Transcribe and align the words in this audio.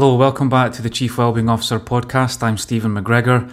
Hello, 0.00 0.14
welcome 0.14 0.48
back 0.48 0.72
to 0.72 0.80
the 0.80 0.88
Chief 0.88 1.18
Wellbeing 1.18 1.50
Officer 1.50 1.78
podcast. 1.78 2.42
I'm 2.42 2.56
Stephen 2.56 2.94
McGregor. 2.94 3.52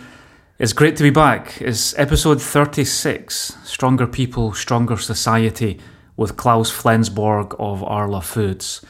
It's 0.58 0.72
great 0.72 0.96
to 0.96 1.04
be 1.04 1.10
back. 1.10 1.62
It's 1.62 1.94
episode 2.00 2.42
36 2.42 3.58
Stronger 3.66 4.08
People, 4.08 4.54
Stronger 4.54 4.96
Society 4.96 5.78
with 6.16 6.38
Klaus 6.38 6.72
Flensborg 6.72 7.54
of 7.60 7.84
Arla 7.84 8.22
Foods. 8.22 8.82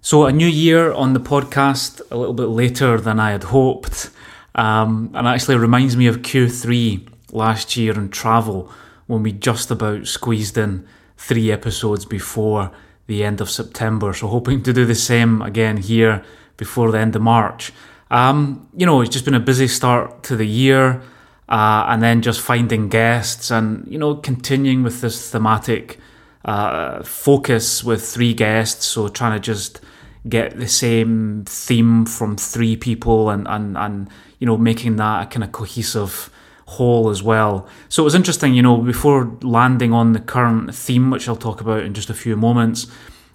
So, 0.00 0.26
a 0.26 0.32
new 0.32 0.48
year 0.48 0.92
on 0.92 1.12
the 1.12 1.20
podcast, 1.20 2.02
a 2.10 2.16
little 2.16 2.34
bit 2.34 2.48
later 2.48 2.98
than 3.00 3.20
I 3.20 3.30
had 3.30 3.44
hoped, 3.44 4.10
um, 4.56 5.12
and 5.14 5.28
actually 5.28 5.58
reminds 5.58 5.96
me 5.96 6.08
of 6.08 6.22
Q3 6.22 7.08
last 7.30 7.76
year 7.76 7.94
in 7.94 8.08
travel 8.08 8.68
when 9.06 9.22
we 9.22 9.30
just 9.30 9.70
about 9.70 10.08
squeezed 10.08 10.58
in 10.58 10.84
three 11.16 11.52
episodes 11.52 12.04
before 12.04 12.72
the 13.06 13.22
end 13.22 13.40
of 13.40 13.48
September. 13.48 14.12
So, 14.12 14.26
hoping 14.26 14.64
to 14.64 14.72
do 14.72 14.84
the 14.84 14.96
same 14.96 15.40
again 15.40 15.76
here 15.76 16.24
before 16.56 16.90
the 16.90 16.98
end 16.98 17.16
of 17.16 17.22
March. 17.22 17.72
Um, 18.10 18.68
you 18.76 18.86
know, 18.86 19.00
it's 19.00 19.10
just 19.10 19.24
been 19.24 19.34
a 19.34 19.40
busy 19.40 19.68
start 19.68 20.22
to 20.24 20.36
the 20.36 20.46
year, 20.46 21.02
uh, 21.48 21.86
and 21.88 22.02
then 22.02 22.22
just 22.22 22.40
finding 22.40 22.88
guests 22.88 23.50
and 23.50 23.86
you 23.88 23.98
know 23.98 24.16
continuing 24.16 24.82
with 24.82 25.00
this 25.00 25.30
thematic 25.30 25.98
uh, 26.44 27.02
focus 27.02 27.82
with 27.82 28.06
three 28.06 28.34
guests. 28.34 28.86
So 28.86 29.08
trying 29.08 29.32
to 29.32 29.40
just 29.40 29.80
get 30.28 30.58
the 30.58 30.68
same 30.68 31.44
theme 31.46 32.04
from 32.04 32.36
three 32.36 32.76
people 32.76 33.30
and 33.30 33.46
and 33.48 33.76
and 33.76 34.08
you 34.38 34.46
know 34.46 34.56
making 34.56 34.96
that 34.96 35.22
a 35.22 35.26
kind 35.26 35.44
of 35.44 35.52
cohesive 35.52 36.30
whole 36.66 37.10
as 37.10 37.22
well. 37.22 37.68
So 37.88 38.02
it 38.02 38.04
was 38.04 38.14
interesting, 38.14 38.54
you 38.54 38.62
know, 38.62 38.78
before 38.78 39.36
landing 39.42 39.92
on 39.92 40.12
the 40.12 40.20
current 40.20 40.74
theme, 40.74 41.10
which 41.10 41.28
I'll 41.28 41.36
talk 41.36 41.60
about 41.60 41.84
in 41.84 41.94
just 41.94 42.10
a 42.10 42.14
few 42.14 42.36
moments. 42.36 42.88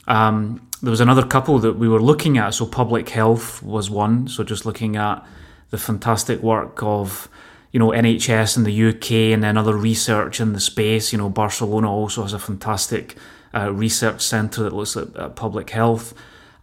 Um, 0.07 0.61
there 0.81 0.89
was 0.89 0.99
another 0.99 1.25
couple 1.25 1.59
that 1.59 1.77
we 1.77 1.87
were 1.87 2.01
looking 2.01 2.37
at. 2.37 2.53
So 2.53 2.65
public 2.65 3.09
health 3.09 3.61
was 3.61 3.89
one. 3.89 4.27
So 4.27 4.43
just 4.43 4.65
looking 4.65 4.95
at 4.95 5.25
the 5.69 5.77
fantastic 5.77 6.41
work 6.41 6.81
of 6.83 7.29
you 7.71 7.79
know 7.79 7.89
NHS 7.89 8.57
in 8.57 8.63
the 8.63 8.89
UK 8.89 9.33
and 9.33 9.43
then 9.43 9.57
other 9.57 9.75
research 9.75 10.39
in 10.39 10.53
the 10.53 10.59
space. 10.59 11.11
You 11.11 11.19
know 11.19 11.29
Barcelona 11.29 11.91
also 11.91 12.23
has 12.23 12.33
a 12.33 12.39
fantastic 12.39 13.15
uh, 13.53 13.71
research 13.71 14.21
centre 14.21 14.63
that 14.63 14.73
looks 14.73 14.97
at, 14.97 15.15
at 15.15 15.35
public 15.35 15.69
health. 15.69 16.13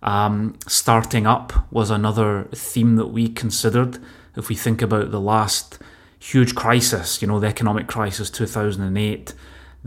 Um, 0.03 0.59
starting 0.67 1.27
up 1.27 1.73
was 1.73 1.91
another 1.91 2.45
theme 2.55 2.97
that 2.97 3.09
we 3.09 3.29
considered. 3.29 3.99
If 4.37 4.49
we 4.49 4.55
think 4.55 4.83
about 4.83 5.11
the 5.11 5.21
last 5.21 5.79
huge 6.19 6.55
crisis, 6.55 7.23
you 7.23 7.29
know 7.29 7.41
the 7.41 7.47
economic 7.47 7.87
crisis, 7.87 8.31
two 8.31 8.47
thousand 8.47 8.83
and 8.83 8.99
eight 8.99 9.33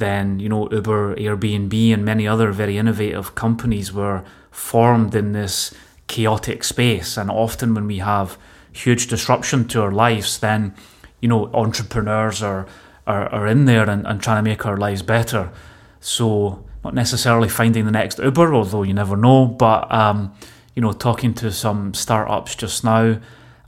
then 0.02 0.40
you 0.40 0.50
know 0.50 0.70
Uber, 0.72 1.16
Airbnb, 1.16 1.94
and 1.94 2.04
many 2.04 2.28
other 2.28 2.52
very 2.52 2.78
innovative 2.78 3.36
companies 3.36 3.94
were 3.94 4.24
formed 4.50 5.16
in 5.16 5.32
this 5.32 5.74
chaotic 6.08 6.64
space. 6.64 7.18
And 7.18 7.30
often 7.30 7.74
when 7.74 7.88
we 7.88 8.00
have 8.00 8.38
huge 8.74 9.08
disruption 9.08 9.68
to 9.70 9.82
our 9.82 9.92
lives, 9.92 10.40
then 10.40 10.74
you 11.22 11.30
know 11.30 11.50
entrepreneurs 11.54 12.42
are 12.42 12.66
are, 13.08 13.30
are 13.30 13.48
in 13.48 13.66
there 13.66 13.90
and, 13.90 14.06
and 14.06 14.22
trying 14.22 14.44
to 14.44 14.50
make 14.50 14.66
our 14.66 14.78
lives 14.78 15.04
better. 15.04 15.52
So 16.00 16.66
not 16.84 16.94
necessarily 16.94 17.50
finding 17.50 17.86
the 17.86 17.92
next 17.92 18.20
Uber, 18.20 18.54
although 18.54 18.84
you 18.84 18.94
never 18.94 19.16
know, 19.16 19.46
but 19.46 19.92
um, 19.94 20.34
you 20.76 20.82
know 20.82 20.94
talking 20.94 21.34
to 21.36 21.52
some 21.52 21.94
startups 21.94 22.56
just 22.56 22.84
now 22.84 23.20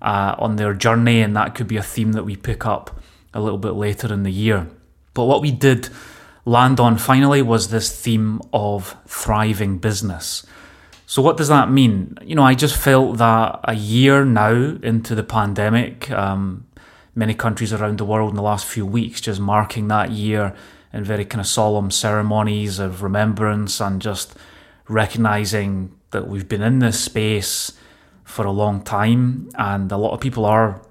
uh, 0.01 0.35
on 0.37 0.55
their 0.55 0.73
journey, 0.73 1.21
and 1.21 1.35
that 1.35 1.55
could 1.55 1.67
be 1.67 1.77
a 1.77 1.83
theme 1.83 2.13
that 2.13 2.25
we 2.25 2.35
pick 2.35 2.65
up 2.65 2.99
a 3.33 3.39
little 3.39 3.59
bit 3.59 3.73
later 3.73 4.11
in 4.11 4.23
the 4.23 4.31
year. 4.31 4.67
But 5.13 5.25
what 5.25 5.41
we 5.41 5.51
did 5.51 5.89
land 6.45 6.79
on 6.79 6.97
finally 6.97 7.41
was 7.41 7.69
this 7.69 7.93
theme 8.01 8.41
of 8.51 8.95
thriving 9.07 9.77
business. 9.77 10.45
So, 11.05 11.21
what 11.21 11.37
does 11.37 11.47
that 11.47 11.69
mean? 11.69 12.17
You 12.23 12.35
know, 12.35 12.43
I 12.43 12.55
just 12.55 12.75
felt 12.75 13.17
that 13.17 13.59
a 13.63 13.75
year 13.75 14.25
now 14.25 14.51
into 14.51 15.15
the 15.15 15.23
pandemic, 15.23 16.09
um, 16.11 16.65
many 17.15 17.33
countries 17.33 17.73
around 17.73 17.97
the 17.97 18.05
world 18.05 18.31
in 18.31 18.35
the 18.35 18.41
last 18.41 18.65
few 18.65 18.85
weeks 18.85 19.21
just 19.21 19.39
marking 19.39 19.87
that 19.87 20.11
year 20.11 20.55
in 20.91 21.03
very 21.03 21.25
kind 21.25 21.41
of 21.41 21.47
solemn 21.47 21.91
ceremonies 21.91 22.79
of 22.79 23.03
remembrance 23.03 23.79
and 23.79 24.01
just 24.01 24.35
recognizing 24.87 25.93
that 26.11 26.27
we've 26.27 26.47
been 26.47 26.61
in 26.61 26.79
this 26.79 26.99
space 26.99 27.73
for 28.23 28.45
a 28.45 28.51
long 28.51 28.81
time 28.81 29.49
and 29.55 29.91
a 29.91 29.97
lot 29.97 30.13
of 30.13 30.19
people 30.19 30.45
are 30.45 30.81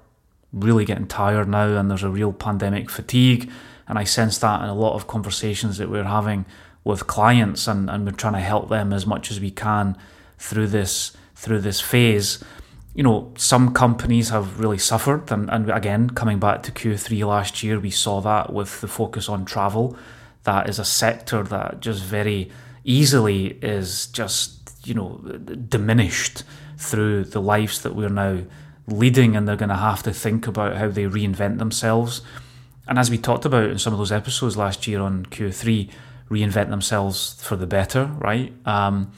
really 0.51 0.85
getting 0.85 1.07
tired 1.07 1.47
now 1.47 1.77
and 1.77 1.89
there's 1.89 2.03
a 2.03 2.09
real 2.09 2.31
pandemic 2.31 2.89
fatigue 2.89 3.49
and 3.87 3.97
I 3.97 4.03
sense 4.03 4.37
that 4.39 4.61
in 4.61 4.69
a 4.69 4.73
lot 4.73 4.95
of 4.95 5.07
conversations 5.07 5.77
that 5.77 5.89
we're 5.89 6.03
having 6.03 6.45
with 6.83 7.07
clients 7.07 7.67
and, 7.67 7.89
and 7.89 8.05
we're 8.05 8.11
trying 8.11 8.33
to 8.33 8.39
help 8.39 8.69
them 8.69 8.93
as 8.93 9.05
much 9.05 9.31
as 9.31 9.39
we 9.39 9.51
can 9.51 9.97
through 10.37 10.67
this 10.67 11.15
through 11.35 11.59
this 11.59 11.81
phase. 11.81 12.43
You 12.93 13.03
know, 13.03 13.33
some 13.37 13.73
companies 13.73 14.29
have 14.29 14.59
really 14.59 14.77
suffered 14.77 15.31
and, 15.31 15.49
and 15.49 15.69
again 15.69 16.09
coming 16.11 16.39
back 16.39 16.63
to 16.63 16.71
Q3 16.71 17.25
last 17.27 17.63
year 17.63 17.79
we 17.79 17.89
saw 17.89 18.21
that 18.21 18.53
with 18.53 18.81
the 18.81 18.87
focus 18.87 19.29
on 19.29 19.45
travel. 19.45 19.97
That 20.43 20.69
is 20.69 20.79
a 20.79 20.85
sector 20.85 21.43
that 21.43 21.79
just 21.79 22.03
very 22.03 22.51
easily 22.83 23.57
is 23.61 24.07
just, 24.07 24.85
you 24.85 24.93
know, 24.93 25.17
diminished 25.69 26.43
through 26.77 27.23
the 27.25 27.41
lives 27.41 27.81
that 27.81 27.95
we're 27.95 28.09
now 28.09 28.39
leading 28.87 29.35
and 29.37 29.47
they're 29.47 29.55
going 29.55 29.69
to 29.69 29.75
have 29.75 30.03
to 30.03 30.13
think 30.13 30.45
about 30.45 30.75
how 30.75 30.89
they 30.89 31.03
reinvent 31.03 31.57
themselves 31.57 32.21
and 32.87 32.99
as 32.99 33.09
we 33.09 33.17
talked 33.17 33.45
about 33.45 33.69
in 33.69 33.79
some 33.79 33.93
of 33.93 33.99
those 33.99 34.11
episodes 34.11 34.57
last 34.57 34.87
year 34.87 34.99
on 35.01 35.25
Q3, 35.27 35.89
reinvent 36.29 36.69
themselves 36.69 37.41
for 37.41 37.55
the 37.55 37.67
better, 37.67 38.05
right? 38.17 38.53
Um, 38.65 39.11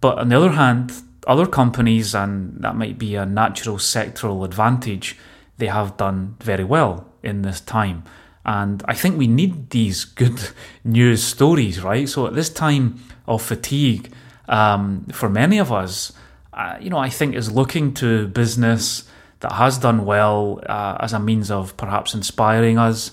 but 0.00 0.18
on 0.18 0.28
the 0.28 0.36
other 0.36 0.52
hand, 0.52 0.92
other 1.26 1.46
companies, 1.46 2.14
and 2.14 2.60
that 2.60 2.76
might 2.76 2.98
be 2.98 3.14
a 3.14 3.26
natural 3.26 3.78
sectoral 3.78 4.44
advantage, 4.44 5.16
they 5.58 5.66
have 5.66 5.96
done 5.96 6.36
very 6.40 6.64
well 6.64 7.12
in 7.22 7.42
this 7.42 7.60
time. 7.60 8.04
And 8.44 8.82
I 8.86 8.94
think 8.94 9.18
we 9.18 9.26
need 9.26 9.70
these 9.70 10.04
good 10.04 10.50
news 10.84 11.22
stories, 11.22 11.82
right? 11.82 12.08
So 12.08 12.26
at 12.26 12.34
this 12.34 12.50
time 12.50 13.00
of 13.26 13.42
fatigue, 13.42 14.12
um, 14.48 15.06
for 15.12 15.28
many 15.28 15.58
of 15.58 15.72
us, 15.72 16.12
uh, 16.52 16.76
you 16.80 16.90
know, 16.90 16.98
I 16.98 17.10
think 17.10 17.34
is 17.34 17.50
looking 17.50 17.92
to 17.94 18.28
business 18.28 19.08
that 19.40 19.52
has 19.52 19.78
done 19.78 20.04
well 20.04 20.60
uh, 20.68 20.96
as 21.00 21.12
a 21.12 21.20
means 21.20 21.50
of 21.50 21.76
perhaps 21.76 22.14
inspiring 22.14 22.78
us 22.78 23.12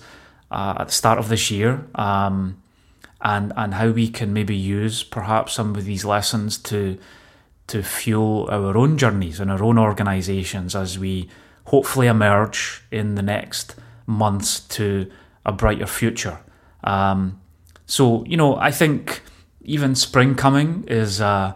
uh, 0.52 0.76
at 0.80 0.88
the 0.88 0.94
start 0.94 1.20
of 1.20 1.30
this 1.30 1.52
year, 1.52 1.86
um, 1.96 2.62
and 3.22 3.54
and 3.56 3.74
how 3.74 3.90
we 3.90 4.08
can 4.08 4.34
maybe 4.34 4.56
use 4.56 5.04
perhaps 5.04 5.54
some 5.54 5.76
of 5.76 5.86
these 5.86 6.06
lessons 6.06 6.58
to 6.58 6.98
to 7.68 7.82
fuel 7.82 8.48
our 8.52 8.78
own 8.78 8.98
journeys 8.98 9.40
and 9.40 9.50
our 9.50 9.64
own 9.64 9.78
organisations 9.78 10.76
as 10.76 11.00
we 11.00 11.30
hopefully 11.66 12.08
emerge 12.08 12.84
in 12.92 13.16
the 13.16 13.22
next 13.22 13.76
months 14.06 14.60
to 14.60 15.10
a 15.46 15.52
brighter 15.52 15.88
future. 15.88 16.40
Um, 16.84 17.40
so 17.86 18.26
you 18.26 18.38
know, 18.38 18.56
I 18.58 18.72
think 18.72 19.22
even 19.62 19.96
spring 19.96 20.36
coming 20.36 20.84
is 20.88 21.22
uh, 21.22 21.54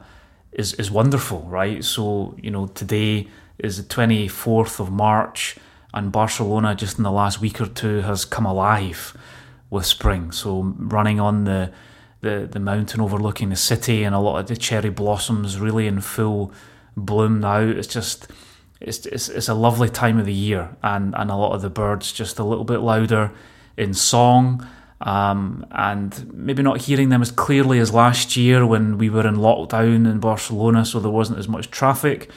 is 0.52 0.74
is 0.74 0.90
wonderful, 0.90 1.42
right? 1.42 1.84
So 1.84 2.36
you 2.42 2.52
know, 2.52 2.68
today 2.68 3.28
is 3.59 3.78
the 3.78 3.94
24th 3.94 4.79
of 4.79 4.91
March, 4.91 5.57
and 5.94 6.12
Barcelona 6.12 6.75
just 6.75 6.97
in 6.97 7.03
the 7.03 7.12
last 7.12 7.41
week 7.41 7.59
or 7.59 7.68
two 7.68 8.01
has 8.01 8.25
come 8.25 8.45
alive 8.45 9.16
with 9.69 9.85
spring. 9.85 10.31
So 10.31 10.75
running 10.78 11.19
on 11.19 11.45
the 11.45 11.72
the, 12.22 12.50
the 12.51 12.59
mountain 12.59 13.00
overlooking 13.00 13.50
the 13.50 13.56
city, 13.56 14.03
and 14.03 14.16
a 14.16 14.19
lot 14.19 14.40
of 14.40 14.47
the 14.47 14.57
cherry 14.57 14.90
blossoms 14.90 15.59
really 15.59 15.88
in 15.88 16.01
full 16.01 16.51
bloom 16.95 17.40
now. 17.40 17.59
It's 17.59 17.88
just 17.88 18.28
it's, 18.81 19.06
it's, 19.06 19.29
it's 19.29 19.50
a 19.50 19.53
lovely 19.53 19.89
time 19.89 20.19
of 20.19 20.25
the 20.25 20.34
year, 20.34 20.75
and, 20.81 21.13
and 21.16 21.29
a 21.29 21.35
lot 21.35 21.53
of 21.53 21.62
the 21.62 21.69
birds 21.69 22.12
just 22.12 22.39
a 22.39 22.44
little 22.44 22.63
bit 22.63 22.80
louder 22.80 23.31
in 23.77 23.94
song. 23.94 24.68
Um, 25.00 25.63
and 25.69 26.33
maybe 26.33 26.63
not 26.63 26.81
hearing 26.81 27.10
them 27.10 27.21
as 27.21 27.30
clearly 27.31 27.77
as 27.77 27.94
last 27.94 28.36
year 28.36 28.65
when 28.65 28.98
we 28.98 29.12
were 29.12 29.27
in 29.27 29.36
lockdown 29.36 30.10
in 30.10 30.19
Barcelona, 30.19 30.86
so 30.86 31.00
there 31.00 31.12
wasn't 31.12 31.38
as 31.38 31.48
much 31.48 31.69
traffic 31.69 32.31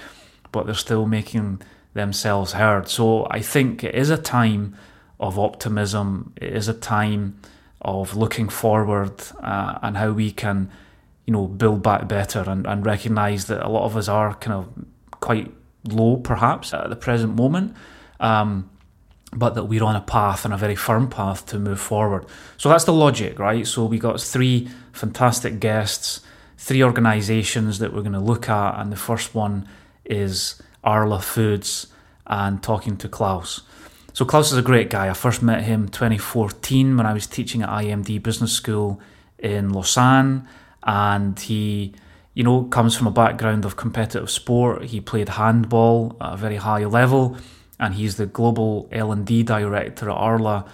but 0.53 0.67
they're 0.67 0.75
still 0.75 1.07
making 1.07 1.63
themselves 1.95 2.53
heard. 2.53 2.89
So 2.89 3.27
I 3.31 3.41
think 3.41 3.85
it 3.85 3.95
is 3.95 4.11
a 4.11 4.19
time 4.19 4.77
of 5.19 5.39
optimism. 5.39 6.33
It 6.37 6.53
is 6.55 6.69
a 6.69 6.75
time 6.75 7.39
of 7.81 8.17
looking 8.17 8.49
forward 8.49 9.13
uh, 9.41 9.79
and 9.83 9.97
how 9.97 10.13
we 10.13 10.31
can, 10.31 10.71
you 11.27 11.33
know, 11.33 11.47
build 11.47 11.83
back 11.83 12.09
better 12.09 12.41
and, 12.47 12.67
and 12.67 12.85
recognize 12.85 13.47
that 13.47 13.65
a 13.65 13.69
lot 13.69 13.85
of 13.85 13.97
us 13.97 14.09
are 14.09 14.35
kind 14.35 14.55
of 14.55 14.69
quite 15.21 15.53
low 15.85 16.17
perhaps 16.17 16.75
at 16.75 16.89
the 16.91 16.97
present 16.97 17.35
moment. 17.35 17.75
Um, 18.19 18.71
but 19.33 19.55
that 19.55 19.65
we're 19.65 19.85
on 19.85 19.95
a 19.95 20.01
path 20.01 20.45
and 20.45 20.53
a 20.53 20.57
very 20.57 20.75
firm 20.75 21.09
path 21.09 21.47
to 21.47 21.59
move 21.59 21.81
forward. 21.81 22.27
So 22.57 22.69
that's 22.69 22.85
the 22.85 22.93
logic, 22.93 23.39
right? 23.39 23.65
So 23.67 23.85
we 23.85 23.99
got 23.99 24.21
three 24.21 24.69
fantastic 24.93 25.61
guests, 25.61 26.21
three 26.59 26.83
organizations 26.83 27.79
that 27.79 27.93
we're 27.93 28.03
going 28.03 28.13
to 28.13 28.19
look 28.19 28.49
at, 28.49 28.81
and 28.81 28.91
the 28.91 28.97
first 28.97 29.35
one 29.35 29.69
is 30.11 30.61
Arla 30.85 31.21
Foods 31.21 31.87
and 32.27 32.63
talking 32.63 32.97
to 32.99 33.09
Klaus. 33.09 33.63
So 34.13 34.25
Klaus 34.25 34.53
is 34.53 34.59
a 34.59 34.63
great 34.63 34.91
guy. 34.91 35.09
I 35.09 35.15
first 35.15 35.43
met 35.43 35.63
him 35.63 35.89
2014 35.89 36.97
when 36.97 37.07
I 37.07 37.13
was 37.13 37.27
teaching 37.27 37.63
at 37.63 37.69
IMD 37.69 38.23
Business 38.23 38.53
School 38.53 39.01
in 39.39 39.71
Lausanne, 39.71 40.47
and 40.83 41.39
he 41.39 41.95
you 42.35 42.45
know, 42.45 42.65
comes 42.65 42.97
from 42.97 43.07
a 43.07 43.11
background 43.11 43.65
of 43.65 43.77
competitive 43.77 44.31
sport. 44.31 44.85
He 44.85 45.01
played 45.01 45.31
handball 45.31 46.17
at 46.21 46.35
a 46.35 46.37
very 46.37 46.57
high 46.57 46.85
level, 46.85 47.37
and 47.79 47.95
he's 47.95 48.17
the 48.17 48.27
global 48.27 48.89
L 48.93 49.13
and 49.13 49.27
D 49.27 49.43
director 49.43 50.09
at 50.09 50.17
Arla, 50.17 50.65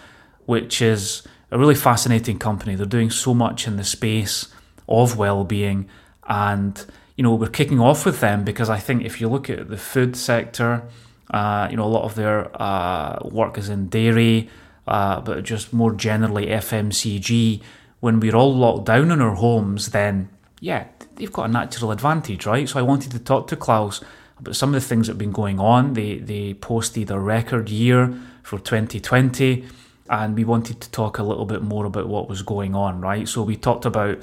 which 0.45 0.83
is 0.83 1.27
a 1.51 1.59
really 1.59 1.75
fascinating 1.75 2.39
company. 2.39 2.75
They're 2.75 2.87
doing 2.87 3.11
so 3.11 3.33
much 3.33 3.67
in 3.67 3.77
the 3.77 3.85
space 3.85 4.49
of 4.89 5.17
well-being, 5.17 5.89
and 6.29 6.85
you 7.17 7.23
know, 7.23 7.35
we're 7.35 7.49
kicking 7.49 7.81
off 7.81 8.05
with 8.05 8.21
them 8.21 8.45
because 8.45 8.69
I 8.69 8.79
think 8.79 9.05
if 9.05 9.21
you 9.21 9.29
look 9.29 9.49
at 9.49 9.69
the 9.69 9.79
food 9.79 10.17
sector, 10.17 10.87
uh, 11.31 11.67
you 11.71 11.77
know, 11.77 11.85
a 11.85 11.89
lot 11.89 12.05
of 12.05 12.15
their 12.15 12.51
uh, 12.61 13.19
work 13.25 13.59
is 13.59 13.69
in 13.69 13.89
dairy, 13.89 14.49
uh, 14.87 15.21
but 15.21 15.43
just 15.43 15.73
more 15.73 15.93
generally 15.93 16.47
FMCG. 16.47 17.63
When 18.01 18.21
we're 18.21 18.37
all 18.37 18.55
locked 18.55 18.85
down 18.85 19.11
in 19.11 19.21
our 19.21 19.35
homes, 19.35 19.91
then 19.91 20.29
yeah, 20.61 20.87
they've 21.17 21.33
got 21.33 21.49
a 21.49 21.53
natural 21.53 21.91
advantage, 21.91 22.47
right? 22.47 22.69
So 22.69 22.79
I 22.79 22.83
wanted 22.83 23.13
to 23.13 23.19
talk 23.19 23.49
to 23.49 23.57
Klaus 23.57 24.03
about 24.39 24.55
some 24.55 24.75
of 24.75 24.81
the 24.81 24.87
things 24.87 25.07
that 25.07 25.13
have 25.13 25.19
been 25.19 25.33
going 25.33 25.59
on. 25.59 25.95
They 25.95 26.19
they 26.19 26.55
posted 26.55 27.11
a 27.11 27.19
record 27.19 27.71
year 27.71 28.15
for 28.43 28.59
2020, 28.59 29.65
and 30.11 30.37
we 30.37 30.45
wanted 30.45 30.81
to 30.83 30.91
talk 30.91 31.19
a 31.19 31.23
little 31.23 31.47
bit 31.47 31.63
more 31.63 31.87
about 31.87 32.09
what 32.09 32.29
was 32.29 32.43
going 32.43 32.75
on, 32.75 33.01
right? 33.01 33.27
So 33.27 33.43
we 33.43 33.57
talked 33.57 33.87
about 33.87 34.19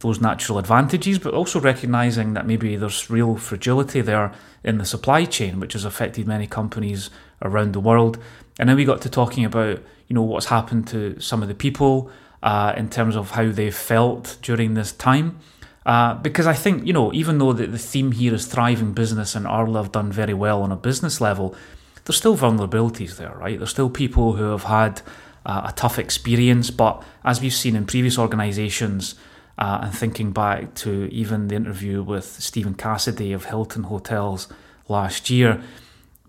those 0.00 0.20
natural 0.20 0.58
advantages, 0.58 1.18
but 1.18 1.34
also 1.34 1.60
recognizing 1.60 2.34
that 2.34 2.46
maybe 2.46 2.76
there's 2.76 3.10
real 3.10 3.36
fragility 3.36 4.00
there 4.00 4.32
in 4.62 4.78
the 4.78 4.84
supply 4.84 5.24
chain, 5.24 5.58
which 5.58 5.72
has 5.72 5.84
affected 5.84 6.26
many 6.26 6.46
companies 6.46 7.10
around 7.42 7.72
the 7.72 7.80
world. 7.80 8.18
And 8.58 8.68
then 8.68 8.76
we 8.76 8.84
got 8.84 9.00
to 9.02 9.08
talking 9.08 9.44
about, 9.44 9.80
you 10.06 10.14
know, 10.14 10.22
what's 10.22 10.46
happened 10.46 10.86
to 10.88 11.18
some 11.20 11.42
of 11.42 11.48
the 11.48 11.54
people 11.54 12.10
uh, 12.42 12.74
in 12.76 12.88
terms 12.88 13.16
of 13.16 13.32
how 13.32 13.50
they 13.50 13.70
felt 13.70 14.38
during 14.42 14.74
this 14.74 14.92
time. 14.92 15.38
Uh, 15.84 16.14
because 16.14 16.46
I 16.46 16.52
think, 16.52 16.86
you 16.86 16.92
know, 16.92 17.12
even 17.14 17.38
though 17.38 17.52
the, 17.52 17.66
the 17.66 17.78
theme 17.78 18.12
here 18.12 18.34
is 18.34 18.46
thriving 18.46 18.92
business 18.92 19.34
and 19.34 19.46
Arla 19.46 19.82
have 19.82 19.92
done 19.92 20.12
very 20.12 20.34
well 20.34 20.62
on 20.62 20.70
a 20.70 20.76
business 20.76 21.20
level, 21.20 21.56
there's 22.04 22.16
still 22.16 22.36
vulnerabilities 22.36 23.16
there, 23.16 23.34
right? 23.34 23.58
There's 23.58 23.70
still 23.70 23.90
people 23.90 24.34
who 24.34 24.50
have 24.50 24.64
had 24.64 25.00
uh, 25.46 25.62
a 25.68 25.72
tough 25.72 25.98
experience, 25.98 26.70
but 26.70 27.02
as 27.24 27.40
we've 27.40 27.54
seen 27.54 27.74
in 27.74 27.86
previous 27.86 28.18
organisations, 28.18 29.14
uh, 29.58 29.80
and 29.82 29.94
thinking 29.94 30.32
back 30.32 30.74
to 30.74 31.12
even 31.12 31.48
the 31.48 31.56
interview 31.56 32.02
with 32.02 32.24
Stephen 32.24 32.74
Cassidy 32.74 33.32
of 33.32 33.46
Hilton 33.46 33.84
Hotels 33.84 34.48
last 34.88 35.30
year, 35.30 35.60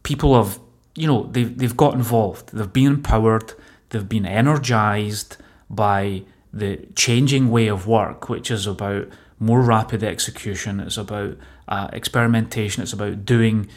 people 0.03 0.35
have, 0.35 0.59
you 0.95 1.07
know, 1.07 1.23
they've, 1.31 1.55
they've 1.57 1.77
got 1.77 1.93
involved, 1.93 2.49
they've 2.51 2.73
been 2.73 2.87
empowered, 2.87 3.53
they've 3.89 4.09
been 4.09 4.25
energized 4.25 5.37
by 5.69 6.23
the 6.51 6.79
changing 6.95 7.51
way 7.51 7.67
of 7.67 7.87
work, 7.87 8.29
which 8.29 8.49
is 8.49 8.65
about 8.65 9.07
more 9.39 9.61
rapid 9.61 10.03
execution, 10.03 10.79
it's 10.79 10.97
about 10.97 11.37
uh, 11.67 11.87
experimentation, 11.93 12.81
it's 12.81 12.93
about 12.93 13.25
doing 13.25 13.69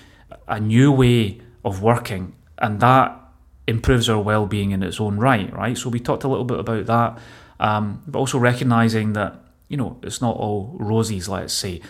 a 0.49 0.59
new 0.59 0.91
way 0.91 1.41
of 1.65 1.83
working, 1.83 2.35
and 2.59 2.81
that 2.81 3.19
improves 3.67 4.09
our 4.09 4.21
well-being 4.21 4.71
in 4.71 4.83
its 4.83 4.99
own 4.99 5.19
right, 5.19 5.53
right? 5.53 5.77
So 5.77 5.91
we 5.91 6.01
talked 6.01 6.25
a 6.25 6.29
little 6.29 6.45
bit 6.45 6.59
about 6.59 6.87
that, 6.87 7.19
um, 7.61 8.03
but 8.07 8.19
also 8.19 8.39
recognizing 8.39 9.13
that 9.13 9.42
you 9.73 9.79
know, 9.79 9.97
it's 10.03 10.21
not 10.21 10.37
all 10.37 10.77
roses, 10.79 11.31
let's 11.31 11.55
say. 11.55 11.81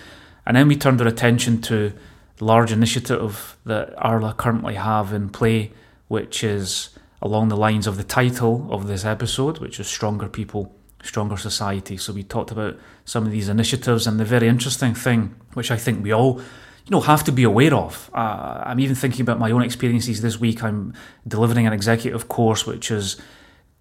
And 0.46 0.56
then 0.56 0.68
we 0.68 0.76
turned 0.76 1.00
our 1.00 1.08
attention 1.08 1.60
to 1.62 1.92
the 2.36 2.44
large 2.44 2.70
initiative 2.70 3.56
that 3.66 3.92
Arla 3.98 4.34
currently 4.34 4.74
have 4.74 5.12
in 5.12 5.30
play, 5.30 5.72
which 6.06 6.44
is 6.44 6.90
along 7.20 7.48
the 7.48 7.56
lines 7.56 7.88
of 7.88 7.96
the 7.96 8.04
title 8.04 8.68
of 8.70 8.86
this 8.86 9.04
episode, 9.04 9.58
which 9.58 9.80
is 9.80 9.88
Stronger 9.88 10.28
People, 10.28 10.72
Stronger 11.02 11.36
Society. 11.36 11.96
So 11.96 12.12
we 12.12 12.22
talked 12.22 12.52
about 12.52 12.78
some 13.04 13.26
of 13.26 13.32
these 13.32 13.48
initiatives 13.48 14.06
and 14.06 14.20
the 14.20 14.24
very 14.24 14.46
interesting 14.46 14.94
thing, 14.94 15.34
which 15.54 15.72
I 15.72 15.76
think 15.76 16.04
we 16.04 16.12
all 16.12 16.38
you 16.38 16.90
know 16.90 17.00
have 17.00 17.24
to 17.24 17.32
be 17.32 17.42
aware 17.42 17.74
of. 17.74 18.10
Uh, 18.14 18.62
I'm 18.64 18.78
even 18.78 18.94
thinking 18.94 19.22
about 19.22 19.40
my 19.40 19.50
own 19.50 19.62
experiences 19.62 20.22
this 20.22 20.38
week. 20.38 20.62
I'm 20.62 20.94
delivering 21.26 21.66
an 21.66 21.72
executive 21.72 22.28
course 22.28 22.64
which 22.64 22.92
is 22.92 23.20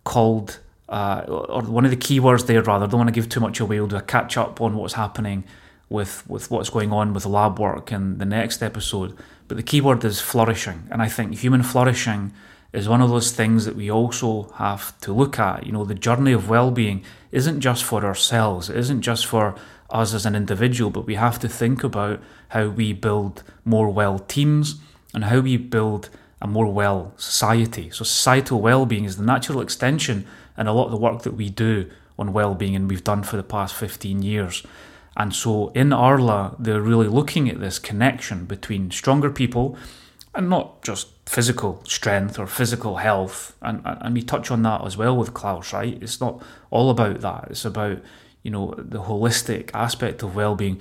called 0.06 0.60
uh, 0.92 1.24
or 1.28 1.62
one 1.64 1.86
of 1.86 1.92
the 1.92 1.98
keywords 1.98 2.46
there 2.46 2.62
rather, 2.62 2.86
don't 2.86 3.00
want 3.00 3.08
to 3.08 3.14
give 3.14 3.30
too 3.30 3.40
much 3.40 3.62
away, 3.62 3.80
we'll 3.80 3.88
do 3.88 3.96
a 3.96 4.02
catch 4.02 4.38
up 4.38 4.60
on 4.60 4.76
what's 4.76 4.96
happening 4.96 5.46
with, 5.90 6.30
with 6.30 6.52
what's 6.52 6.70
going 6.70 6.92
on 6.92 7.14
with 7.14 7.26
lab 7.26 7.60
work 7.60 7.94
in 7.94 8.18
the 8.18 8.26
next 8.26 8.62
episode. 8.62 9.18
But 9.48 9.56
the 9.56 9.64
keyword 9.64 10.04
is 10.04 10.20
flourishing. 10.20 10.88
And 10.92 11.02
I 11.02 11.08
think 11.08 11.38
human 11.38 11.64
flourishing 11.64 12.34
is 12.74 12.90
one 12.90 13.02
of 13.02 13.10
those 13.10 13.32
things 13.32 13.64
that 13.66 13.76
we 13.76 13.90
also 13.90 14.52
have 14.56 15.00
to 15.02 15.14
look 15.14 15.40
at. 15.40 15.66
You 15.66 15.72
know, 15.72 15.86
the 15.86 15.96
journey 15.96 16.34
of 16.34 16.50
well 16.50 16.72
being 16.72 17.04
isn't 17.32 17.62
just 17.62 17.86
for 17.86 18.06
ourselves, 18.06 18.70
it 18.70 18.76
isn't 18.76 19.02
just 19.02 19.26
for 19.26 19.56
us 19.90 20.14
as 20.14 20.26
an 20.26 20.36
individual, 20.36 20.92
but 20.92 21.06
we 21.06 21.16
have 21.16 21.40
to 21.40 21.50
think 21.50 21.84
about 21.86 22.22
how 22.50 22.68
we 22.68 22.92
build 22.92 23.44
more 23.64 23.90
well 23.90 24.20
teams 24.20 24.76
and 25.14 25.26
how 25.26 25.40
we 25.40 25.56
build 25.58 26.10
a 26.42 26.48
more 26.48 26.72
well 26.72 27.14
society. 27.18 27.90
So, 27.90 28.04
societal 28.04 28.62
well 28.62 28.86
being 28.86 29.06
is 29.06 29.18
the 29.18 29.24
natural 29.24 29.62
extension 29.62 30.26
and 30.58 30.68
a 30.68 30.74
lot 30.74 30.86
of 30.86 30.92
the 30.92 30.98
work 30.98 31.24
that 31.24 31.34
we 31.34 31.50
do 31.50 31.90
on 32.22 32.34
well-being 32.34 32.76
and 32.76 32.90
we've 32.90 33.04
done 33.04 33.24
for 33.24 33.36
the 33.36 33.44
past 33.44 33.76
15 33.76 34.22
years. 34.22 34.64
And 35.18 35.36
so 35.36 35.70
in 35.70 35.92
Arla, 35.92 36.56
they're 36.58 36.82
really 36.82 37.08
looking 37.08 37.50
at 37.50 37.60
this 37.60 37.80
connection 37.80 38.46
between 38.46 38.92
stronger 38.92 39.30
people 39.30 39.78
and 40.34 40.50
not 40.50 40.82
just 40.84 41.08
physical 41.28 41.84
strength 41.86 42.40
or 42.40 42.48
physical 42.48 42.98
health. 42.98 43.56
And, 43.62 43.82
and 43.84 44.14
we 44.14 44.22
touch 44.22 44.52
on 44.52 44.62
that 44.64 44.86
as 44.86 44.96
well 44.96 45.18
with 45.18 45.34
Klaus, 45.34 45.74
right? 45.74 46.02
It's 46.02 46.22
not 46.22 46.42
all 46.70 46.90
about 46.90 47.20
that. 47.22 47.48
It's 47.50 47.66
about, 47.66 48.00
you 48.44 48.52
know, 48.52 48.74
the 48.78 49.04
holistic 49.04 49.72
aspect 49.74 50.24
of 50.24 50.36
well-being, 50.36 50.80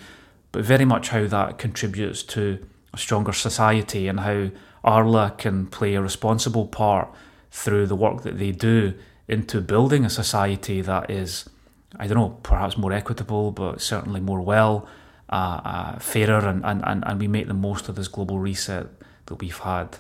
but 0.53 0.65
very 0.65 0.85
much 0.85 1.09
how 1.09 1.27
that 1.27 1.59
contributes 1.59 2.23
to 2.25 2.65
a 2.93 2.99
stronger 2.99 3.33
society 3.33 4.07
and 4.07 4.21
how 4.21 4.51
Arla 4.85 5.35
can 5.37 5.67
play 5.67 5.95
a 5.95 6.03
responsible 6.03 6.67
part 6.67 7.09
through 7.51 7.87
the 7.87 7.97
work 7.97 8.23
that 8.23 8.39
they 8.39 8.53
do 8.53 8.95
into 9.29 9.61
building 9.61 10.05
a 10.05 10.11
society 10.11 10.81
that 10.81 11.11
is, 11.11 11.49
I 11.97 12.07
don't 12.07 12.17
know, 12.17 12.39
perhaps 12.43 12.77
more 12.77 12.93
equitable, 12.93 13.51
but 13.53 13.81
certainly 13.81 14.21
more 14.21 14.41
well, 14.41 14.89
uh, 15.29 15.61
uh, 15.65 15.99
fairer, 15.99 16.49
and, 16.49 16.65
and, 16.65 16.83
and 16.85 17.05
and 17.07 17.21
we 17.21 17.29
make 17.29 17.47
the 17.47 17.55
most 17.55 17.89
of 17.89 17.95
this 17.95 18.09
global 18.09 18.39
reset 18.39 18.87
that 19.27 19.37
we've 19.37 19.59
had. 19.59 19.99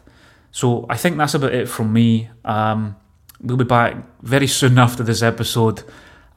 So 0.50 0.86
I 0.90 0.96
think 0.96 1.16
that's 1.16 1.34
about 1.34 1.54
it 1.54 1.68
from 1.68 1.92
me. 1.92 2.28
Um, 2.44 2.96
we'll 3.40 3.56
be 3.56 3.64
back 3.64 3.96
very 4.22 4.46
soon 4.46 4.78
after 4.86 5.02
this 5.02 5.22
episode. 5.22 5.82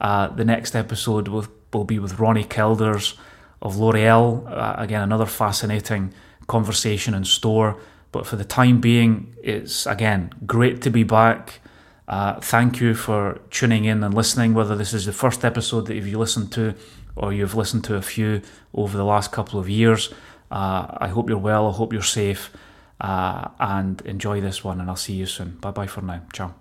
Uh, 0.00 0.28
the 0.28 0.44
next 0.44 0.74
episode 0.74 1.28
will, 1.28 1.46
will 1.72 1.84
be 1.84 1.98
with 1.98 2.18
Ronnie 2.18 2.44
Kelders 2.44 3.16
of 3.60 3.76
L'Oreal. 3.76 4.46
Uh, 4.46 4.74
again, 4.78 5.02
another 5.02 5.26
fascinating 5.26 6.12
conversation 6.46 7.14
in 7.14 7.24
store. 7.24 7.80
But 8.14 8.28
for 8.28 8.36
the 8.36 8.44
time 8.44 8.80
being, 8.80 9.34
it's 9.42 9.86
again 9.86 10.32
great 10.46 10.82
to 10.82 10.90
be 10.90 11.02
back. 11.02 11.58
Uh, 12.06 12.38
thank 12.38 12.80
you 12.80 12.94
for 12.94 13.40
tuning 13.50 13.86
in 13.86 14.04
and 14.04 14.14
listening, 14.14 14.54
whether 14.54 14.76
this 14.76 14.94
is 14.94 15.04
the 15.04 15.12
first 15.12 15.44
episode 15.44 15.86
that 15.86 15.96
you've 15.96 16.14
listened 16.14 16.52
to 16.52 16.74
or 17.16 17.32
you've 17.32 17.56
listened 17.56 17.82
to 17.82 17.96
a 17.96 18.02
few 18.02 18.40
over 18.72 18.96
the 18.96 19.02
last 19.04 19.32
couple 19.32 19.58
of 19.58 19.68
years. 19.68 20.14
Uh, 20.48 20.86
I 20.98 21.08
hope 21.08 21.28
you're 21.28 21.38
well, 21.38 21.66
I 21.66 21.72
hope 21.72 21.92
you're 21.92 22.02
safe, 22.02 22.52
uh, 23.00 23.48
and 23.58 24.00
enjoy 24.02 24.40
this 24.40 24.62
one, 24.62 24.80
and 24.80 24.88
I'll 24.88 24.94
see 24.94 25.14
you 25.14 25.26
soon. 25.26 25.58
Bye 25.60 25.72
bye 25.72 25.88
for 25.88 26.02
now. 26.02 26.22
Ciao. 26.32 26.54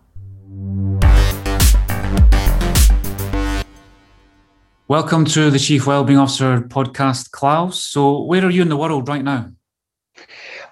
Welcome 4.88 5.26
to 5.26 5.52
the 5.52 5.60
Chief 5.60 5.86
Wellbeing 5.86 6.18
Officer 6.18 6.62
podcast, 6.62 7.30
Klaus. 7.30 7.80
So, 7.80 8.24
where 8.24 8.44
are 8.44 8.50
you 8.50 8.64
in 8.64 8.70
the 8.70 8.78
world 8.78 9.08
right 9.08 9.24
now? 9.24 9.52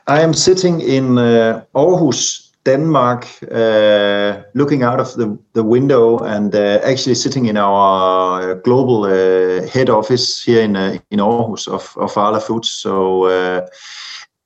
I 0.08 0.22
am 0.22 0.34
sitting 0.34 0.82
in 0.82 1.18
uh, 1.18 1.64
Aarhus, 1.76 2.50
Denmark, 2.64 3.28
uh, 3.52 4.42
looking 4.54 4.84
out 4.84 5.00
of 5.00 5.16
the, 5.16 5.38
the 5.54 5.64
window 5.64 6.20
and 6.20 6.54
uh, 6.54 6.80
actually 6.84 7.16
sitting 7.16 7.46
in 7.46 7.58
our 7.58 8.56
global 8.56 9.06
uh, 9.06 9.68
head 9.68 9.90
office 9.90 10.44
here 10.44 10.62
in 10.62 10.76
uh, 10.76 10.98
in 11.10 11.20
Aarhus 11.20 11.68
of, 11.68 11.96
of 11.98 12.18
Arla 12.18 12.40
Foods. 12.40 12.72
So 12.72 13.26
uh, 13.26 13.68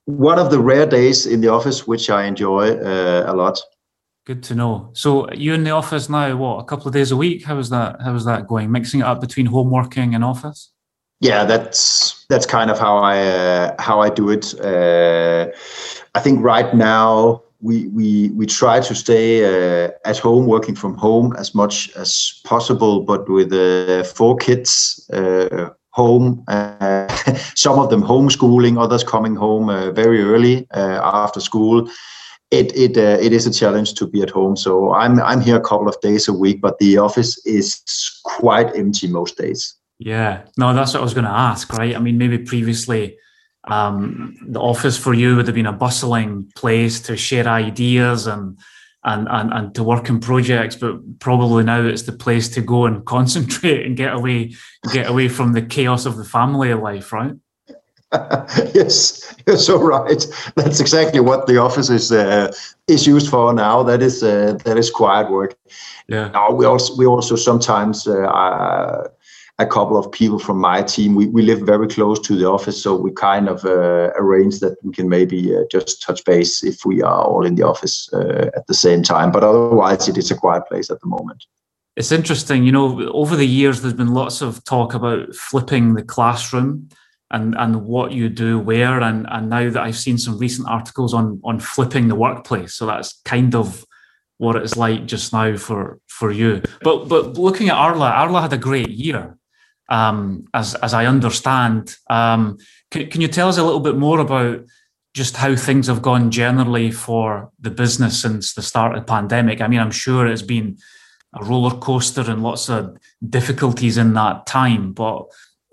one 0.06 0.40
of 0.40 0.50
the 0.50 0.60
rare 0.60 0.86
days 0.86 1.26
in 1.26 1.42
the 1.42 1.50
office, 1.50 1.88
which 1.88 2.10
I 2.10 2.26
enjoy 2.26 2.78
uh, 2.78 3.24
a 3.28 3.36
lot. 3.36 3.60
Good 4.26 4.44
to 4.44 4.56
know. 4.56 4.90
So 4.94 5.32
you 5.34 5.54
in 5.54 5.64
the 5.64 5.72
office 5.72 6.10
now? 6.10 6.36
What 6.36 6.60
a 6.60 6.64
couple 6.64 6.88
of 6.88 6.94
days 6.94 7.12
a 7.12 7.18
week? 7.18 7.46
How 7.46 7.60
is 7.60 7.70
that? 7.70 8.02
How 8.02 8.16
is 8.16 8.26
that 8.26 8.48
going? 8.48 8.72
Mixing 8.72 9.02
it 9.02 9.06
up 9.06 9.22
between 9.22 9.46
home 9.48 9.70
working 9.70 10.16
and 10.16 10.24
office? 10.24 10.72
Yeah, 11.22 11.45
that's 11.45 12.25
that's 12.29 12.45
kind 12.45 12.69
of 12.69 12.77
how 12.77 12.98
I 12.98 13.74
how 13.79 14.01
I 14.01 14.10
do 14.10 14.29
it. 14.29 14.53
I 16.15 16.19
think 16.19 16.43
right 16.43 16.74
now 16.74 17.41
we 17.62 17.88
we 17.88 18.29
we 18.29 18.45
try 18.45 18.79
to 18.79 18.95
stay 18.95 19.43
uh, 19.43 19.89
at 20.05 20.19
home, 20.19 20.45
working 20.45 20.75
from 20.75 20.95
home 20.95 21.36
as 21.38 21.53
much 21.55 21.89
as 21.95 22.41
possible. 22.43 23.01
But 23.01 23.27
with 23.29 23.51
uh, 23.51 24.03
four 24.03 24.38
kids 24.38 25.10
uh, 25.12 25.69
home, 25.89 26.43
uh, 26.48 27.07
some 27.55 27.79
of 27.79 27.89
them 27.89 28.03
homeschooling, 28.03 28.77
others 28.77 29.03
coming 29.03 29.36
home 29.36 29.69
uh, 29.69 29.91
very 29.91 30.22
early 30.22 30.67
uh, 30.72 31.00
after 31.03 31.39
school. 31.39 31.89
It 32.51 32.72
it 32.75 32.98
it 32.98 33.34
is 33.34 33.48
a 33.48 33.51
challenge 33.51 33.93
to 33.95 34.07
be 34.07 34.22
at 34.22 34.29
home. 34.29 34.55
So 34.55 34.93
I'm 34.93 35.19
I'm 35.22 35.41
here 35.41 35.57
a 35.57 35.67
couple 35.69 35.89
of 35.89 36.00
days 36.01 36.27
a 36.27 36.34
week, 36.34 36.62
but 36.62 36.77
the 36.79 36.98
office 36.98 37.45
is 37.45 37.81
quite 38.24 38.75
empty 38.75 39.07
most 39.07 39.38
days. 39.38 39.75
Yeah, 39.98 40.44
no, 40.58 40.74
that's 40.74 40.94
what 40.94 41.00
I 41.00 41.04
was 41.04 41.14
going 41.14 41.25
to 41.25 41.32
ask, 41.32 41.72
right? 41.74 41.96
I 41.96 42.00
mean, 42.00 42.18
maybe 42.18 42.38
previously 42.38 43.18
um, 43.68 44.38
the 44.48 44.60
office 44.60 44.98
for 44.98 45.14
you 45.14 45.36
would 45.36 45.48
have 45.48 45.56
been 45.56 45.66
a 45.66 45.74
bustling 45.74 46.52
place 46.56 47.00
to 47.02 47.18
share 47.18 47.48
ideas 47.48 48.28
and 48.28 48.58
and, 49.08 49.28
and 49.30 49.54
and 49.54 49.75
to 49.75 49.84
work 49.84 50.10
in 50.10 50.20
projects, 50.20 50.75
but 50.75 51.20
probably 51.20 51.64
now 51.64 51.82
it's 51.82 52.04
the 52.04 52.12
place 52.12 52.50
to 52.50 52.62
go 52.62 52.86
and 52.86 53.06
concentrate 53.16 53.86
and 53.86 53.98
get 53.98 54.14
away 54.14 54.54
get 54.92 55.08
away 55.08 55.30
from 55.30 55.54
the 55.54 55.62
chaos 55.62 56.06
of 56.06 56.18
the 56.18 56.25
family 56.25 56.74
life, 56.74 57.14
right? 57.14 57.34
yes, 58.74 59.36
you're 59.46 59.58
so 59.58 59.82
right. 59.82 60.25
That's 60.56 60.80
exactly 60.80 61.20
what 61.20 61.48
the 61.48 61.58
office 61.58 61.90
is 61.90 62.12
uh, 62.12 62.52
is 62.88 63.08
used 63.08 63.30
for 63.30 63.54
now. 63.54 63.84
That 63.84 64.02
is 64.02 64.24
uh, 64.24 64.58
that 64.64 64.78
is 64.78 64.90
quiet 64.90 65.30
work. 65.32 65.56
Yeah. 66.08 66.30
Now 66.30 66.52
we 66.52 66.66
also 66.66 66.96
we 66.98 67.06
also 67.06 67.36
sometimes 67.36 68.08
uh, 68.08 69.08
a 69.58 69.66
couple 69.66 69.98
of 69.98 70.12
people 70.12 70.38
from 70.38 70.60
my 70.60 70.82
team. 70.82 71.16
We, 71.16 71.28
we 71.28 71.42
live 71.42 71.62
very 71.62 71.88
close 71.88 72.20
to 72.22 72.36
the 72.36 72.46
office, 72.46 72.82
so 72.82 72.96
we 72.96 73.12
kind 73.12 73.48
of 73.48 73.64
uh, 73.64 74.12
arrange 74.18 74.60
that 74.60 74.78
we 74.84 74.92
can 74.92 75.08
maybe 75.08 75.56
uh, 75.56 75.62
just 75.72 76.02
touch 76.02 76.24
base 76.26 76.64
if 76.64 76.86
we 76.86 77.02
are 77.02 77.24
all 77.24 77.46
in 77.46 77.56
the 77.56 77.64
office 77.64 78.10
uh, 78.14 78.52
at 78.56 78.68
the 78.68 78.74
same 78.74 79.02
time. 79.02 79.32
But 79.32 79.44
otherwise, 79.44 80.10
it 80.10 80.18
is 80.18 80.30
a 80.30 80.36
quiet 80.36 80.68
place 80.68 80.90
at 80.90 81.00
the 81.00 81.08
moment. 81.08 81.46
It's 81.96 82.12
interesting, 82.12 82.64
you 82.64 82.74
know. 82.74 83.10
Over 83.12 83.38
the 83.38 83.48
years, 83.48 83.82
there's 83.82 83.94
been 83.94 84.14
lots 84.14 84.42
of 84.42 84.62
talk 84.66 84.94
about 84.94 85.34
flipping 85.34 85.94
the 85.94 86.04
classroom 86.04 86.90
and 87.32 87.56
and 87.56 87.86
what 87.86 88.12
you 88.12 88.28
do 88.28 88.60
where, 88.60 89.00
and 89.00 89.26
and 89.30 89.50
now 89.50 89.70
that 89.70 89.82
I've 89.82 89.98
seen 89.98 90.18
some 90.18 90.38
recent 90.38 90.68
articles 90.68 91.14
on 91.14 91.40
on 91.46 91.62
flipping 91.62 92.10
the 92.10 92.16
workplace, 92.16 92.74
so 92.74 92.86
that's 92.88 93.22
kind 93.24 93.56
of 93.56 93.86
what 94.38 94.58
it's 94.58 94.76
like 94.76 95.06
just 95.06 95.32
now 95.32 95.56
for 95.56 96.00
for 96.08 96.30
you. 96.30 96.62
But 96.82 97.08
but 97.08 97.38
looking 97.38 97.70
at 97.70 97.78
Arla, 97.78 98.10
Arla 98.10 98.42
had 98.42 98.52
a 98.52 98.58
great 98.58 98.90
year 98.90 99.38
um, 99.89 100.48
as 100.54 100.75
as 100.75 100.94
I 100.94 101.06
understand. 101.06 101.96
Um, 102.10 102.58
can, 102.92 103.10
can 103.10 103.22
you 103.22 103.27
tell 103.27 103.50
us 103.50 103.58
a 103.58 103.63
little 103.63 103.80
bit 103.80 103.98
more 103.98 104.20
about 104.20 104.65
just 105.13 105.38
how 105.38 105.56
things 105.56 105.88
have 105.88 106.01
gone 106.01 106.30
generally 106.30 106.92
for 106.92 107.50
the 107.60 107.72
business 107.72 108.22
since 108.22 108.54
the 108.54 108.62
start 108.62 108.96
of 108.96 109.01
the 109.01 109.12
pandemic? 109.12 109.62
I 109.62 109.68
mean, 109.68 109.80
I'm 109.80 109.92
sure 109.92 110.27
it's 110.27 110.42
been 110.42 110.77
a 111.34 111.44
roller 111.44 111.77
coaster 111.77 112.22
and 112.22 112.44
lots 112.44 112.70
of 112.70 112.98
difficulties 113.27 113.98
in 113.98 114.13
that 114.13 114.46
time, 114.46 114.94
but 114.94 115.25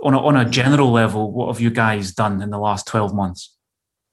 on 0.03 0.15
a, 0.15 0.19
on 0.19 0.37
a 0.37 0.49
general 0.49 0.91
level, 0.91 1.31
what 1.31 1.49
have 1.49 1.61
you 1.61 1.71
guys 1.71 2.13
done 2.13 2.43
in 2.43 2.51
the 2.51 2.59
last 2.59 2.87
12 2.87 3.15
months? 3.15 3.57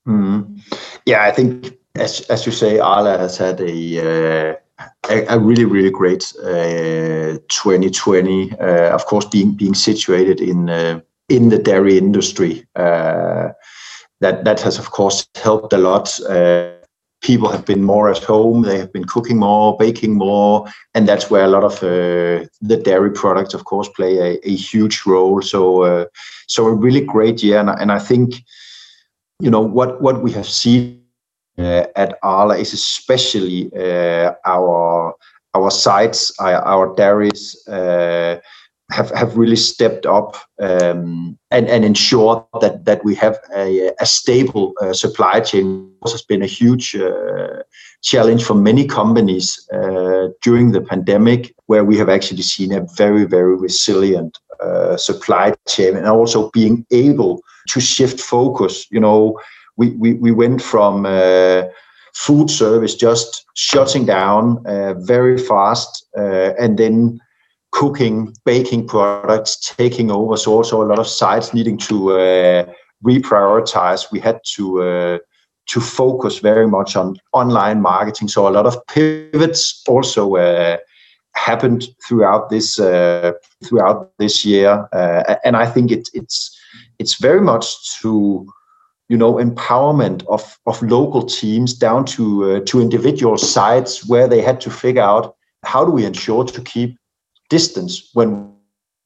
Mm. 0.08 0.62
Yeah, 1.06 1.24
I 1.24 1.32
think 1.32 1.78
as 1.96 2.22
as 2.30 2.46
you 2.46 2.52
say, 2.52 2.80
Arla 2.80 3.18
has 3.18 3.38
had 3.38 3.60
a 3.62 4.52
uh, 4.52 4.56
a, 5.10 5.26
a 5.28 5.40
really 5.40 5.66
really 5.66 5.92
great 5.92 6.34
uh, 6.44 7.38
2020. 7.50 8.52
Uh, 8.60 8.90
of 8.94 9.06
course, 9.06 9.26
being 9.26 9.52
being 9.52 9.74
situated 9.74 10.42
in 10.42 10.70
uh, 10.70 11.00
in 11.30 11.50
the 11.50 11.58
dairy 11.58 11.98
industry, 11.98 12.66
uh, 12.76 13.50
that 14.22 14.44
that 14.46 14.62
has 14.62 14.78
of 14.80 14.92
course 14.92 15.28
helped 15.36 15.74
a 15.74 15.78
lot. 15.78 16.20
Uh, 16.22 16.72
people 17.22 17.50
have 17.50 17.66
been 17.66 17.84
more 17.84 18.10
at 18.10 18.24
home; 18.24 18.62
they 18.62 18.78
have 18.78 18.94
been 18.94 19.06
cooking 19.06 19.38
more, 19.38 19.78
baking 19.78 20.16
more, 20.16 20.66
and 20.94 21.08
that's 21.08 21.30
where 21.30 21.46
a 21.46 21.50
lot 21.50 21.64
of 21.64 21.84
uh, 21.84 22.46
the 22.62 22.82
dairy 22.84 23.12
products, 23.12 23.54
of 23.54 23.66
course, 23.66 23.90
play 23.90 24.18
a, 24.18 24.40
a 24.48 24.56
huge 24.56 25.04
role. 25.06 25.42
So, 25.42 26.08
so 26.48 26.68
a 26.68 26.74
really 26.74 27.02
great 27.02 27.44
year, 27.44 27.60
and, 27.60 27.70
and 27.70 27.92
I 27.92 28.00
think 28.00 28.44
you 29.40 29.50
know 29.50 29.62
what 29.62 30.02
what 30.02 30.22
we 30.22 30.32
have 30.32 30.48
seen 30.48 30.99
uh, 30.99 30.99
at 31.60 32.18
Arla 32.24 32.58
is 32.58 32.74
especially 32.74 33.72
uh, 33.76 34.34
our 34.46 35.16
our 35.56 35.72
sites, 35.72 36.32
our 36.40 36.96
dairies 36.96 37.68
uh, 37.68 38.38
have 38.92 39.12
have 39.12 39.38
really 39.38 39.56
stepped 39.56 40.06
up 40.06 40.36
um, 40.60 41.38
and 41.52 41.68
and 41.68 41.86
ensure 41.86 42.46
that 42.62 42.86
that 42.86 43.04
we 43.04 43.16
have 43.16 43.38
a, 43.56 43.92
a 44.00 44.06
stable 44.06 44.74
uh, 44.82 44.94
supply 44.94 45.40
chain. 45.40 45.92
This 46.04 46.14
has 46.14 46.22
been 46.22 46.44
a 46.44 46.48
huge 46.48 46.96
uh, 46.96 47.64
challenge 48.02 48.44
for 48.44 48.56
many 48.56 48.86
companies 48.86 49.68
uh, 49.74 50.28
during 50.42 50.72
the 50.72 50.82
pandemic, 50.82 51.54
where 51.66 51.84
we 51.84 51.98
have 51.98 52.10
actually 52.10 52.44
seen 52.44 52.74
a 52.74 52.86
very 52.96 53.26
very 53.26 53.56
resilient 53.56 54.38
supply 54.98 55.54
chain 55.68 55.96
and 55.96 56.06
also 56.06 56.50
being 56.52 56.86
able 56.92 57.42
to 57.70 57.80
shift 57.80 58.20
focus. 58.20 58.88
You 58.92 59.00
know 59.00 59.40
we, 59.80 59.92
we, 59.92 60.14
we 60.16 60.32
went 60.32 60.62
from 60.62 61.06
uh, 61.06 61.64
food 62.14 62.50
service 62.50 62.96
just 62.96 63.46
shutting 63.56 64.06
down 64.06 64.62
uh, 64.68 64.94
very 64.96 65.38
fast 65.38 66.06
uh, 66.18 66.52
and 66.60 66.78
then 66.78 67.20
cooking, 67.72 68.36
baking 68.46 68.86
products 68.86 69.58
taking 69.78 70.12
over. 70.12 70.36
So 70.36 70.52
also 70.52 70.84
a 70.84 70.90
lot 70.92 71.00
of 71.00 71.08
sites 71.08 71.54
needing 71.54 71.78
to 71.78 72.12
uh, 72.12 72.66
reprioritize. 73.06 74.12
We 74.12 74.20
had 74.20 74.42
to 74.56 74.84
uh, 74.84 75.18
to 75.68 75.80
focus 75.80 76.40
very 76.40 76.68
much 76.68 76.96
on 76.96 77.16
online 77.32 77.80
marketing. 77.80 78.28
So 78.28 78.48
a 78.48 78.52
lot 78.58 78.66
of 78.66 78.76
pivots 78.88 79.84
also 79.88 80.36
uh, 80.36 80.78
happened 81.36 81.88
throughout 82.06 82.50
this 82.50 82.76
throughout 82.76 84.12
this 84.18 84.44
year, 84.44 84.90
and 85.46 85.56
I 85.56 85.68
think 85.68 85.92
it, 85.92 86.10
it's 86.14 86.58
it's 86.98 87.22
very 87.22 87.42
much 87.42 87.66
to 88.02 88.52
you 89.10 89.18
know 89.18 89.34
empowerment 89.36 90.26
of 90.28 90.60
of 90.66 90.82
local 90.82 91.24
teams 91.24 91.74
down 91.74 92.06
to 92.06 92.24
uh, 92.52 92.60
to 92.66 92.82
individual 92.82 93.38
sites 93.38 94.06
where 94.08 94.28
they 94.28 94.42
had 94.42 94.62
to 94.62 94.70
figure 94.70 95.02
out 95.02 95.36
how 95.66 95.84
do 95.84 95.92
we 95.92 96.06
ensure 96.06 96.46
to 96.46 96.62
keep 96.62 96.98
distance 97.50 98.10
when 98.14 98.54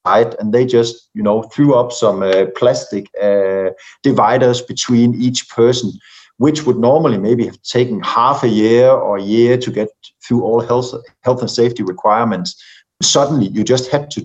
right 0.06 0.36
and 0.40 0.54
they 0.54 0.66
just 0.66 1.10
you 1.14 1.24
know 1.24 1.44
threw 1.44 1.74
up 1.74 1.92
some 1.92 2.22
uh, 2.22 2.46
plastic 2.56 3.10
uh, 3.22 3.70
dividers 4.04 4.62
between 4.62 5.16
each 5.16 5.50
person 5.50 5.92
which 6.38 6.66
would 6.66 6.78
normally 6.78 7.18
maybe 7.18 7.46
have 7.46 7.62
taken 7.62 8.02
half 8.04 8.44
a 8.44 8.50
year 8.50 8.90
or 8.90 9.18
a 9.18 9.22
year 9.22 9.58
to 9.58 9.72
get 9.72 9.90
through 10.24 10.44
all 10.44 10.60
health 10.60 10.94
health 11.22 11.42
and 11.42 11.52
safety 11.52 11.84
requirements. 11.84 12.62
Suddenly 13.02 13.48
you 13.48 13.64
just 13.64 13.90
had 13.92 14.12
to 14.12 14.24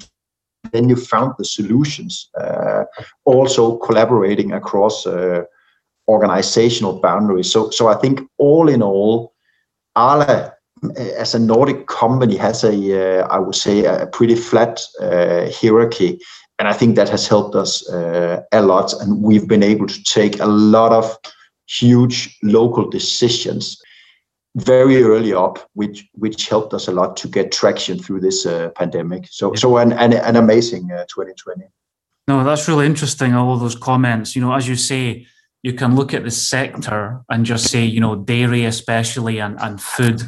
then 0.73 0.89
you 0.89 0.97
found 0.97 1.35
the 1.39 1.45
solutions 1.45 2.29
uh, 2.41 2.85
also 3.25 3.77
collaborating 3.77 4.53
across 4.53 5.07
uh, 5.07 5.45
organizational 6.09 7.01
boundaries. 7.01 7.51
So, 7.53 7.71
so 7.71 7.89
I 7.89 7.95
think 7.95 8.21
all 8.39 8.69
in 8.69 8.83
all, 8.83 9.35
Arla 9.95 10.55
as 10.97 11.35
a 11.35 11.39
Nordic 11.39 11.87
company 11.87 12.37
has 12.37 12.65
a, 12.65 13.21
uh, 13.23 13.27
I 13.29 13.39
would 13.39 13.55
say, 13.55 13.85
a 13.85 14.07
pretty 14.07 14.35
flat 14.35 14.81
uh, 15.01 15.51
hierarchy, 15.51 16.21
and 16.59 16.69
I 16.69 16.73
think 16.73 16.97
that 16.97 17.09
has 17.09 17.27
helped 17.27 17.55
us 17.55 17.89
uh, 17.91 18.43
a 18.53 18.63
lot. 18.63 18.93
And 19.01 19.23
we've 19.23 19.49
been 19.49 19.63
able 19.63 19.87
to 19.87 20.03
take 20.05 20.39
a 20.41 20.47
lot 20.47 20.93
of 20.93 21.17
huge 21.67 22.37
local 22.43 22.89
decisions 22.89 23.81
very 24.57 25.03
early 25.03 25.35
up, 25.35 25.69
which 25.75 26.09
which 26.15 26.49
helped 26.49 26.75
us 26.75 26.89
a 26.89 26.93
lot 26.93 27.17
to 27.19 27.29
get 27.29 27.53
traction 27.53 27.99
through 27.99 28.21
this 28.21 28.47
uh, 28.47 28.71
pandemic. 28.71 29.27
So, 29.31 29.53
yeah. 29.53 29.59
so 29.59 29.77
an, 29.79 29.93
an, 29.93 30.13
an 30.13 30.37
amazing 30.37 30.89
2020. 30.89 31.65
Uh, 31.65 31.69
no, 32.27 32.45
that's 32.45 32.69
really 32.69 32.87
interesting. 32.87 33.35
All 33.35 33.55
of 33.55 33.61
those 33.61 33.77
comments, 33.77 34.37
you 34.37 34.43
know, 34.43 34.53
as 34.53 34.69
you 34.69 34.77
say 34.77 35.27
you 35.63 35.73
can 35.73 35.97
look 35.97 36.15
at 36.15 36.25
the 36.25 36.31
sector 36.31 37.23
and 37.29 37.45
just 37.45 37.69
say, 37.71 37.85
you 37.85 38.01
know, 38.01 38.17
dairy 38.17 38.65
especially 38.65 39.41
and, 39.41 39.61
and 39.61 39.81
food 39.81 40.23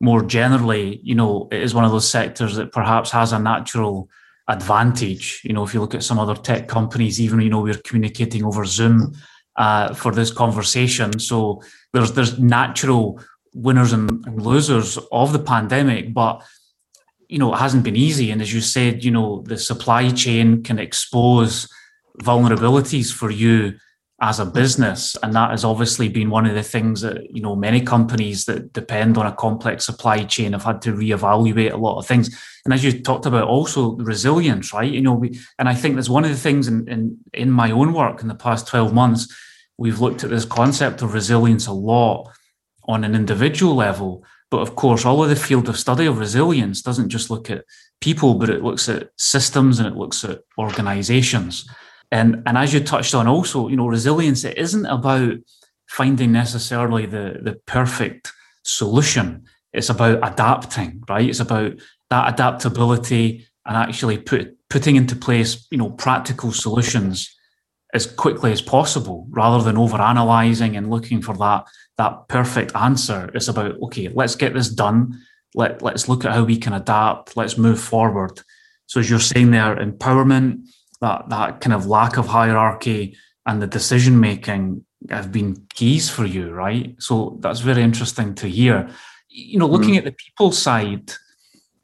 more 0.00 0.22
generally, 0.22 1.00
you 1.02 1.14
know, 1.14 1.48
it 1.50 1.62
is 1.62 1.74
one 1.74 1.84
of 1.84 1.90
those 1.90 2.08
sectors 2.08 2.56
that 2.56 2.72
perhaps 2.72 3.10
has 3.10 3.32
a 3.32 3.38
natural 3.38 4.08
advantage. 4.48 5.40
You 5.42 5.54
know, 5.54 5.64
if 5.64 5.72
you 5.72 5.80
look 5.80 5.94
at 5.94 6.02
some 6.02 6.18
other 6.18 6.34
tech 6.34 6.68
companies, 6.68 7.20
even 7.20 7.40
you 7.40 7.48
know, 7.48 7.62
we're 7.62 7.78
communicating 7.78 8.44
over 8.44 8.64
Zoom 8.66 9.14
uh, 9.56 9.94
for 9.94 10.12
this 10.12 10.30
conversation. 10.30 11.18
So 11.18 11.62
there's 11.92 12.12
there's 12.12 12.38
natural 12.38 13.20
winners 13.54 13.94
and, 13.94 14.24
and 14.26 14.42
losers 14.42 14.98
of 15.10 15.32
the 15.32 15.38
pandemic, 15.38 16.12
but 16.12 16.42
you 17.28 17.38
know, 17.38 17.54
it 17.54 17.58
hasn't 17.58 17.82
been 17.82 17.96
easy. 17.96 18.30
And 18.30 18.42
as 18.42 18.52
you 18.52 18.60
said, 18.60 19.02
you 19.02 19.10
know, 19.10 19.42
the 19.46 19.58
supply 19.58 20.10
chain 20.10 20.62
can 20.62 20.78
expose 20.78 21.68
vulnerabilities 22.22 23.12
for 23.12 23.30
you 23.30 23.78
as 24.20 24.40
a 24.40 24.46
business. 24.46 25.16
And 25.22 25.34
that 25.34 25.50
has 25.50 25.64
obviously 25.64 26.08
been 26.08 26.30
one 26.30 26.46
of 26.46 26.54
the 26.54 26.62
things 26.62 27.02
that 27.02 27.34
you 27.34 27.42
know 27.42 27.54
many 27.54 27.80
companies 27.80 28.46
that 28.46 28.72
depend 28.72 29.18
on 29.18 29.26
a 29.26 29.32
complex 29.32 29.84
supply 29.84 30.24
chain 30.24 30.52
have 30.52 30.64
had 30.64 30.80
to 30.82 30.92
reevaluate 30.92 31.72
a 31.72 31.76
lot 31.76 31.98
of 31.98 32.06
things. 32.06 32.34
And 32.64 32.72
as 32.72 32.82
you 32.82 33.00
talked 33.00 33.26
about 33.26 33.48
also 33.48 33.96
resilience 33.96 34.72
right? 34.72 34.90
You 34.90 35.02
know 35.02 35.14
we, 35.14 35.38
and 35.58 35.68
i 35.68 35.74
think 35.74 35.94
that's 35.94 36.08
one 36.08 36.24
of 36.24 36.30
the 36.30 36.36
things 36.36 36.66
in, 36.66 36.88
in 36.88 37.18
in 37.34 37.50
my 37.50 37.70
own 37.70 37.92
work 37.92 38.22
in 38.22 38.28
the 38.28 38.34
past 38.34 38.66
12 38.68 38.94
months 38.94 39.32
we've 39.78 40.00
looked 40.00 40.24
at 40.24 40.30
this 40.30 40.44
concept 40.46 41.02
of 41.02 41.12
resilience 41.12 41.66
a 41.66 41.72
lot 41.72 42.30
on 42.84 43.04
an 43.04 43.14
individual 43.14 43.74
level. 43.74 44.24
But 44.50 44.60
of 44.60 44.76
course 44.76 45.04
all 45.04 45.22
of 45.22 45.28
the 45.28 45.36
field 45.36 45.68
of 45.68 45.78
study 45.78 46.06
of 46.06 46.18
resilience 46.18 46.80
doesn't 46.80 47.10
just 47.10 47.30
look 47.30 47.50
at 47.50 47.64
people 48.00 48.34
but 48.34 48.48
it 48.48 48.62
looks 48.62 48.88
at 48.88 49.10
systems 49.18 49.78
and 49.78 49.88
it 49.88 49.96
looks 49.96 50.24
at 50.24 50.40
organizations 50.58 51.68
and 52.10 52.42
and 52.46 52.56
as 52.56 52.72
you 52.72 52.80
touched 52.80 53.14
on 53.14 53.26
also, 53.26 53.68
you 53.68 53.76
know, 53.76 53.86
resilience 53.86 54.44
it 54.44 54.58
isn't 54.58 54.86
about 54.86 55.34
finding 55.88 56.32
necessarily 56.32 57.06
the 57.06 57.40
the 57.42 57.54
perfect 57.66 58.32
solution. 58.64 59.44
It's 59.72 59.90
about 59.90 60.18
adapting, 60.22 61.02
right? 61.08 61.28
It's 61.28 61.40
about 61.40 61.74
that 62.10 62.32
adaptability 62.32 63.46
and 63.64 63.76
actually 63.76 64.18
put 64.18 64.56
putting 64.68 64.96
into 64.96 65.16
place, 65.16 65.66
you 65.70 65.78
know, 65.78 65.90
practical 65.90 66.52
solutions 66.52 67.32
as 67.94 68.06
quickly 68.06 68.52
as 68.52 68.60
possible 68.60 69.26
rather 69.30 69.62
than 69.62 69.78
over 69.78 69.96
analyzing 69.96 70.76
and 70.76 70.90
looking 70.90 71.22
for 71.22 71.36
that 71.36 71.66
that 71.96 72.28
perfect 72.28 72.74
answer. 72.76 73.30
It's 73.34 73.48
about, 73.48 73.80
okay, 73.84 74.08
let's 74.08 74.34
get 74.34 74.54
this 74.54 74.68
done. 74.68 75.20
Let, 75.54 75.80
let's 75.80 76.08
look 76.08 76.24
at 76.24 76.32
how 76.32 76.44
we 76.44 76.58
can 76.58 76.74
adapt. 76.74 77.36
Let's 77.36 77.56
move 77.56 77.80
forward. 77.80 78.42
So 78.86 79.00
as 79.00 79.08
you're 79.08 79.18
saying 79.18 79.50
there, 79.50 79.76
empowerment, 79.76 80.68
that 81.00 81.28
that 81.28 81.60
kind 81.60 81.72
of 81.72 81.86
lack 81.86 82.16
of 82.16 82.26
hierarchy 82.26 83.16
and 83.46 83.62
the 83.62 83.66
decision 83.66 84.18
making 84.20 84.84
have 85.10 85.30
been 85.30 85.66
keys 85.74 86.10
for 86.10 86.24
you, 86.24 86.50
right? 86.52 86.94
So 86.98 87.38
that's 87.40 87.60
very 87.60 87.82
interesting 87.82 88.34
to 88.36 88.48
hear. 88.48 88.88
You 89.28 89.58
know, 89.58 89.66
looking 89.66 89.94
mm. 89.94 89.98
at 89.98 90.04
the 90.04 90.12
people 90.12 90.50
side, 90.52 91.12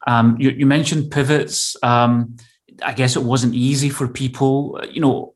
um, 0.06 0.36
you, 0.40 0.50
you, 0.50 0.66
mentioned 0.66 1.10
pivots. 1.10 1.76
Um, 1.82 2.36
I 2.82 2.92
guess 2.92 3.14
it 3.14 3.22
wasn't 3.22 3.54
easy 3.54 3.90
for 3.90 4.08
people. 4.08 4.80
You 4.90 5.00
know, 5.00 5.34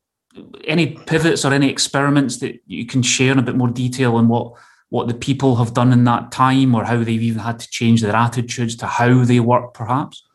any 0.65 0.95
pivots 0.95 1.45
or 1.45 1.53
any 1.53 1.69
experiments 1.69 2.37
that 2.37 2.59
you 2.65 2.85
can 2.85 3.01
share 3.01 3.31
in 3.31 3.39
a 3.39 3.43
bit 3.43 3.55
more 3.55 3.69
detail 3.69 4.15
on 4.15 4.27
what 4.27 4.53
what 4.89 5.07
the 5.07 5.13
people 5.13 5.57
have 5.57 5.73
done 5.73 5.91
in 5.91 6.05
that 6.05 6.31
time, 6.31 6.73
or 6.73 6.83
how 6.85 6.97
they've 6.97 7.21
even 7.21 7.39
had 7.39 7.59
to 7.59 7.69
change 7.69 8.01
their 8.01 8.15
attitudes 8.15 8.75
to 8.77 8.87
how 8.87 9.23
they 9.23 9.39
work, 9.39 9.73
perhaps. 9.73 10.25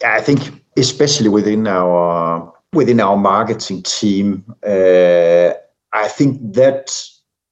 Yeah, 0.00 0.14
I 0.14 0.20
think 0.20 0.64
especially 0.76 1.28
within 1.28 1.66
our 1.66 2.53
within 2.74 3.00
our 3.00 3.16
marketing 3.16 3.82
team, 3.82 4.44
uh, 4.66 5.52
I 5.92 6.08
think 6.08 6.54
that 6.54 6.96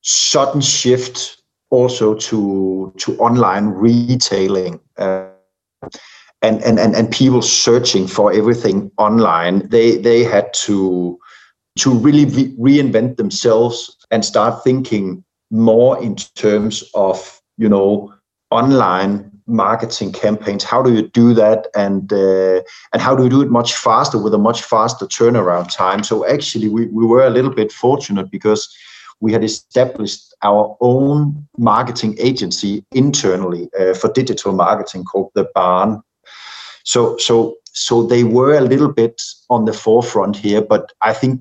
sudden 0.03 0.61
shift 0.61 1.43
also 1.71 2.15
to 2.15 2.93
to 2.99 3.17
online 3.19 3.69
retailing 3.69 4.79
uh, 4.99 5.27
and, 6.43 6.63
and 6.63 6.79
and 6.79 6.95
and 6.95 7.11
people 7.11 7.41
searching 7.41 8.07
for 8.07 8.33
everything 8.33 8.91
online 8.99 9.67
they 9.69 9.97
they 9.97 10.23
had 10.23 10.53
to 10.53 11.19
to 11.79 11.95
really 11.95 12.27
re- 12.27 12.55
reinvent 12.59 13.17
themselves 13.17 13.97
and 14.11 14.25
start 14.25 14.63
thinking 14.63 15.25
more 15.51 16.01
in 16.03 16.15
terms 16.15 16.85
of 16.95 17.41
you 17.57 17.69
know 17.69 18.13
online 18.51 19.32
marketing 19.53 20.13
campaigns. 20.13 20.65
How 20.65 20.83
do 20.83 20.93
you 20.93 21.09
do 21.09 21.35
that? 21.35 21.69
And 21.75 22.13
uh, 22.13 22.63
and 22.93 23.03
how 23.03 23.15
do 23.15 23.25
you 23.25 23.31
do 23.31 23.43
it 23.43 23.51
much 23.51 23.75
faster 23.75 24.19
with 24.19 24.35
a 24.35 24.39
much 24.39 24.63
faster 24.63 25.07
turnaround 25.07 25.75
time? 25.75 26.03
So 26.03 26.27
actually 26.27 26.69
we, 26.69 26.87
we 26.87 27.07
were 27.07 27.25
a 27.25 27.31
little 27.31 27.55
bit 27.55 27.71
fortunate 27.71 28.31
because 28.31 28.75
we 29.21 29.33
had 29.33 29.45
established 29.45 30.35
our 30.43 30.77
own 30.81 31.47
marketing 31.57 32.17
agency 32.19 32.85
internally 32.93 33.69
uh, 33.79 33.95
for 33.95 34.13
digital 34.13 34.53
marketing 34.53 35.05
called 35.05 35.31
the 35.35 35.49
barn. 35.55 36.03
So 36.85 37.17
so 37.19 37.57
so 37.73 38.03
they 38.03 38.25
were 38.25 38.55
a 38.55 38.61
little 38.61 38.93
bit 38.93 39.23
on 39.49 39.65
the 39.65 39.73
forefront 39.73 40.37
here 40.37 40.61
but 40.61 40.93
i 41.01 41.13
think 41.13 41.41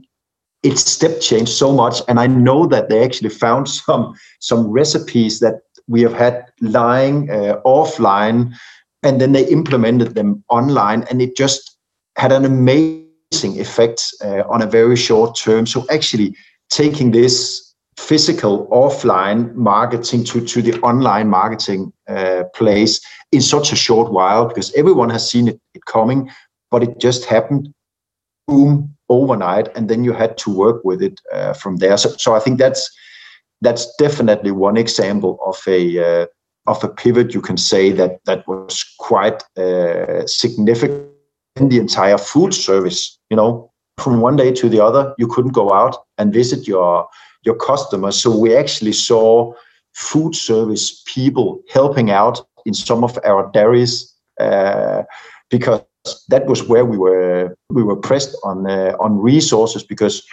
it 0.63 0.77
step 0.77 1.19
changed 1.19 1.51
so 1.51 1.71
much. 1.73 2.01
And 2.07 2.19
i 2.19 2.27
know 2.27 2.67
that 2.67 2.89
they 2.89 3.03
actually 3.03 3.29
found 3.29 3.67
some 3.81 4.13
some 4.39 4.67
recipes 4.69 5.39
that 5.39 5.61
we 5.91 6.01
have 6.01 6.13
had 6.13 6.45
lying 6.61 7.29
uh, 7.29 7.59
offline 7.65 8.55
and 9.03 9.19
then 9.19 9.33
they 9.33 9.45
implemented 9.47 10.15
them 10.15 10.43
online 10.49 11.03
and 11.09 11.21
it 11.21 11.35
just 11.35 11.77
had 12.15 12.31
an 12.31 12.45
amazing 12.45 13.59
effect 13.59 14.13
uh, 14.23 14.43
on 14.49 14.61
a 14.61 14.65
very 14.65 14.95
short 14.95 15.37
term. 15.37 15.65
So 15.65 15.85
actually 15.89 16.35
taking 16.69 17.11
this 17.11 17.73
physical 17.97 18.67
offline 18.67 19.53
marketing 19.53 20.23
to, 20.23 20.45
to 20.45 20.61
the 20.61 20.79
online 20.81 21.27
marketing 21.27 21.91
uh, 22.07 22.43
place 22.55 23.01
in 23.31 23.41
such 23.41 23.71
a 23.71 23.75
short 23.75 24.11
while 24.11 24.45
because 24.47 24.73
everyone 24.73 25.09
has 25.09 25.29
seen 25.29 25.49
it, 25.49 25.59
it 25.73 25.85
coming 25.85 26.31
but 26.71 26.83
it 26.83 26.99
just 26.99 27.25
happened 27.25 27.73
boom 28.47 28.95
overnight 29.09 29.67
and 29.75 29.89
then 29.89 30.03
you 30.05 30.13
had 30.13 30.37
to 30.37 30.49
work 30.49 30.83
with 30.85 31.01
it 31.01 31.19
uh, 31.33 31.53
from 31.53 31.77
there. 31.77 31.97
So, 31.97 32.09
so 32.17 32.33
i 32.33 32.39
think 32.39 32.57
that's 32.57 32.89
that's 33.61 33.95
definitely 33.97 34.51
one 34.51 34.77
example 34.77 35.39
of 35.45 35.57
a 35.67 35.81
uh, 35.99 36.25
of 36.67 36.83
a 36.83 36.89
pivot. 36.89 37.33
You 37.33 37.41
can 37.41 37.57
say 37.57 37.91
that 37.91 38.19
that 38.25 38.47
was 38.47 38.85
quite 38.99 39.43
uh, 39.57 40.25
significant 40.27 41.07
in 41.57 41.69
the 41.69 41.79
entire 41.79 42.17
food 42.17 42.53
service 42.53 43.19
you 43.31 43.37
know? 43.37 43.71
From 43.97 44.21
one 44.21 44.35
day 44.35 44.51
to 44.51 44.69
the 44.69 44.83
other 44.83 45.15
you 45.17 45.27
couldn't 45.27 45.53
go 45.53 45.73
out 45.73 45.95
and 46.17 46.33
visit 46.33 46.67
your 46.67 47.07
your 47.43 47.55
customers. 47.55 48.21
So 48.21 48.35
we 48.35 48.55
actually 48.55 48.93
saw 48.93 49.53
food 49.93 50.35
service 50.35 51.03
people 51.05 51.61
helping 51.73 52.11
out 52.11 52.45
in 52.65 52.73
some 52.73 53.03
of 53.03 53.17
our 53.25 53.51
dairies 53.51 54.13
uh, 54.39 55.03
because 55.49 55.81
that 56.29 56.45
was 56.45 56.67
where 56.67 56.85
we 56.85 56.97
were 56.97 57.55
we 57.69 57.83
were 57.83 57.95
pressed 57.95 58.35
on 58.43 58.69
uh, 58.69 58.95
on 58.99 59.19
resources 59.19 59.83
because 59.83 60.23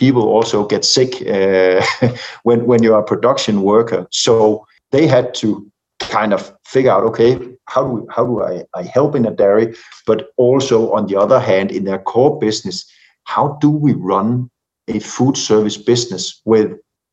people 0.00 0.22
also 0.22 0.66
get 0.66 0.84
sick 0.84 1.12
uh, 1.28 1.84
when 2.42 2.66
when 2.66 2.82
you're 2.82 2.98
a 2.98 3.10
production 3.12 3.62
worker. 3.62 4.06
So 4.10 4.66
they 4.90 5.06
had 5.06 5.34
to 5.34 5.70
kind 6.00 6.32
of 6.32 6.52
figure 6.64 6.90
out 6.90 7.04
okay 7.04 7.38
how 7.66 7.82
do 7.86 8.06
how 8.10 8.24
do 8.24 8.42
I, 8.42 8.64
I 8.74 8.82
help 8.82 9.14
in 9.14 9.26
a 9.26 9.30
dairy, 9.30 9.76
but 10.06 10.30
also 10.36 10.92
on 10.92 11.06
the 11.06 11.16
other 11.16 11.38
hand 11.38 11.70
in 11.70 11.84
their 11.84 12.02
core 12.12 12.38
business, 12.38 12.90
how 13.24 13.58
do 13.60 13.70
we 13.70 13.92
run 13.92 14.50
a 14.88 14.98
food 14.98 15.36
service 15.36 15.76
business 15.76 16.40
with 16.44 16.72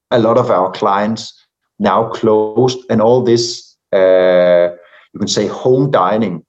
a 0.10 0.20
lot 0.20 0.38
of 0.38 0.50
our 0.50 0.72
clients 0.72 1.34
now 1.80 2.10
closed 2.10 2.80
and 2.90 3.02
all 3.02 3.22
this 3.22 3.76
uh, 3.94 4.70
you 5.14 5.20
can 5.20 5.28
say 5.28 5.48
home 5.48 5.92
dining 5.92 6.44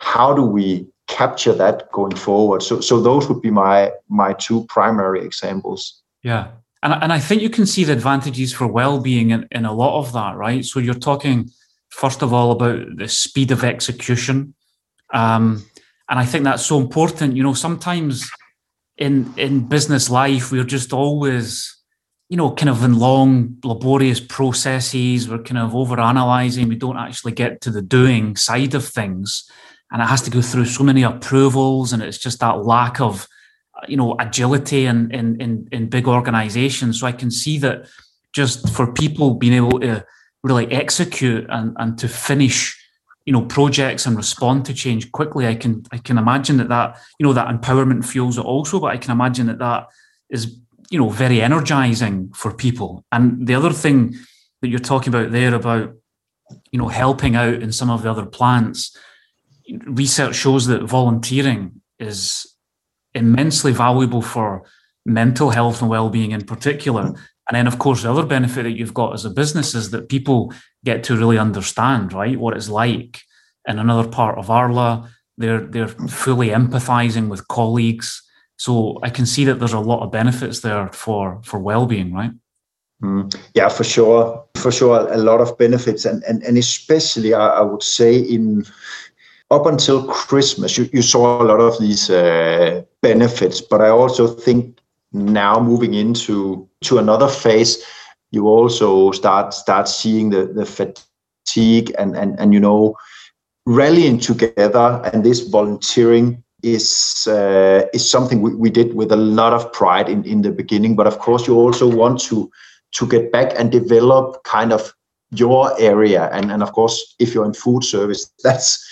how 0.00 0.34
do 0.34 0.42
we 0.42 0.86
capture 1.16 1.54
that 1.54 1.90
going 1.92 2.16
forward. 2.16 2.62
So 2.62 2.80
so 2.80 3.00
those 3.00 3.28
would 3.28 3.42
be 3.42 3.50
my 3.50 3.92
my 4.08 4.34
two 4.34 4.64
primary 4.64 5.24
examples. 5.24 6.02
Yeah. 6.22 6.48
And, 6.82 6.92
and 7.02 7.12
I 7.12 7.20
think 7.20 7.42
you 7.42 7.50
can 7.50 7.66
see 7.66 7.84
the 7.84 7.92
advantages 7.92 8.52
for 8.52 8.66
well-being 8.66 9.30
in, 9.30 9.48
in 9.50 9.64
a 9.64 9.72
lot 9.72 9.98
of 9.98 10.12
that, 10.12 10.36
right? 10.36 10.64
So 10.64 10.80
you're 10.80 10.94
talking 11.10 11.50
first 11.88 12.22
of 12.22 12.32
all 12.32 12.50
about 12.50 12.96
the 12.98 13.08
speed 13.08 13.50
of 13.52 13.64
execution. 13.64 14.54
Um, 15.12 15.64
and 16.08 16.18
I 16.18 16.26
think 16.26 16.44
that's 16.44 16.66
so 16.66 16.78
important. 16.78 17.36
You 17.36 17.42
know, 17.42 17.54
sometimes 17.54 18.30
in 18.96 19.32
in 19.36 19.68
business 19.68 20.10
life, 20.10 20.52
we're 20.52 20.64
just 20.64 20.92
always, 20.92 21.74
you 22.28 22.36
know, 22.36 22.54
kind 22.54 22.68
of 22.68 22.84
in 22.84 22.98
long, 22.98 23.56
laborious 23.64 24.20
processes. 24.20 25.28
We're 25.28 25.42
kind 25.42 25.58
of 25.58 25.74
over 25.74 26.00
analyzing. 26.00 26.68
We 26.68 26.76
don't 26.76 26.98
actually 26.98 27.32
get 27.32 27.60
to 27.62 27.70
the 27.70 27.82
doing 27.82 28.36
side 28.36 28.74
of 28.74 28.84
things 28.84 29.50
and 29.90 30.02
it 30.02 30.06
has 30.06 30.22
to 30.22 30.30
go 30.30 30.42
through 30.42 30.64
so 30.64 30.82
many 30.82 31.02
approvals 31.02 31.92
and 31.92 32.02
it's 32.02 32.18
just 32.18 32.40
that 32.40 32.64
lack 32.64 33.00
of 33.00 33.28
uh, 33.76 33.86
you 33.88 33.96
know 33.96 34.16
agility 34.18 34.86
in 34.86 35.10
in 35.12 35.40
in, 35.40 35.68
in 35.72 35.88
big 35.88 36.06
organizations. 36.06 37.00
So 37.00 37.06
i 37.06 37.12
can 37.12 37.30
see 37.30 37.58
that 37.58 37.86
just 38.32 38.68
for 38.70 38.92
people 38.92 39.34
being 39.34 39.52
able 39.52 39.80
to 39.80 40.04
really 40.42 40.70
execute 40.70 41.46
and, 41.48 41.74
and 41.78 41.98
to 41.98 42.08
finish 42.08 42.78
you 43.24 43.32
know 43.32 43.42
projects 43.42 44.06
and 44.06 44.16
respond 44.16 44.66
to 44.66 44.74
change 44.74 45.10
quickly 45.12 45.46
i 45.46 45.54
can 45.54 45.82
i 45.92 45.96
can 45.96 46.18
imagine 46.18 46.58
that 46.58 46.68
that 46.68 46.98
you 47.18 47.24
know 47.24 47.32
that 47.32 47.48
empowerment 47.48 48.04
fuels 48.04 48.36
it 48.36 48.44
also 48.44 48.78
but 48.78 48.92
i 48.92 48.98
can 48.98 49.12
imagine 49.12 49.46
that 49.46 49.58
that 49.58 49.86
is 50.28 50.58
you 50.90 50.98
know 50.98 51.08
very 51.08 51.40
energizing 51.40 52.30
for 52.34 52.52
people. 52.52 53.04
And 53.10 53.46
the 53.46 53.54
other 53.54 53.72
thing 53.72 54.14
that 54.60 54.68
you're 54.68 54.78
talking 54.78 55.12
about 55.12 55.32
there 55.32 55.54
about 55.54 55.94
you 56.70 56.78
know 56.78 56.88
helping 56.88 57.36
out 57.36 57.62
in 57.62 57.72
some 57.72 57.90
of 57.90 58.02
the 58.02 58.10
other 58.10 58.26
plants 58.26 58.96
research 59.86 60.36
shows 60.36 60.66
that 60.66 60.82
volunteering 60.82 61.80
is 61.98 62.46
immensely 63.14 63.72
valuable 63.72 64.22
for 64.22 64.64
mental 65.06 65.50
health 65.50 65.80
and 65.80 65.90
well-being 65.90 66.32
in 66.32 66.44
particular. 66.44 67.02
And 67.02 67.52
then 67.52 67.66
of 67.66 67.78
course 67.78 68.02
the 68.02 68.10
other 68.10 68.26
benefit 68.26 68.64
that 68.64 68.72
you've 68.72 68.94
got 68.94 69.14
as 69.14 69.24
a 69.24 69.30
business 69.30 69.74
is 69.74 69.90
that 69.90 70.08
people 70.08 70.52
get 70.84 71.04
to 71.04 71.16
really 71.16 71.38
understand 71.38 72.12
right 72.12 72.38
what 72.38 72.56
it's 72.56 72.68
like 72.68 73.20
in 73.68 73.78
another 73.78 74.08
part 74.08 74.38
of 74.38 74.50
arla. 74.50 75.10
They're 75.36 75.66
they're 75.66 75.88
fully 75.88 76.48
empathizing 76.48 77.28
with 77.28 77.48
colleagues. 77.48 78.22
So 78.56 79.00
i 79.02 79.10
can 79.10 79.26
see 79.26 79.44
that 79.46 79.58
there's 79.58 79.72
a 79.72 79.80
lot 79.80 80.02
of 80.02 80.12
benefits 80.12 80.60
there 80.60 80.88
for 80.92 81.40
for 81.44 81.58
well-being 81.58 82.12
right? 82.14 82.32
Mm, 83.02 83.34
yeah 83.54 83.68
for 83.68 83.84
sure. 83.84 84.44
For 84.56 84.72
sure 84.72 85.12
a 85.12 85.18
lot 85.18 85.40
of 85.40 85.58
benefits. 85.58 86.04
And 86.04 86.22
and, 86.24 86.42
and 86.42 86.56
especially 86.56 87.34
I, 87.34 87.48
I 87.48 87.62
would 87.62 87.82
say 87.82 88.16
in 88.16 88.64
up 89.50 89.66
until 89.66 90.06
Christmas, 90.06 90.76
you, 90.78 90.88
you 90.92 91.02
saw 91.02 91.42
a 91.42 91.44
lot 91.44 91.60
of 91.60 91.78
these 91.78 92.10
uh, 92.10 92.82
benefits, 93.02 93.60
but 93.60 93.80
I 93.80 93.88
also 93.88 94.26
think 94.26 94.78
now 95.12 95.60
moving 95.60 95.94
into 95.94 96.68
to 96.82 96.98
another 96.98 97.28
phase, 97.28 97.84
you 98.30 98.48
also 98.48 99.12
start 99.12 99.54
start 99.54 99.88
seeing 99.88 100.30
the 100.30 100.46
the 100.46 100.66
fatigue 100.66 101.94
and 101.98 102.16
and 102.16 102.38
and 102.40 102.52
you 102.52 102.60
know 102.60 102.96
rallying 103.66 104.18
together 104.18 105.00
and 105.12 105.24
this 105.24 105.40
volunteering 105.40 106.42
is 106.62 107.28
uh, 107.28 107.86
is 107.92 108.10
something 108.10 108.40
we, 108.40 108.54
we 108.54 108.70
did 108.70 108.94
with 108.94 109.12
a 109.12 109.16
lot 109.16 109.52
of 109.52 109.72
pride 109.72 110.08
in 110.08 110.24
in 110.24 110.42
the 110.42 110.50
beginning. 110.50 110.96
But 110.96 111.06
of 111.06 111.18
course, 111.18 111.46
you 111.46 111.54
also 111.54 111.86
want 111.86 112.20
to 112.22 112.50
to 112.92 113.06
get 113.06 113.30
back 113.30 113.52
and 113.56 113.70
develop 113.70 114.42
kind 114.44 114.72
of 114.72 114.94
your 115.30 115.78
area 115.80 116.30
and 116.32 116.52
and 116.52 116.62
of 116.62 116.72
course 116.72 117.14
if 117.18 117.34
you're 117.34 117.44
in 117.44 117.54
food 117.54 117.82
service 117.82 118.30
that's 118.44 118.83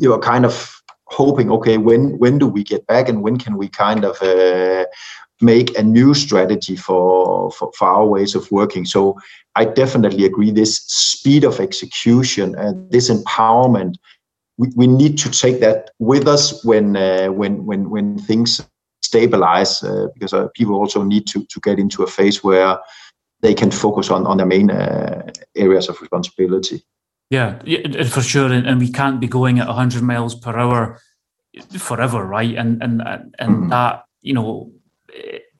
you're 0.00 0.18
kind 0.18 0.44
of 0.44 0.82
hoping, 1.06 1.50
okay, 1.50 1.76
when 1.76 2.18
when 2.18 2.38
do 2.38 2.46
we 2.46 2.62
get 2.62 2.86
back, 2.86 3.08
and 3.08 3.22
when 3.22 3.36
can 3.38 3.56
we 3.56 3.68
kind 3.68 4.04
of 4.04 4.20
uh, 4.22 4.84
make 5.40 5.76
a 5.78 5.82
new 5.82 6.14
strategy 6.14 6.76
for, 6.76 7.50
for, 7.52 7.72
for 7.76 7.88
our 7.88 8.06
ways 8.06 8.34
of 8.34 8.50
working? 8.50 8.84
So 8.84 9.18
I 9.56 9.64
definitely 9.64 10.24
agree. 10.24 10.50
This 10.50 10.76
speed 10.86 11.44
of 11.44 11.60
execution 11.60 12.54
and 12.56 12.90
this 12.90 13.10
empowerment, 13.10 13.96
we, 14.58 14.68
we 14.76 14.86
need 14.86 15.18
to 15.18 15.30
take 15.30 15.60
that 15.60 15.90
with 15.98 16.28
us 16.28 16.64
when 16.64 16.96
uh, 16.96 17.28
when 17.28 17.66
when 17.66 17.90
when 17.90 18.18
things 18.18 18.60
stabilize, 19.02 19.82
uh, 19.82 20.06
because 20.14 20.32
uh, 20.32 20.48
people 20.54 20.74
also 20.76 21.02
need 21.02 21.26
to 21.26 21.44
to 21.44 21.60
get 21.60 21.78
into 21.78 22.02
a 22.02 22.06
phase 22.06 22.44
where 22.44 22.78
they 23.42 23.54
can 23.54 23.70
focus 23.70 24.10
on 24.10 24.26
on 24.26 24.36
their 24.36 24.46
main 24.46 24.70
uh, 24.70 25.22
areas 25.56 25.88
of 25.88 26.00
responsibility. 26.00 26.84
Yeah, 27.30 27.60
for 28.08 28.22
sure, 28.22 28.52
and, 28.52 28.66
and 28.66 28.80
we 28.80 28.90
can't 28.90 29.20
be 29.20 29.28
going 29.28 29.60
at 29.60 29.68
100 29.68 30.02
miles 30.02 30.34
per 30.34 30.58
hour 30.58 31.00
forever, 31.78 32.24
right? 32.26 32.56
And 32.56 32.82
and 32.82 33.00
and 33.02 33.32
mm-hmm. 33.38 33.68
that 33.68 34.04
you 34.20 34.34
know, 34.34 34.72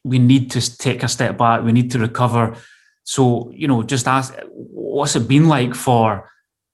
we 0.04 0.18
need 0.18 0.50
to 0.50 0.78
take 0.78 1.04
a 1.04 1.08
step 1.08 1.38
back. 1.38 1.62
We 1.62 1.70
need 1.70 1.92
to 1.92 2.00
recover. 2.00 2.56
So 3.04 3.52
you 3.54 3.68
know, 3.68 3.84
just 3.84 4.08
ask, 4.08 4.34
what's 4.48 5.14
it 5.14 5.28
been 5.28 5.46
like 5.46 5.76
for 5.76 6.28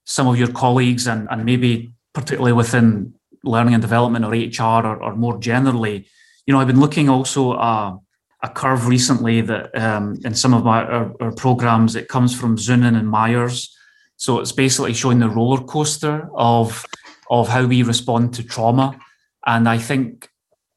some 0.05 0.27
of 0.27 0.39
your 0.39 0.51
colleagues, 0.51 1.05
and 1.05 1.27
and 1.29 1.45
maybe 1.45 1.91
particularly 2.13 2.53
within 2.53 3.13
learning 3.43 3.75
and 3.75 3.81
development 3.81 4.25
or 4.25 4.31
HR, 4.31 4.83
or, 4.83 4.97
or 5.03 5.15
more 5.15 5.37
generally. 5.37 6.07
You 6.47 6.53
know, 6.53 6.59
I've 6.59 6.67
been 6.67 6.79
looking 6.79 7.07
also. 7.07 7.51
Uh, 7.51 7.97
a 8.43 8.49
curve 8.49 8.87
recently 8.87 9.41
that 9.41 9.75
um, 9.75 10.15
in 10.23 10.35
some 10.35 10.53
of 10.53 10.63
my 10.63 10.83
our, 10.83 11.11
our 11.19 11.31
programs 11.31 11.95
it 11.95 12.07
comes 12.07 12.39
from 12.39 12.55
Zunin 12.55 12.95
and 12.95 13.09
Myers 13.09 13.75
so 14.17 14.39
it's 14.39 14.51
basically 14.51 14.93
showing 14.93 15.19
the 15.19 15.29
roller 15.29 15.63
coaster 15.63 16.29
of 16.33 16.85
of 17.29 17.47
how 17.47 17.65
we 17.65 17.83
respond 17.83 18.33
to 18.33 18.43
trauma. 18.43 18.99
And 19.45 19.67
I 19.67 19.77
think, 19.77 20.29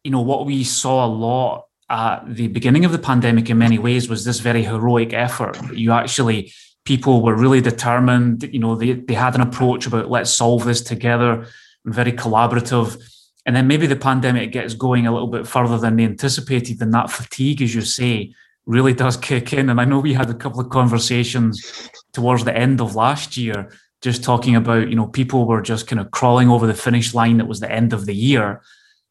you 0.05 0.11
know, 0.11 0.21
what 0.21 0.47
we 0.47 0.65
saw 0.65 1.07
a 1.07 1.09
lot 1.09 1.67
at 1.89 2.23
the 2.27 2.49
beginning 2.49 2.85
of 2.85 2.93
the 2.93 2.99
pandemic 2.99 3.51
in 3.51 3.59
many 3.59 3.79
ways 3.79 4.09
was 4.09 4.25
this 4.25 4.41
very 4.41 4.63
heroic 4.63 5.13
effort. 5.13 5.57
You 5.73 5.93
actually 5.93 6.53
people 6.85 7.23
were 7.23 7.37
really 7.37 7.61
determined, 7.61 8.43
you 8.53 8.59
know, 8.59 8.75
they, 8.75 8.93
they 8.93 9.15
had 9.15 9.35
an 9.35 9.41
approach 9.41 9.87
about 9.87 10.11
let's 10.11 10.31
solve 10.31 10.65
this 10.65 10.81
together 10.81 11.47
and 11.85 11.95
very 11.95 12.13
collaborative. 12.13 13.01
And 13.47 13.57
then 13.57 13.67
maybe 13.67 13.87
the 13.87 13.97
pandemic 13.97 14.53
gets 14.53 14.75
going 14.75 15.07
a 15.07 15.13
little 15.13 15.29
bit 15.29 15.47
further 15.47 15.79
than 15.79 15.97
they 15.97 16.05
anticipated, 16.05 16.81
and 16.83 16.93
that 16.93 17.11
fatigue, 17.11 17.63
as 17.63 17.75
you 17.75 17.81
say, 17.81 18.35
really 18.67 18.93
does 18.93 19.17
kick 19.17 19.53
in. 19.53 19.71
And 19.71 19.81
I 19.81 19.87
know 19.87 19.99
we 19.99 20.13
had 20.13 20.31
a 20.31 20.35
couple 20.35 20.61
of 20.61 20.69
conversations 20.69 21.91
towards 22.13 22.45
the 22.45 22.57
end 22.57 22.81
of 22.81 22.95
last 22.95 23.37
year, 23.37 23.71
just 24.03 24.25
talking 24.25 24.57
about, 24.57 24.89
you 24.89 24.97
know, 24.97 25.07
people 25.07 25.47
were 25.47 25.61
just 25.61 25.87
kind 25.87 26.01
of 26.01 26.11
crawling 26.11 26.49
over 26.49 26.67
the 26.67 26.75
finish 26.75 27.15
line 27.15 27.37
that 27.39 27.49
was 27.49 27.61
the 27.61 27.71
end 27.71 27.93
of 27.93 28.07
the 28.07 28.15
year. 28.15 28.63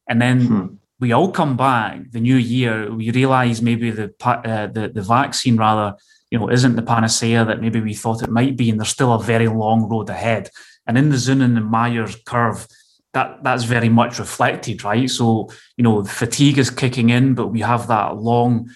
And 0.08 0.20
then 0.20 0.46
hmm. 0.46 0.66
we 0.98 1.12
all 1.12 1.30
come 1.30 1.56
back 1.56 2.10
the 2.10 2.20
new 2.20 2.36
year, 2.36 2.92
we 2.92 3.10
realize 3.10 3.62
maybe 3.62 3.90
the, 3.90 4.12
uh, 4.24 4.66
the, 4.66 4.90
the 4.92 5.02
vaccine 5.02 5.56
rather, 5.56 5.96
you 6.30 6.38
know, 6.38 6.50
isn't 6.50 6.76
the 6.76 6.82
panacea 6.82 7.44
that 7.44 7.60
maybe 7.60 7.80
we 7.80 7.94
thought 7.94 8.22
it 8.22 8.30
might 8.30 8.56
be. 8.56 8.70
And 8.70 8.80
there's 8.80 8.88
still 8.88 9.12
a 9.12 9.22
very 9.22 9.48
long 9.48 9.88
road 9.88 10.10
ahead. 10.10 10.50
And 10.86 10.98
in 10.98 11.10
the 11.10 11.16
Zunin 11.16 11.56
and 11.56 11.66
Myers 11.66 12.16
curve, 12.26 12.66
that 13.12 13.42
that's 13.42 13.64
very 13.64 13.88
much 13.88 14.18
reflected, 14.18 14.84
right? 14.84 15.10
So, 15.10 15.50
you 15.76 15.84
know, 15.84 16.04
fatigue 16.04 16.58
is 16.58 16.70
kicking 16.70 17.10
in, 17.10 17.34
but 17.34 17.48
we 17.48 17.60
have 17.60 17.88
that 17.88 18.16
long 18.16 18.70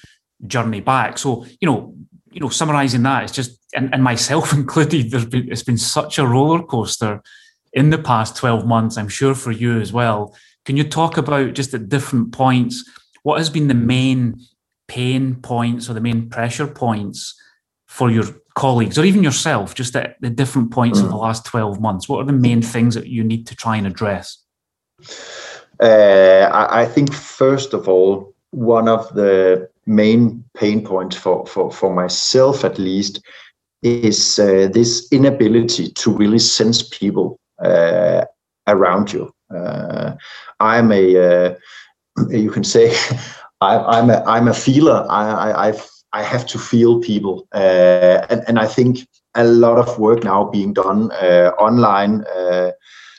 journey 0.47 0.81
back. 0.81 1.19
So, 1.19 1.47
you 1.61 1.69
know, 1.69 1.95
you 2.31 2.41
know, 2.41 2.49
summarizing 2.49 3.05
that, 3.05 3.25
it's 3.25 3.33
just, 3.33 3.59
and, 3.75 3.93
and 3.93 4.03
myself 4.03 4.53
included, 4.55 5.11
there's 5.11 5.27
been, 5.27 5.51
it's 5.51 5.63
been 5.63 5.79
such 5.79 6.19
a 6.19 6.27
roller 6.27 6.63
coaster 6.63 7.23
in 7.73 7.91
the 7.91 7.99
past 7.99 8.37
12 8.37 8.67
months, 8.67 8.97
I'm 8.97 9.09
sure 9.09 9.35
for 9.35 9.51
you 9.51 9.81
as 9.81 9.93
well. 9.93 10.35
Can 10.65 10.77
you 10.77 10.85
talk 10.85 11.17
about 11.17 11.55
just 11.55 11.75
at 11.75 11.89
different 11.89 12.33
points, 12.33 12.89
what 13.23 13.39
has 13.39 13.51
been 13.51 13.69
the 13.69 13.75
main 13.75 14.41
pain 14.87 15.37
points 15.37 15.91
or 15.91 15.95
the 15.95 16.01
main 16.01 16.31
pressure 16.31 16.67
points 16.67 17.39
for 17.87 18.11
your 18.11 18.25
colleagues 18.55 18.97
or 18.97 19.05
even 19.05 19.23
yourself, 19.25 19.75
just 19.75 19.97
at 19.97 20.17
the 20.21 20.31
different 20.31 20.71
points 20.71 21.01
mm. 21.01 21.05
of 21.05 21.11
the 21.11 21.17
last 21.17 21.45
12 21.45 21.81
months? 21.81 22.09
What 22.09 22.21
are 22.21 22.27
the 22.27 22.33
main 22.33 22.63
things 22.63 22.95
that 22.95 23.09
you 23.09 23.25
need 23.25 23.47
to 23.49 23.57
try 23.57 23.77
and 23.77 23.87
address? 23.87 24.39
Uh, 25.81 26.49
I, 26.53 26.83
I 26.83 26.87
think, 26.87 27.13
first 27.13 27.75
of 27.75 27.89
all, 27.89 28.35
one 28.51 28.89
of 28.89 29.13
the 29.15 29.69
main 29.87 30.45
pain 30.55 30.85
points 30.85 31.17
for, 31.17 31.45
for, 31.47 31.71
for 31.71 31.93
myself 31.93 32.65
at 32.65 32.79
least 32.79 33.21
is 33.85 34.39
uh, 34.39 34.69
this 34.73 35.07
inability 35.13 35.91
to 35.91 36.11
really 36.11 36.39
sense 36.39 36.83
people 36.83 37.39
uh, 37.63 38.25
around 38.67 39.13
you. 39.13 39.31
Uh, 39.55 40.15
I'm 40.59 40.91
a, 40.91 41.17
uh, 41.17 41.55
you 42.31 42.51
can 42.51 42.65
say, 42.65 42.97
I, 43.61 43.99
am 43.99 44.11
a, 44.11 44.25
I'm 44.27 44.49
a 44.49 44.55
feeler. 44.55 45.07
I, 45.09 45.31
I, 45.31 45.69
I've, 45.69 45.89
I 46.13 46.23
have 46.23 46.47
to 46.47 46.59
feel 46.59 47.01
people. 47.01 47.47
Uh, 47.55 48.27
and, 48.31 48.43
and 48.49 48.59
I 48.59 48.67
think 48.67 49.07
a 49.35 49.45
lot 49.45 49.79
of 49.79 49.99
work 49.99 50.25
now 50.25 50.45
being 50.45 50.73
done 50.73 51.13
uh, 51.13 51.53
online, 51.59 52.25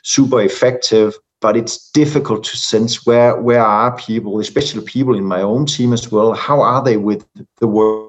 super 0.02 0.42
effective 0.42 1.14
but 1.42 1.56
it's 1.56 1.90
difficult 1.90 2.42
to 2.42 2.56
sense 2.56 3.04
where 3.04 3.40
where 3.40 3.62
are 3.62 3.94
people, 3.98 4.40
especially 4.40 4.82
people 4.82 5.14
in 5.14 5.24
my 5.24 5.42
own 5.42 5.66
team 5.66 5.92
as 5.92 6.10
well. 6.10 6.32
How 6.32 6.62
are 6.62 6.82
they 6.82 6.96
with 6.96 7.26
the 7.58 7.68
work? 7.68 8.05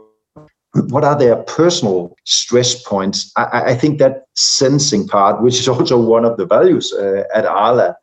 What 0.89 1.03
are 1.03 1.17
their 1.17 1.37
personal 1.37 2.15
stress 2.25 2.81
points? 2.83 3.31
I, 3.35 3.71
I 3.71 3.75
think 3.75 3.99
that 3.99 4.25
sensing 4.35 5.07
part, 5.07 5.41
which 5.41 5.59
is 5.59 5.67
also 5.73 5.99
one 5.99 6.25
of 6.25 6.37
the 6.37 6.45
values 6.45 6.93
uh, 6.93 7.23
at 7.33 7.45
Arla, 7.45 7.95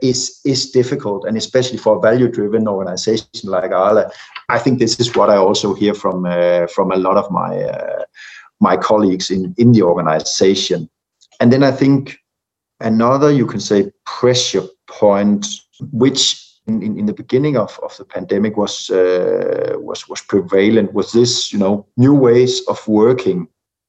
is 0.00 0.40
is 0.46 0.70
difficult, 0.70 1.26
and 1.26 1.36
especially 1.36 1.76
for 1.76 1.98
a 1.98 2.00
value-driven 2.00 2.66
organization 2.66 3.28
like 3.44 3.70
Arla, 3.70 4.10
I 4.48 4.58
think 4.58 4.78
this 4.78 4.98
is 4.98 5.14
what 5.14 5.28
I 5.28 5.36
also 5.36 5.74
hear 5.74 5.92
from 5.92 6.24
uh, 6.24 6.66
from 6.68 6.90
a 6.90 6.96
lot 6.96 7.18
of 7.18 7.30
my 7.30 7.62
uh, 7.62 8.04
my 8.60 8.76
colleagues 8.76 9.30
in 9.30 9.54
in 9.58 9.72
the 9.72 9.82
organization. 9.82 10.88
And 11.38 11.52
then 11.52 11.62
I 11.62 11.70
think 11.70 12.20
Another, 12.80 13.30
you 13.30 13.46
can 13.46 13.60
say, 13.60 13.92
pressure 14.06 14.62
point, 14.88 15.46
which 15.92 16.42
in, 16.82 16.98
in, 16.98 17.06
the 17.06 17.12
beginning 17.12 17.56
of, 17.56 17.78
of 17.82 17.96
the 17.96 18.04
pandemic 18.04 18.56
was 18.56 18.90
uh, 18.90 19.74
was 19.78 20.08
was 20.08 20.20
prevalent, 20.20 20.92
was 20.92 21.12
this, 21.12 21.52
you 21.52 21.58
know, 21.58 21.86
new 21.96 22.14
ways 22.14 22.62
of 22.68 22.86
working, 22.86 23.48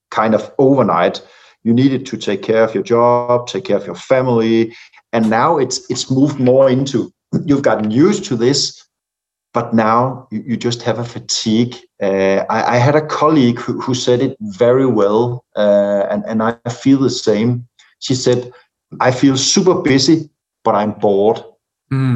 kind 0.09 0.33
of 0.33 0.53
overnight. 0.57 1.21
You 1.63 1.73
needed 1.73 2.05
to 2.07 2.17
take 2.17 2.41
care 2.41 2.63
of 2.63 2.73
your 2.73 2.83
job, 2.83 3.47
take 3.47 3.65
care 3.65 3.77
of 3.77 3.85
your 3.85 3.95
family, 3.95 4.75
and 5.13 5.29
now 5.29 5.57
it's 5.57 5.89
it's 5.89 6.09
moved 6.09 6.39
more 6.39 6.69
into 6.69 7.11
you've 7.45 7.61
gotten 7.63 7.91
used 7.91 8.25
to 8.25 8.35
this, 8.35 8.83
but 9.53 9.73
now 9.73 10.27
you, 10.31 10.43
you 10.47 10.57
just 10.57 10.81
have 10.81 10.99
a 10.99 11.05
fatigue. 11.05 11.75
Uh, 12.01 12.45
I, 12.49 12.75
I, 12.75 12.77
had 12.77 12.95
a 12.95 13.05
colleague 13.05 13.59
who, 13.59 13.79
who 13.79 13.93
said 13.93 14.21
it 14.21 14.35
very 14.41 14.87
well, 14.87 15.45
uh, 15.55 16.07
and 16.09 16.23
and 16.25 16.41
I 16.43 16.55
feel 16.69 16.99
the 16.99 17.09
same. 17.09 17.67
She 17.99 18.15
said 18.15 18.51
I 18.99 19.11
feel 19.11 19.37
super 19.37 19.75
busy, 19.75 20.29
but 20.63 20.75
I'm 20.75 20.93
bored. 20.93 21.43
Mm. 21.91 22.15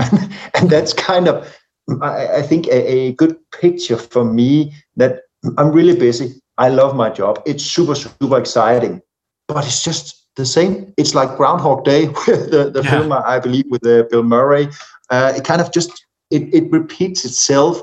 and 0.54 0.70
that's 0.70 0.94
kind 0.94 1.28
of, 1.28 1.58
I, 2.02 2.38
I 2.38 2.42
think, 2.42 2.68
a, 2.68 2.88
a, 2.88 3.14
good 3.14 3.38
picture 3.52 3.98
for 3.98 4.24
me 4.24 4.74
that 4.96 5.22
I'm 5.58 5.72
really 5.72 5.96
busy. 5.98 6.42
I 6.58 6.70
love 6.70 6.96
my 6.96 7.10
job. 7.10 7.42
It's 7.46 7.64
super, 7.64 7.96
super 7.96 8.38
exciting, 8.38 9.02
but 9.48 9.66
it's 9.66 9.84
just 9.84 10.26
the 10.36 10.46
same. 10.46 10.94
It's 10.98 11.14
like 11.14 11.38
Groundhog 11.38 11.84
Day, 11.84 12.06
the, 12.26 12.72
the 12.74 12.82
yeah. 12.84 12.90
film, 12.90 13.12
I 13.12 13.40
believe, 13.40 13.66
with 13.70 13.86
uh, 13.86 14.04
Bill 14.10 14.24
Murray. 14.24 14.70
Uh, 15.10 15.34
it 15.36 15.44
kind 15.44 15.62
of 15.62 15.72
just, 15.72 16.06
it, 16.32 16.54
it 16.54 16.72
repeats 16.72 17.26
itself. 17.26 17.82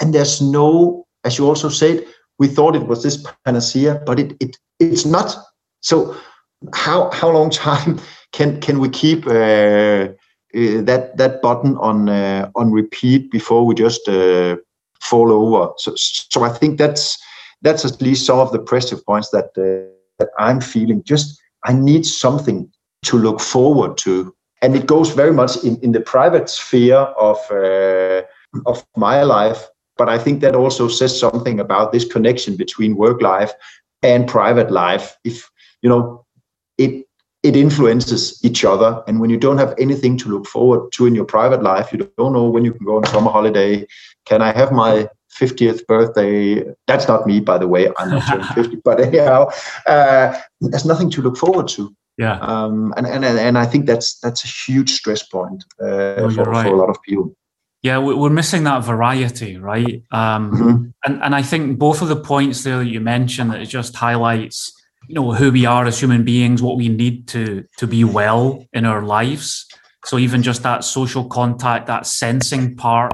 And 0.00 0.14
there's 0.14 0.40
no, 0.40 1.06
as 1.24 1.38
you 1.38 1.46
also 1.46 1.68
said, 1.68 2.04
we 2.38 2.48
thought 2.48 2.76
it 2.76 2.86
was 2.86 3.02
this 3.02 3.24
panacea, 3.44 4.02
but 4.06 4.18
it, 4.18 4.36
it 4.40 4.56
it's 4.80 5.06
not. 5.06 5.36
So 5.80 6.16
how 6.72 7.10
how 7.12 7.30
long 7.30 7.50
time 7.66 8.00
can 8.32 8.60
can 8.60 8.80
we 8.80 8.88
keep 8.88 9.26
uh, 9.26 10.08
uh, 10.54 10.82
that 10.82 11.16
that 11.16 11.42
button 11.42 11.76
on 11.78 12.08
uh, 12.08 12.50
on 12.54 12.70
repeat 12.70 13.30
before 13.30 13.66
we 13.66 13.74
just 13.74 14.08
uh, 14.08 14.56
fall 15.00 15.32
over? 15.32 15.72
So 15.78 15.92
so 15.96 16.42
I 16.44 16.48
think 16.48 16.78
that's 16.78 17.18
that's 17.62 17.84
at 17.84 18.00
least 18.00 18.26
some 18.26 18.38
of 18.38 18.52
the 18.52 18.58
pressure 18.58 18.96
points 18.96 19.30
that 19.30 19.50
uh, 19.58 19.90
that 20.18 20.28
I'm 20.38 20.60
feeling. 20.60 21.02
Just 21.04 21.40
I 21.64 21.72
need 21.72 22.06
something 22.06 22.70
to 23.04 23.18
look 23.18 23.40
forward 23.40 23.96
to, 23.98 24.34
and 24.62 24.76
it 24.76 24.86
goes 24.86 25.10
very 25.10 25.32
much 25.32 25.56
in 25.64 25.76
in 25.82 25.92
the 25.92 26.00
private 26.00 26.48
sphere 26.48 27.06
of 27.18 27.38
uh, 27.50 28.22
of 28.66 28.86
my 28.96 29.22
life. 29.22 29.68
But 29.96 30.08
I 30.08 30.18
think 30.18 30.40
that 30.40 30.56
also 30.56 30.88
says 30.88 31.18
something 31.18 31.60
about 31.60 31.92
this 31.92 32.04
connection 32.04 32.56
between 32.56 32.96
work 32.96 33.22
life 33.22 33.52
and 34.02 34.26
private 34.26 34.70
life. 34.70 35.16
If 35.24 35.50
you 35.82 35.88
know 35.88 36.24
it 36.78 37.06
it 37.44 37.56
influences 37.56 38.40
each 38.42 38.64
other. 38.64 39.04
And 39.06 39.20
when 39.20 39.28
you 39.28 39.36
don't 39.36 39.58
have 39.58 39.74
anything 39.78 40.16
to 40.18 40.30
look 40.30 40.46
forward 40.46 40.90
to 40.92 41.06
in 41.06 41.14
your 41.14 41.26
private 41.26 41.62
life, 41.62 41.92
you 41.92 42.10
don't 42.16 42.32
know 42.32 42.48
when 42.48 42.64
you 42.64 42.72
can 42.72 42.86
go 42.86 42.96
on 42.96 43.06
summer 43.06 43.30
holiday. 43.30 43.86
Can 44.24 44.40
I 44.40 44.50
have 44.52 44.72
my 44.72 45.08
50th 45.38 45.86
birthday? 45.86 46.64
That's 46.86 47.06
not 47.06 47.26
me, 47.26 47.40
by 47.40 47.58
the 47.58 47.68
way. 47.68 47.88
I'm 47.98 48.10
not 48.10 48.26
turning 48.26 48.46
50, 48.54 48.76
but 48.82 48.98
anyhow, 48.98 49.50
uh, 49.86 50.40
there's 50.62 50.86
nothing 50.86 51.10
to 51.10 51.22
look 51.22 51.36
forward 51.36 51.68
to. 51.68 51.94
Yeah. 52.16 52.38
Um, 52.38 52.94
and, 52.96 53.06
and 53.06 53.24
and 53.24 53.58
I 53.58 53.66
think 53.66 53.86
that's 53.86 54.20
that's 54.20 54.44
a 54.44 54.46
huge 54.46 54.92
stress 54.92 55.24
point 55.24 55.64
uh, 55.82 56.14
no, 56.16 56.30
for, 56.30 56.44
right. 56.44 56.64
for 56.64 56.72
a 56.72 56.76
lot 56.76 56.88
of 56.88 57.02
people. 57.02 57.34
Yeah, 57.82 57.98
we're 57.98 58.30
missing 58.30 58.64
that 58.64 58.84
variety, 58.84 59.58
right? 59.58 60.04
Um, 60.12 60.52
mm-hmm. 60.52 60.84
And 61.04 61.22
and 61.22 61.34
I 61.34 61.42
think 61.42 61.76
both 61.78 62.02
of 62.02 62.08
the 62.08 62.16
points 62.16 62.62
there 62.62 62.78
that 62.78 62.86
you 62.86 63.00
mentioned 63.00 63.50
that 63.50 63.60
it 63.60 63.66
just 63.66 63.96
highlights, 63.96 64.72
you 65.08 65.14
know, 65.14 65.32
who 65.32 65.52
we 65.52 65.66
are 65.66 65.84
as 65.84 66.00
human 66.00 66.24
beings, 66.24 66.62
what 66.62 66.76
we 66.76 66.88
need 66.88 67.28
to 67.28 67.64
to 67.78 67.86
be 67.86 68.04
well 68.04 68.66
in 68.72 68.84
our 68.84 69.02
lives. 69.02 69.66
So 70.04 70.18
even 70.18 70.42
just 70.42 70.62
that 70.62 70.84
social 70.84 71.28
contact, 71.28 71.86
that 71.86 72.06
sensing 72.06 72.76
part, 72.76 73.12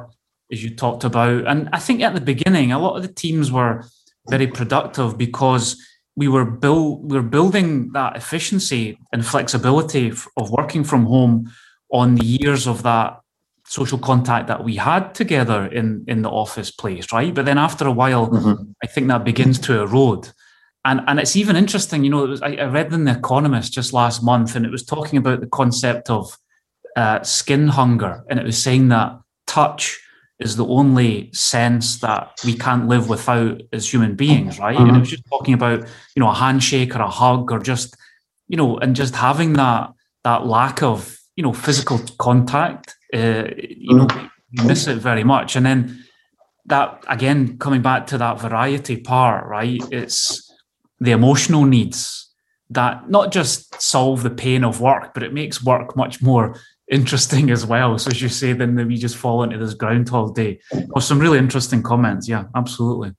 as 0.53 0.63
you 0.63 0.75
talked 0.75 1.05
about, 1.05 1.47
and 1.47 1.69
I 1.73 1.79
think 1.79 2.03
at 2.03 2.15
the 2.15 2.21
beginning, 2.21 2.73
a 2.73 2.79
lot 2.79 2.97
of 2.97 3.03
the 3.03 3.13
teams 3.13 3.53
were 3.53 3.85
very 4.29 4.47
productive 4.47 5.17
because 5.17 5.77
we 6.17 6.29
were 6.29 6.45
build 6.45 7.11
we 7.11 7.17
were 7.17 7.23
building 7.39 7.93
that 7.93 8.17
efficiency 8.17 8.99
and 9.13 9.25
flexibility 9.25 10.13
of 10.37 10.51
working 10.51 10.85
from 10.85 11.07
home 11.07 11.51
on 11.93 12.15
the 12.17 12.25
years 12.25 12.67
of 12.67 12.83
that 12.83 13.21
social 13.67 13.99
contact 13.99 14.49
that 14.49 14.65
we 14.65 14.75
had 14.77 15.15
together 15.15 15.67
in 15.67 16.05
in 16.09 16.23
the 16.23 16.29
office 16.29 16.71
place 16.71 17.13
right 17.13 17.33
but 17.35 17.45
then 17.45 17.59
after 17.59 17.87
a 17.87 17.93
while 17.93 18.29
mm-hmm. 18.29 18.63
i 18.83 18.87
think 18.87 19.07
that 19.09 19.25
begins 19.25 19.59
to 19.59 19.81
erode 19.81 20.29
and 20.85 21.01
and 21.07 21.21
it's 21.21 21.37
even 21.37 21.57
interesting 21.57 22.05
you 22.05 22.11
know 22.11 22.25
it 22.25 22.29
was, 22.29 22.43
I, 22.43 22.55
I, 22.55 22.65
read 22.65 22.93
in 22.93 23.05
the 23.05 23.13
economist 23.13 23.73
just 23.73 23.93
last 23.93 24.23
month 24.23 24.57
and 24.57 24.65
it 24.65 24.73
was 24.73 24.85
talking 24.85 25.19
about 25.19 25.41
the 25.41 25.47
concept 25.47 26.11
of 26.11 26.37
uh, 26.97 27.23
skin 27.23 27.69
hunger 27.69 28.25
and 28.29 28.39
it 28.39 28.47
was 28.47 28.61
saying 28.61 28.89
that 28.89 29.19
touch 29.47 30.01
is 30.41 30.57
the 30.57 30.67
only 30.67 31.31
sense 31.33 31.99
that 31.99 32.33
we 32.45 32.55
can't 32.55 32.89
live 32.89 33.09
without 33.09 33.61
as 33.73 33.93
human 33.93 34.17
beings, 34.17 34.59
right? 34.59 34.75
Mm-hmm. 34.75 34.89
And 34.89 34.97
it 34.97 35.01
was 35.01 35.11
just 35.11 35.27
talking 35.29 35.53
about, 35.53 35.81
you 36.17 36.21
know, 36.21 36.31
a 36.31 36.35
handshake 36.35 36.97
or 36.97 37.03
a 37.03 37.11
hug 37.11 37.53
or 37.53 37.59
just, 37.59 37.95
you 38.49 38.57
know, 38.57 38.79
and 38.79 38.97
just 38.97 39.15
having 39.15 39.53
that 39.55 39.93
that 40.25 40.47
lack 40.47 40.83
of, 40.83 41.19
you 41.37 41.43
know, 41.43 41.53
physical 41.53 42.01
contact. 42.19 42.97
Uh, 43.13 43.45
you 43.59 43.95
know, 43.95 44.07
mm-hmm. 44.07 44.27
we 44.63 44.69
miss 44.69 44.87
it 44.87 44.97
very 44.97 45.25
much. 45.25 45.57
And 45.57 45.67
then 45.67 46.05
that 46.67 47.05
again, 47.07 47.59
coming 47.59 47.83
back 47.83 48.07
to 48.09 48.19
that 48.19 48.41
variety 48.41 48.97
part, 48.97 49.47
right? 49.47 49.83
It's 49.93 50.50
the 51.01 51.13
emotional 51.13 51.65
needs 51.65 52.31
that 52.71 53.11
not 53.11 53.33
just 53.33 53.81
solve 53.83 54.23
the 54.23 54.31
pain 54.31 54.63
of 54.65 54.81
work, 54.81 55.13
but 55.13 55.23
it 55.23 55.33
makes 55.33 55.63
work 55.63 55.97
much 55.97 56.23
more 56.23 56.57
interesting 56.91 57.51
as 57.51 57.65
well. 57.65 57.99
So 57.99 58.11
as 58.11 58.21
you 58.21 58.29
say, 58.29 58.53
then 58.53 58.75
we 58.87 58.97
just 58.97 59.17
fall 59.17 59.43
into 59.43 59.59
this 59.59 59.75
ground 59.75 60.07
groundhog 60.07 60.35
day. 60.35 60.61
Or 60.91 61.01
some 61.01 61.19
really 61.19 61.39
interesting 61.39 61.83
comments. 61.83 62.29
Yeah, 62.29 62.45
absolutely. 62.55 63.13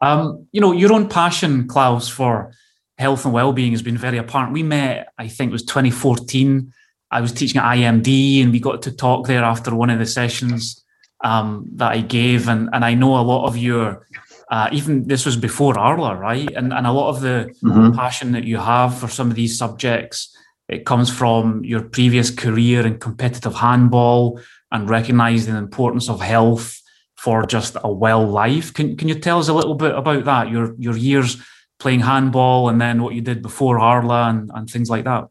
Um, 0.00 0.46
you 0.52 0.60
know, 0.60 0.72
your 0.72 0.92
own 0.92 1.08
passion, 1.08 1.66
Klaus, 1.66 2.08
for 2.08 2.52
health 2.98 3.24
and 3.24 3.34
well-being 3.34 3.72
has 3.72 3.82
been 3.82 3.96
very 3.96 4.18
apparent. 4.18 4.52
We 4.52 4.62
met, 4.62 5.08
I 5.18 5.28
think 5.28 5.50
it 5.50 5.52
was 5.52 5.64
2014. 5.64 6.72
I 7.10 7.20
was 7.20 7.32
teaching 7.32 7.60
at 7.60 7.76
IMD 7.76 8.42
and 8.42 8.52
we 8.52 8.60
got 8.60 8.82
to 8.82 8.92
talk 8.92 9.26
there 9.26 9.44
after 9.44 9.74
one 9.74 9.90
of 9.90 9.98
the 9.98 10.06
sessions 10.06 10.82
um, 11.24 11.66
that 11.74 11.92
I 11.92 12.00
gave. 12.00 12.48
And, 12.48 12.68
and 12.72 12.84
I 12.84 12.94
know 12.94 13.18
a 13.18 13.22
lot 13.22 13.46
of 13.46 13.56
your, 13.56 14.06
uh, 14.50 14.68
even 14.72 15.08
this 15.08 15.26
was 15.26 15.36
before 15.36 15.78
Arla, 15.78 16.16
right? 16.16 16.50
And, 16.52 16.72
and 16.72 16.86
a 16.86 16.92
lot 16.92 17.08
of 17.08 17.20
the 17.20 17.52
mm-hmm. 17.64 17.96
passion 17.96 18.32
that 18.32 18.44
you 18.44 18.58
have 18.58 18.98
for 18.98 19.08
some 19.08 19.28
of 19.30 19.36
these 19.36 19.58
subjects 19.58 20.36
it 20.68 20.84
comes 20.84 21.10
from 21.10 21.64
your 21.64 21.82
previous 21.82 22.30
career 22.30 22.84
in 22.86 22.98
competitive 22.98 23.54
handball 23.54 24.40
and 24.72 24.90
recognizing 24.90 25.52
the 25.52 25.60
importance 25.60 26.08
of 26.08 26.20
health 26.20 26.80
for 27.14 27.46
just 27.46 27.76
a 27.82 27.92
well 27.92 28.26
life. 28.26 28.74
Can, 28.74 28.96
can 28.96 29.08
you 29.08 29.18
tell 29.18 29.38
us 29.38 29.48
a 29.48 29.54
little 29.54 29.74
bit 29.74 29.94
about 29.94 30.24
that? 30.24 30.50
Your 30.50 30.74
your 30.78 30.96
years 30.96 31.40
playing 31.78 32.00
handball 32.00 32.68
and 32.68 32.80
then 32.80 33.02
what 33.02 33.14
you 33.14 33.20
did 33.20 33.42
before 33.42 33.78
Arla 33.78 34.28
and, 34.28 34.50
and 34.54 34.68
things 34.68 34.90
like 34.90 35.04
that? 35.04 35.28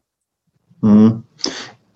Mm. 0.82 1.24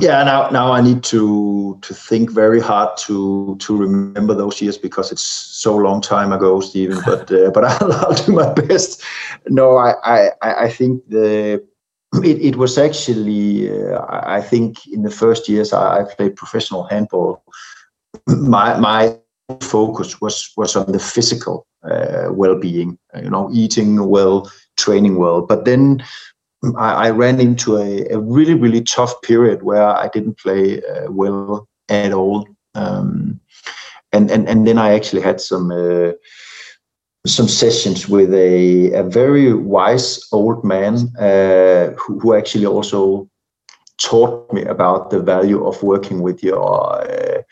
Yeah, 0.00 0.24
now 0.24 0.48
now 0.48 0.72
I 0.72 0.80
need 0.80 1.02
to 1.04 1.78
to 1.82 1.94
think 1.94 2.30
very 2.30 2.60
hard 2.60 2.96
to 3.06 3.56
to 3.56 3.76
remember 3.76 4.34
those 4.34 4.62
years 4.62 4.78
because 4.78 5.12
it's 5.12 5.22
so 5.22 5.76
long 5.76 6.00
time 6.00 6.32
ago, 6.32 6.60
Stephen. 6.60 7.02
But 7.04 7.30
uh, 7.30 7.50
but 7.50 7.64
I'll, 7.82 7.92
I'll, 7.92 8.14
do 8.14 8.32
my 8.32 8.52
best. 8.52 9.02
No, 9.48 9.76
I 9.76 9.92
I, 10.42 10.64
I 10.64 10.70
think 10.70 11.06
the 11.08 11.62
it, 12.14 12.38
it 12.42 12.56
was 12.56 12.78
actually, 12.78 13.70
uh, 13.70 14.04
I 14.08 14.40
think, 14.40 14.86
in 14.88 15.02
the 15.02 15.10
first 15.10 15.48
years 15.48 15.72
I, 15.72 16.00
I 16.00 16.04
played 16.04 16.36
professional 16.36 16.84
handball. 16.84 17.42
My 18.26 18.78
my 18.78 19.16
focus 19.60 20.20
was 20.20 20.52
was 20.56 20.76
on 20.76 20.90
the 20.92 20.98
physical 20.98 21.66
uh, 21.84 22.28
well-being. 22.30 22.98
You 23.22 23.30
know, 23.30 23.50
eating 23.52 24.08
well, 24.08 24.50
training 24.76 25.16
well. 25.16 25.42
But 25.42 25.64
then 25.64 26.02
I, 26.76 27.06
I 27.06 27.10
ran 27.10 27.40
into 27.40 27.76
a, 27.76 28.06
a, 28.10 28.18
really 28.18 28.54
really 28.54 28.82
tough 28.82 29.22
period 29.22 29.62
where 29.62 29.88
I 29.88 30.08
didn't 30.08 30.38
play 30.38 30.82
uh, 30.82 31.10
well 31.10 31.68
at 31.88 32.12
all. 32.12 32.46
Um, 32.74 33.40
and 34.12 34.30
and 34.30 34.48
and 34.48 34.66
then 34.66 34.78
I 34.78 34.94
actually 34.94 35.22
had 35.22 35.40
some 35.40 35.70
uh, 35.70 36.12
some 37.26 37.48
sessions 37.48 38.08
with 38.08 38.32
a, 38.34 38.92
a 38.92 39.02
very 39.02 39.52
wise 39.52 40.26
old 40.32 40.64
man 40.64 41.14
uh, 41.18 41.92
who, 41.98 42.18
who, 42.18 42.34
actually 42.34 42.66
also 42.66 43.28
taught 43.98 44.50
me 44.52 44.62
about 44.64 45.10
the 45.10 45.20
value 45.20 45.66
of 45.66 45.82
working 45.82 46.22
with 46.22 46.42
your 46.42 47.00
uh, 47.02 47.42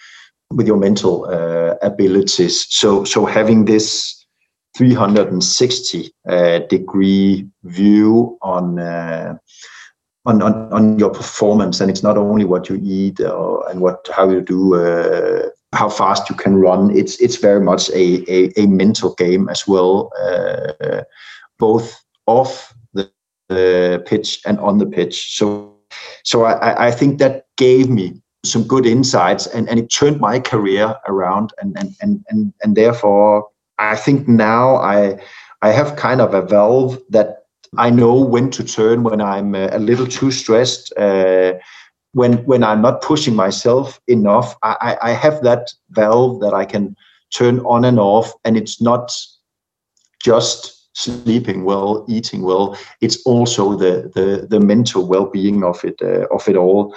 with 0.51 0.67
your 0.67 0.79
mental 0.79 1.27
uh, 1.27 1.77
abilities. 1.83 2.67
So 2.71 3.05
so 3.05 3.27
having 3.27 3.67
this 3.67 4.18
360 4.79 6.15
uh, 6.29 6.61
degree 6.71 7.45
view 7.65 8.39
on, 8.43 8.79
uh, 8.79 9.37
on, 10.25 10.41
on 10.41 10.73
on 10.73 10.99
your 11.01 11.11
performance, 11.11 11.81
and 11.81 11.91
it's 11.91 12.05
not 12.05 12.17
only 12.17 12.45
what 12.45 12.69
you 12.69 12.79
eat 12.81 13.21
or, 13.21 13.69
and 13.69 13.81
what 13.81 14.09
how 14.15 14.31
you 14.31 14.41
do 14.41 14.77
uh, 14.77 15.49
how 15.73 15.89
fast 15.89 16.31
you 16.31 16.37
can 16.37 16.57
run. 16.57 16.97
It's 16.97 17.21
it's 17.21 17.37
very 17.37 17.61
much 17.61 17.91
a 17.91 18.25
a, 18.31 18.53
a 18.57 18.67
mental 18.69 19.15
game 19.15 19.49
as 19.49 19.67
well, 19.67 20.13
uh, 20.23 21.03
both 21.59 22.01
off 22.27 22.73
the, 22.93 23.11
the, 23.49 24.05
pitch 24.07 24.41
and 24.47 24.61
on 24.61 24.79
the 24.79 24.87
pitch. 24.87 25.37
So 25.37 25.75
so 26.23 26.45
I, 26.45 26.87
I 26.87 26.91
think 26.93 27.19
that 27.19 27.47
gave 27.57 27.91
me 27.91 28.23
some 28.45 28.63
good 28.63 28.87
insights 28.87 29.49
and, 29.49 29.69
and 29.69 29.81
it 29.81 29.89
turned 29.89 30.21
my 30.21 30.39
career 30.39 30.95
around 31.09 31.53
and 31.61 31.77
and, 31.77 31.97
and 32.01 32.25
and 32.29 32.53
and 32.63 32.77
therefore 32.77 33.49
I 33.79 33.97
think 33.97 34.29
now 34.29 34.77
I 34.77 35.19
I 35.63 35.71
have 35.71 35.97
kind 35.97 36.21
of 36.21 36.35
a 36.35 36.43
valve 36.43 36.99
that 37.11 37.45
I 37.77 37.91
know 37.91 38.15
when 38.15 38.51
to 38.51 38.65
turn 38.65 39.03
when 39.03 39.21
I'm 39.21 39.55
a 39.55 39.79
little 39.79 40.07
too 40.07 40.31
stressed. 40.31 40.93
Uh, 40.97 41.55
when 42.13 42.45
when 42.47 42.65
I'm 42.65 42.83
not 42.83 43.03
pushing 43.03 43.35
myself 43.35 44.01
enough, 44.07 44.57
I, 44.63 44.97
I 45.03 45.11
have 45.13 45.43
that 45.43 45.73
valve 45.91 46.41
that 46.41 46.55
I 46.55 46.65
can 46.65 46.97
turn 47.31 47.61
on 47.61 47.85
and 47.85 47.99
off, 47.99 48.33
and 48.45 48.57
it's 48.57 48.81
not 48.81 49.13
just 50.23 50.89
sleeping 50.97 51.65
well, 51.65 52.05
eating 52.09 52.43
well. 52.43 52.77
It's 53.01 53.23
also 53.25 53.77
the 53.77 54.11
the 54.15 54.47
the 54.49 54.61
mental 54.61 55.07
well-being 55.07 55.63
of 55.65 55.85
it 55.85 56.01
uh, 56.03 56.27
of 56.35 56.49
it 56.49 56.57
all. 56.57 56.95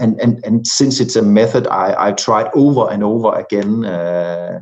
And 0.00 0.20
and 0.20 0.44
and 0.44 0.66
since 0.66 1.00
it's 1.00 1.16
a 1.16 1.22
method 1.22 1.66
I 1.68 2.08
I 2.08 2.12
tried 2.12 2.50
over 2.54 2.90
and 2.90 3.02
over 3.02 3.32
again, 3.34 3.84
uh, 3.84 4.60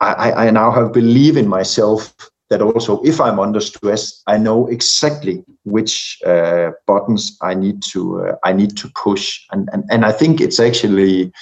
I 0.00 0.46
I 0.46 0.50
now 0.50 0.70
have 0.70 0.92
believe 0.92 1.36
in 1.36 1.48
myself 1.48 2.14
that 2.50 2.62
also 2.62 3.02
if 3.02 3.20
I'm 3.20 3.38
under 3.38 3.60
stress, 3.60 4.22
I 4.26 4.38
know 4.38 4.66
exactly 4.68 5.44
which 5.64 6.18
uh, 6.26 6.70
buttons 6.86 7.36
I 7.42 7.54
need 7.54 7.82
to 7.92 8.20
uh, 8.20 8.36
I 8.44 8.52
need 8.52 8.76
to 8.78 8.88
push, 8.94 9.40
and, 9.52 9.68
and 9.72 9.84
and 9.90 10.04
I 10.04 10.12
think 10.12 10.40
it's 10.40 10.60
actually 10.60 11.32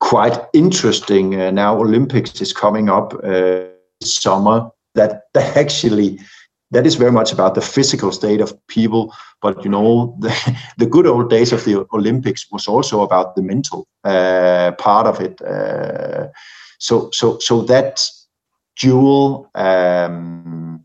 quite 0.00 0.38
interesting. 0.52 1.40
Uh, 1.40 1.50
now 1.50 1.78
Olympics 1.78 2.40
is 2.40 2.52
coming 2.52 2.88
up 2.88 3.14
uh, 3.22 3.64
summer. 4.02 4.70
That 4.94 5.22
that 5.34 5.56
actually 5.56 6.18
that 6.70 6.86
is 6.86 6.96
very 6.96 7.12
much 7.12 7.32
about 7.32 7.54
the 7.54 7.60
physical 7.60 8.12
state 8.12 8.40
of 8.40 8.54
people, 8.66 9.14
but 9.40 9.62
you 9.64 9.70
know 9.70 10.16
the, 10.18 10.56
the 10.78 10.86
good 10.86 11.06
old 11.06 11.30
days 11.30 11.52
of 11.52 11.64
the 11.64 11.86
Olympics 11.92 12.50
was 12.50 12.66
also 12.66 13.02
about 13.02 13.36
the 13.36 13.42
mental 13.42 13.86
uh, 14.04 14.72
part 14.78 15.06
of 15.06 15.20
it. 15.20 15.40
Uh, 15.42 16.28
so 16.78 17.10
so 17.12 17.38
so 17.38 17.62
that 17.62 18.08
dual 18.80 19.50
um, 19.54 20.84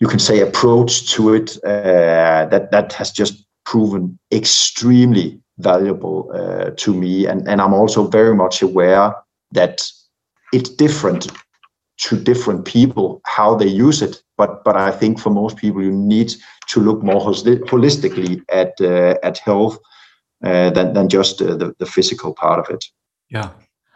you 0.00 0.08
can 0.08 0.18
say 0.18 0.40
approach 0.40 1.10
to 1.12 1.34
it 1.34 1.56
uh, 1.64 2.46
that 2.46 2.70
that 2.70 2.92
has 2.92 3.10
just 3.10 3.46
proven 3.64 4.18
extremely 4.32 5.40
valuable 5.58 6.30
uh, 6.34 6.70
to 6.76 6.94
me. 6.94 7.26
And 7.26 7.48
and 7.48 7.60
I'm 7.60 7.74
also 7.74 8.08
very 8.08 8.34
much 8.34 8.62
aware 8.62 9.14
that 9.52 9.82
it's 10.52 10.70
different 10.70 11.30
to 11.96 12.16
different 12.16 12.64
people 12.64 13.20
how 13.24 13.54
they 13.54 13.68
use 13.68 14.02
it. 14.02 14.22
But 14.36 14.64
but 14.64 14.76
I 14.76 14.90
think 14.90 15.20
for 15.20 15.30
most 15.30 15.56
people 15.56 15.82
you 15.82 15.92
need 15.92 16.34
to 16.68 16.80
look 16.80 17.02
more 17.02 17.20
holistically 17.20 18.42
at 18.48 18.72
uh, 18.80 19.14
at 19.22 19.38
health 19.38 19.78
uh, 20.44 20.70
than 20.70 20.94
than 20.94 21.08
just 21.08 21.40
uh, 21.40 21.56
the 21.56 21.74
the 21.78 21.86
physical 21.86 22.34
part 22.34 22.58
of 22.58 22.74
it. 22.74 22.84
Yeah 23.30 23.50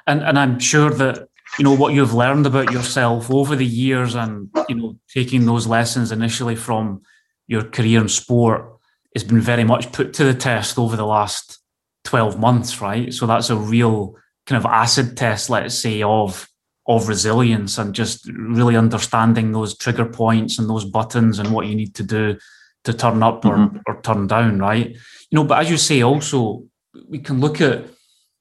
and 0.08 0.22
and 0.22 0.38
I'm 0.38 0.58
sure 0.58 0.90
that 0.90 1.28
you 1.58 1.64
know 1.64 1.76
what 1.76 1.94
you've 1.94 2.14
learned 2.14 2.46
about 2.46 2.72
yourself 2.72 3.30
over 3.30 3.54
the 3.54 3.66
years 3.66 4.14
and 4.14 4.50
you 4.68 4.74
know 4.74 4.96
taking 5.08 5.46
those 5.46 5.66
lessons 5.66 6.10
initially 6.10 6.56
from 6.56 7.02
your 7.46 7.62
career 7.62 8.00
in 8.00 8.08
sport 8.08 8.78
has 9.14 9.24
been 9.24 9.40
very 9.40 9.64
much 9.64 9.92
put 9.92 10.12
to 10.14 10.24
the 10.24 10.34
test 10.34 10.78
over 10.78 10.96
the 10.96 11.06
last 11.06 11.58
12 12.04 12.38
months, 12.38 12.80
right? 12.80 13.12
So 13.12 13.26
that's 13.26 13.50
a 13.50 13.56
real 13.56 14.16
kind 14.46 14.62
of 14.62 14.70
acid 14.70 15.16
test, 15.16 15.50
let's 15.50 15.78
say, 15.78 16.02
of 16.02 16.48
of 16.86 17.06
resilience 17.06 17.76
and 17.76 17.94
just 17.94 18.26
really 18.28 18.74
understanding 18.74 19.52
those 19.52 19.76
trigger 19.76 20.06
points 20.06 20.58
and 20.58 20.70
those 20.70 20.86
buttons 20.86 21.38
and 21.38 21.52
what 21.52 21.66
you 21.66 21.74
need 21.74 21.94
to 21.94 22.02
do 22.02 22.38
to 22.84 22.94
turn 22.94 23.22
up 23.22 23.44
or, 23.44 23.56
mm-hmm. 23.56 23.76
or 23.86 24.00
turn 24.00 24.26
down, 24.26 24.58
right? 24.58 24.88
You 25.30 25.36
know, 25.36 25.44
but 25.44 25.58
as 25.58 25.70
you 25.70 25.76
say, 25.76 26.02
also 26.02 26.64
we 27.06 27.18
can 27.18 27.40
look 27.40 27.60
at 27.60 27.84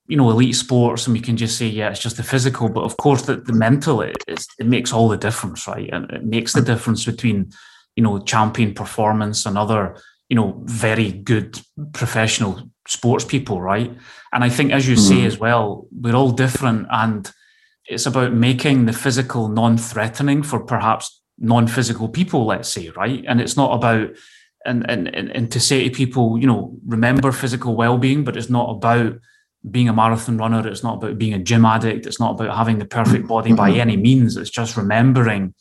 you 0.08 0.16
know 0.16 0.30
elite 0.30 0.56
sports 0.56 1.06
and 1.06 1.14
we 1.14 1.20
can 1.20 1.38
just 1.38 1.58
say 1.58 1.68
yeah 1.68 1.90
it's 1.90 2.00
just 2.00 2.18
the 2.18 2.24
physical 2.24 2.70
but 2.70 2.84
of 2.84 2.98
course 2.98 3.24
the, 3.24 3.36
the 3.36 3.54
mental 3.54 4.02
it, 4.02 4.18
it 4.28 4.66
makes 4.66 4.94
all 4.94 5.10
the 5.10 5.18
difference 5.18 5.68
right? 5.68 5.90
And 5.92 6.10
it 6.12 6.26
makes 6.26 6.54
the 6.54 6.62
difference 6.62 7.06
between 7.06 7.52
you 7.96 8.04
know 8.04 8.20
champion 8.20 8.74
performance 8.74 9.46
and 9.46 9.58
other 9.58 9.98
you 10.30 10.36
know 10.36 10.62
very 10.66 11.12
good 11.12 11.60
professional 11.94 12.70
sports 12.88 13.26
people 13.26 13.62
right? 13.62 13.92
And 14.34 14.44
i 14.44 14.50
think 14.50 14.72
as 14.72 14.88
you 14.88 14.96
mm. 14.96 15.08
say 15.08 15.26
as 15.26 15.38
well 15.38 15.88
we're 15.92 16.16
all 16.16 16.32
different 16.32 16.88
and 16.90 17.32
it's 17.86 18.06
about 18.06 18.34
making 18.34 18.86
the 18.86 18.94
physical 18.94 19.48
non-threatening 19.48 20.44
for 20.44 20.60
perhaps 20.60 21.22
non-physical 21.38 22.10
people 22.10 22.46
let's 22.46 22.70
say 22.70 22.90
right? 22.90 23.24
And 23.28 23.42
it's 23.42 23.58
not 23.58 23.74
about 23.74 24.10
and 24.66 24.90
and 24.90 25.14
and 25.14 25.30
and 25.32 25.52
to 25.52 25.60
say 25.60 25.84
to 25.84 25.96
people 25.96 26.38
you 26.38 26.48
know 26.48 26.78
remember 26.86 27.32
physical 27.32 27.76
well-being 27.76 28.24
but 28.24 28.38
it's 28.38 28.50
not 28.50 28.70
about 28.70 29.20
being 29.72 29.90
a 29.90 29.94
marathon 29.94 30.38
runner 30.38 30.68
it's 30.68 30.84
not 30.84 30.98
about 30.98 31.18
being 31.18 31.34
a 31.34 31.40
gym 31.40 31.66
addict 31.66 32.06
it's 32.06 32.20
not 32.20 32.32
about 32.32 32.56
having 32.56 32.80
the 32.80 32.86
perfect 32.86 33.28
body 33.28 33.54
by 33.54 33.70
mm-hmm. 33.70 33.82
any 33.82 33.98
means 33.98 34.38
it's 34.38 34.50
just 34.50 34.78
remembering 34.78 35.54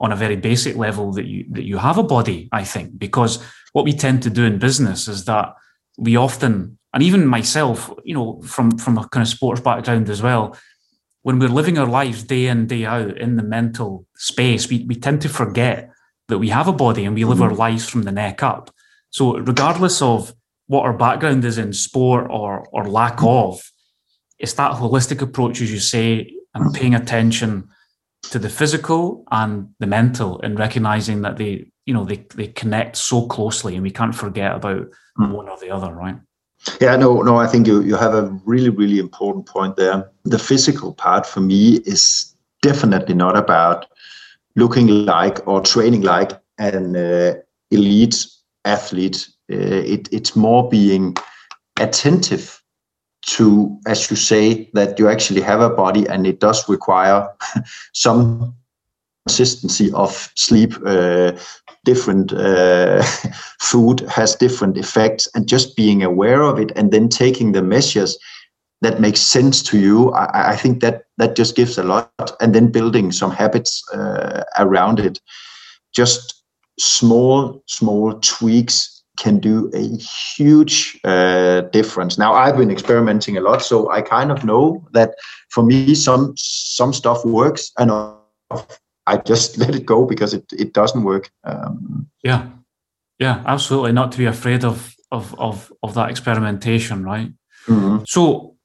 on 0.00 0.12
a 0.12 0.16
very 0.16 0.36
basic 0.36 0.76
level 0.76 1.12
that 1.12 1.26
you 1.26 1.44
that 1.50 1.64
you 1.64 1.78
have 1.78 1.98
a 1.98 2.02
body 2.02 2.48
i 2.52 2.64
think 2.64 2.98
because 2.98 3.42
what 3.72 3.84
we 3.84 3.92
tend 3.92 4.22
to 4.22 4.30
do 4.30 4.44
in 4.44 4.58
business 4.58 5.08
is 5.08 5.24
that 5.24 5.54
we 5.98 6.16
often 6.16 6.78
and 6.94 7.02
even 7.02 7.26
myself 7.26 7.92
you 8.04 8.14
know 8.14 8.40
from 8.42 8.76
from 8.78 8.98
a 8.98 9.08
kind 9.08 9.22
of 9.22 9.28
sports 9.28 9.60
background 9.60 10.08
as 10.08 10.22
well 10.22 10.56
when 11.22 11.38
we're 11.38 11.48
living 11.48 11.78
our 11.78 11.86
lives 11.86 12.22
day 12.22 12.46
in, 12.46 12.66
day 12.66 12.84
out 12.84 13.18
in 13.18 13.36
the 13.36 13.42
mental 13.42 14.06
space, 14.16 14.68
we, 14.68 14.84
we 14.84 14.94
tend 14.94 15.20
to 15.22 15.28
forget 15.28 15.90
that 16.28 16.38
we 16.38 16.48
have 16.48 16.68
a 16.68 16.72
body 16.72 17.04
and 17.04 17.14
we 17.14 17.24
live 17.24 17.38
mm-hmm. 17.38 17.48
our 17.48 17.54
lives 17.54 17.88
from 17.88 18.02
the 18.02 18.12
neck 18.12 18.42
up. 18.42 18.70
So, 19.10 19.36
regardless 19.38 20.00
of 20.00 20.34
what 20.70 20.84
our 20.84 20.92
background 20.92 21.44
is 21.44 21.58
in 21.58 21.72
sport 21.72 22.28
or, 22.30 22.64
or 22.70 22.88
lack 22.88 23.16
mm-hmm. 23.16 23.48
of, 23.50 23.72
it's 24.38 24.52
that 24.52 24.70
holistic 24.70 25.20
approach, 25.20 25.60
as 25.60 25.72
you 25.72 25.80
say, 25.80 26.32
and 26.54 26.72
paying 26.72 26.94
attention 26.94 27.68
to 28.22 28.38
the 28.38 28.48
physical 28.48 29.24
and 29.32 29.68
the 29.80 29.86
mental 29.88 30.40
and 30.42 30.60
recognizing 30.60 31.22
that 31.22 31.38
they, 31.38 31.66
you 31.86 31.92
know, 31.92 32.04
they, 32.04 32.24
they 32.36 32.46
connect 32.46 32.96
so 32.96 33.26
closely 33.26 33.74
and 33.74 33.82
we 33.82 33.90
can't 33.90 34.14
forget 34.14 34.54
about 34.54 34.86
mm. 35.18 35.32
one 35.32 35.48
or 35.48 35.58
the 35.58 35.72
other, 35.72 35.92
right? 35.92 36.14
Yeah, 36.80 36.94
no, 36.94 37.20
no, 37.22 37.36
I 37.36 37.48
think 37.48 37.66
you, 37.66 37.82
you 37.82 37.96
have 37.96 38.14
a 38.14 38.30
really, 38.44 38.70
really 38.70 39.00
important 39.00 39.46
point 39.46 39.74
there. 39.74 40.08
The 40.22 40.38
physical 40.38 40.94
part 40.94 41.26
for 41.26 41.40
me 41.40 41.78
is 41.78 42.32
definitely 42.62 43.16
not 43.16 43.36
about 43.36 43.86
looking 44.54 44.86
like 44.86 45.44
or 45.48 45.62
training 45.62 46.02
like 46.02 46.30
an 46.58 46.94
uh, 46.94 47.34
elite 47.72 48.24
athlete. 48.64 49.28
Uh, 49.50 49.82
it, 49.84 50.08
it's 50.12 50.36
more 50.36 50.68
being 50.68 51.16
attentive 51.78 52.62
to, 53.26 53.78
as 53.86 54.10
you 54.10 54.16
say, 54.16 54.70
that 54.74 54.98
you 54.98 55.08
actually 55.08 55.40
have 55.40 55.60
a 55.60 55.70
body 55.70 56.06
and 56.08 56.26
it 56.26 56.40
does 56.40 56.68
require 56.68 57.28
some 57.92 58.54
consistency 59.26 59.92
of 59.92 60.30
sleep, 60.34 60.74
uh, 60.86 61.32
different 61.84 62.32
uh, 62.32 63.02
food 63.60 64.00
has 64.00 64.36
different 64.36 64.76
effects, 64.76 65.28
and 65.34 65.48
just 65.48 65.76
being 65.76 66.02
aware 66.02 66.42
of 66.42 66.58
it 66.58 66.72
and 66.76 66.90
then 66.90 67.08
taking 67.08 67.52
the 67.52 67.62
measures 67.62 68.18
that 68.82 69.00
makes 69.00 69.20
sense 69.20 69.62
to 69.62 69.78
you, 69.78 70.10
I, 70.12 70.52
I 70.52 70.56
think 70.56 70.80
that 70.80 71.04
that 71.18 71.36
just 71.36 71.54
gives 71.54 71.76
a 71.76 71.82
lot, 71.82 72.32
and 72.40 72.54
then 72.54 72.72
building 72.72 73.12
some 73.12 73.30
habits 73.30 73.82
uh, 73.92 74.42
around 74.58 75.00
it. 75.00 75.20
Just 75.94 76.42
small, 76.78 77.62
small 77.66 78.14
tweaks 78.20 78.99
can 79.20 79.38
do 79.38 79.70
a 79.74 79.86
huge 79.98 80.98
uh, 81.04 81.60
difference. 81.72 82.18
Now 82.18 82.32
I've 82.32 82.56
been 82.56 82.70
experimenting 82.70 83.36
a 83.36 83.40
lot, 83.40 83.62
so 83.62 83.90
I 83.90 84.00
kind 84.00 84.32
of 84.32 84.44
know 84.44 84.84
that 84.92 85.14
for 85.50 85.62
me 85.62 85.94
some 85.94 86.34
some 86.36 86.92
stuff 86.92 87.24
works 87.24 87.70
and 87.78 87.90
I 89.06 89.16
just 89.18 89.58
let 89.62 89.74
it 89.74 89.86
go 89.86 90.06
because 90.06 90.34
it, 90.34 90.44
it 90.52 90.72
doesn't 90.72 91.04
work. 91.04 91.30
Um, 91.44 92.08
yeah, 92.24 92.48
yeah, 93.18 93.42
absolutely. 93.46 93.92
Not 93.92 94.10
to 94.12 94.18
be 94.18 94.26
afraid 94.26 94.64
of 94.64 94.94
of 95.12 95.38
of 95.38 95.72
of 95.82 95.94
that 95.94 96.10
experimentation, 96.10 97.04
right? 97.04 97.30
Mm-hmm. 97.66 98.04
So 98.06 98.56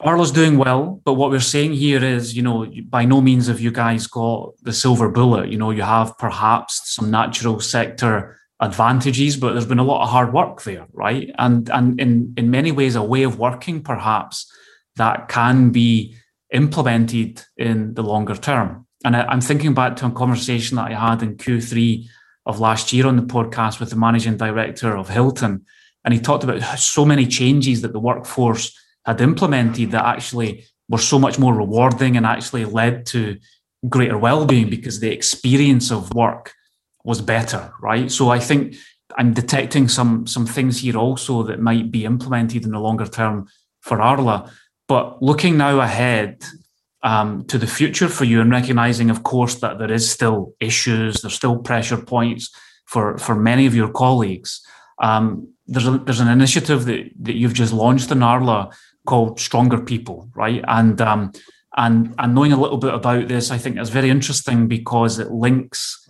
Arla's 0.00 0.32
doing 0.32 0.58
well, 0.58 1.00
but 1.04 1.14
what 1.14 1.30
we're 1.30 1.40
saying 1.40 1.72
here 1.72 2.04
is, 2.04 2.36
you 2.36 2.42
know, 2.42 2.66
by 2.90 3.06
no 3.06 3.22
means 3.22 3.46
have 3.46 3.60
you 3.60 3.70
guys 3.70 4.06
got 4.06 4.52
the 4.62 4.72
silver 4.72 5.08
bullet. 5.08 5.48
You 5.48 5.56
know, 5.56 5.70
you 5.70 5.82
have 5.82 6.18
perhaps 6.18 6.94
some 6.94 7.10
natural 7.10 7.58
sector 7.60 8.36
advantages, 8.64 9.36
but 9.36 9.52
there's 9.52 9.66
been 9.66 9.78
a 9.78 9.84
lot 9.84 10.02
of 10.02 10.08
hard 10.08 10.32
work 10.32 10.62
there, 10.62 10.86
right? 10.92 11.30
And 11.38 11.68
and 11.70 12.00
in 12.00 12.34
in 12.36 12.50
many 12.50 12.72
ways, 12.72 12.96
a 12.96 13.02
way 13.02 13.22
of 13.24 13.38
working 13.38 13.82
perhaps 13.82 14.50
that 14.96 15.28
can 15.28 15.70
be 15.70 16.14
implemented 16.52 17.42
in 17.56 17.94
the 17.94 18.02
longer 18.02 18.36
term. 18.36 18.86
And 19.04 19.16
I, 19.16 19.32
am 19.32 19.40
thinking 19.40 19.74
back 19.74 19.96
to 19.96 20.06
a 20.06 20.10
conversation 20.10 20.76
that 20.76 20.90
I 20.90 20.94
had 20.94 21.22
in 21.22 21.36
Q3 21.36 22.06
of 22.46 22.60
last 22.60 22.92
year 22.92 23.06
on 23.06 23.16
the 23.16 23.22
podcast 23.22 23.80
with 23.80 23.90
the 23.90 23.96
managing 23.96 24.36
director 24.36 24.96
of 24.96 25.08
Hilton. 25.08 25.64
And 26.04 26.14
he 26.14 26.20
talked 26.20 26.44
about 26.44 26.62
so 26.78 27.04
many 27.04 27.26
changes 27.26 27.82
that 27.82 27.92
the 27.92 27.98
workforce 27.98 28.78
had 29.04 29.20
implemented 29.20 29.90
that 29.90 30.06
actually 30.06 30.64
were 30.88 30.98
so 30.98 31.18
much 31.18 31.38
more 31.38 31.54
rewarding 31.54 32.16
and 32.16 32.24
actually 32.24 32.64
led 32.64 33.06
to 33.06 33.38
greater 33.88 34.16
well-being 34.16 34.70
because 34.70 35.00
the 35.00 35.12
experience 35.12 35.90
of 35.90 36.14
work 36.14 36.52
was 37.04 37.20
better, 37.20 37.72
right? 37.80 38.10
So 38.10 38.30
I 38.30 38.38
think 38.38 38.76
I'm 39.16 39.32
detecting 39.32 39.88
some 39.88 40.26
some 40.26 40.46
things 40.46 40.80
here 40.80 40.96
also 40.96 41.42
that 41.44 41.60
might 41.60 41.90
be 41.90 42.04
implemented 42.04 42.64
in 42.64 42.72
the 42.72 42.80
longer 42.80 43.06
term 43.06 43.46
for 43.80 44.00
Arla. 44.00 44.50
But 44.88 45.22
looking 45.22 45.56
now 45.56 45.80
ahead, 45.80 46.44
um, 47.04 47.44
to 47.44 47.58
the 47.58 47.66
future 47.66 48.08
for 48.08 48.24
you 48.24 48.40
and 48.40 48.50
recognizing, 48.50 49.10
of 49.10 49.22
course, 49.22 49.56
that 49.56 49.78
there 49.78 49.92
is 49.92 50.10
still 50.10 50.54
issues, 50.58 51.20
there's 51.20 51.34
still 51.34 51.58
pressure 51.58 51.98
points 51.98 52.50
for, 52.86 53.18
for 53.18 53.34
many 53.34 53.66
of 53.66 53.74
your 53.74 53.90
colleagues. 53.90 54.66
Um, 55.02 55.48
there's, 55.66 55.86
a, 55.86 55.98
there's 55.98 56.20
an 56.20 56.28
initiative 56.28 56.86
that, 56.86 57.10
that 57.20 57.36
you've 57.36 57.54
just 57.54 57.74
launched 57.74 58.10
in 58.10 58.22
Arla 58.22 58.70
called 59.06 59.38
Stronger 59.38 59.80
People, 59.80 60.30
right? 60.34 60.64
And, 60.66 61.00
um, 61.02 61.32
and, 61.76 62.14
and 62.18 62.34
knowing 62.34 62.52
a 62.52 62.60
little 62.60 62.78
bit 62.78 62.94
about 62.94 63.28
this, 63.28 63.50
I 63.50 63.58
think 63.58 63.78
is 63.78 63.90
very 63.90 64.08
interesting 64.08 64.66
because 64.66 65.18
it 65.18 65.30
links 65.30 66.08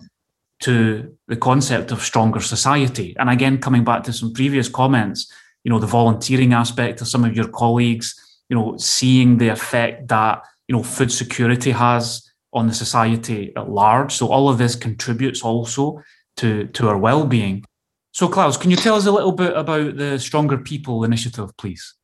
to 0.61 1.15
the 1.27 1.35
concept 1.35 1.91
of 1.91 2.01
stronger 2.01 2.39
society. 2.39 3.15
And 3.19 3.29
again, 3.29 3.57
coming 3.57 3.83
back 3.83 4.03
to 4.03 4.13
some 4.13 4.33
previous 4.33 4.69
comments, 4.69 5.31
you 5.63 5.71
know, 5.71 5.79
the 5.79 5.87
volunteering 5.87 6.53
aspect 6.53 7.01
of 7.01 7.07
some 7.07 7.25
of 7.25 7.35
your 7.35 7.47
colleagues, 7.47 8.15
you 8.49 8.55
know, 8.55 8.77
seeing 8.77 9.37
the 9.37 9.49
effect 9.49 10.07
that 10.07 10.43
you 10.67 10.75
know 10.75 10.83
food 10.83 11.11
security 11.11 11.71
has 11.71 12.29
on 12.53 12.67
the 12.67 12.73
society 12.73 13.51
at 13.55 13.69
large. 13.69 14.13
So 14.13 14.27
all 14.27 14.49
of 14.49 14.57
this 14.57 14.75
contributes 14.75 15.43
also 15.43 16.01
to 16.37 16.67
to 16.67 16.89
our 16.89 16.97
well-being. 16.97 17.65
So 18.13 18.29
Klaus, 18.29 18.55
can 18.55 18.71
you 18.71 18.77
tell 18.77 18.95
us 18.95 19.05
a 19.05 19.11
little 19.11 19.33
bit 19.33 19.55
about 19.57 19.97
the 19.97 20.17
Stronger 20.17 20.57
People 20.57 21.03
initiative, 21.03 21.55
please? 21.57 21.95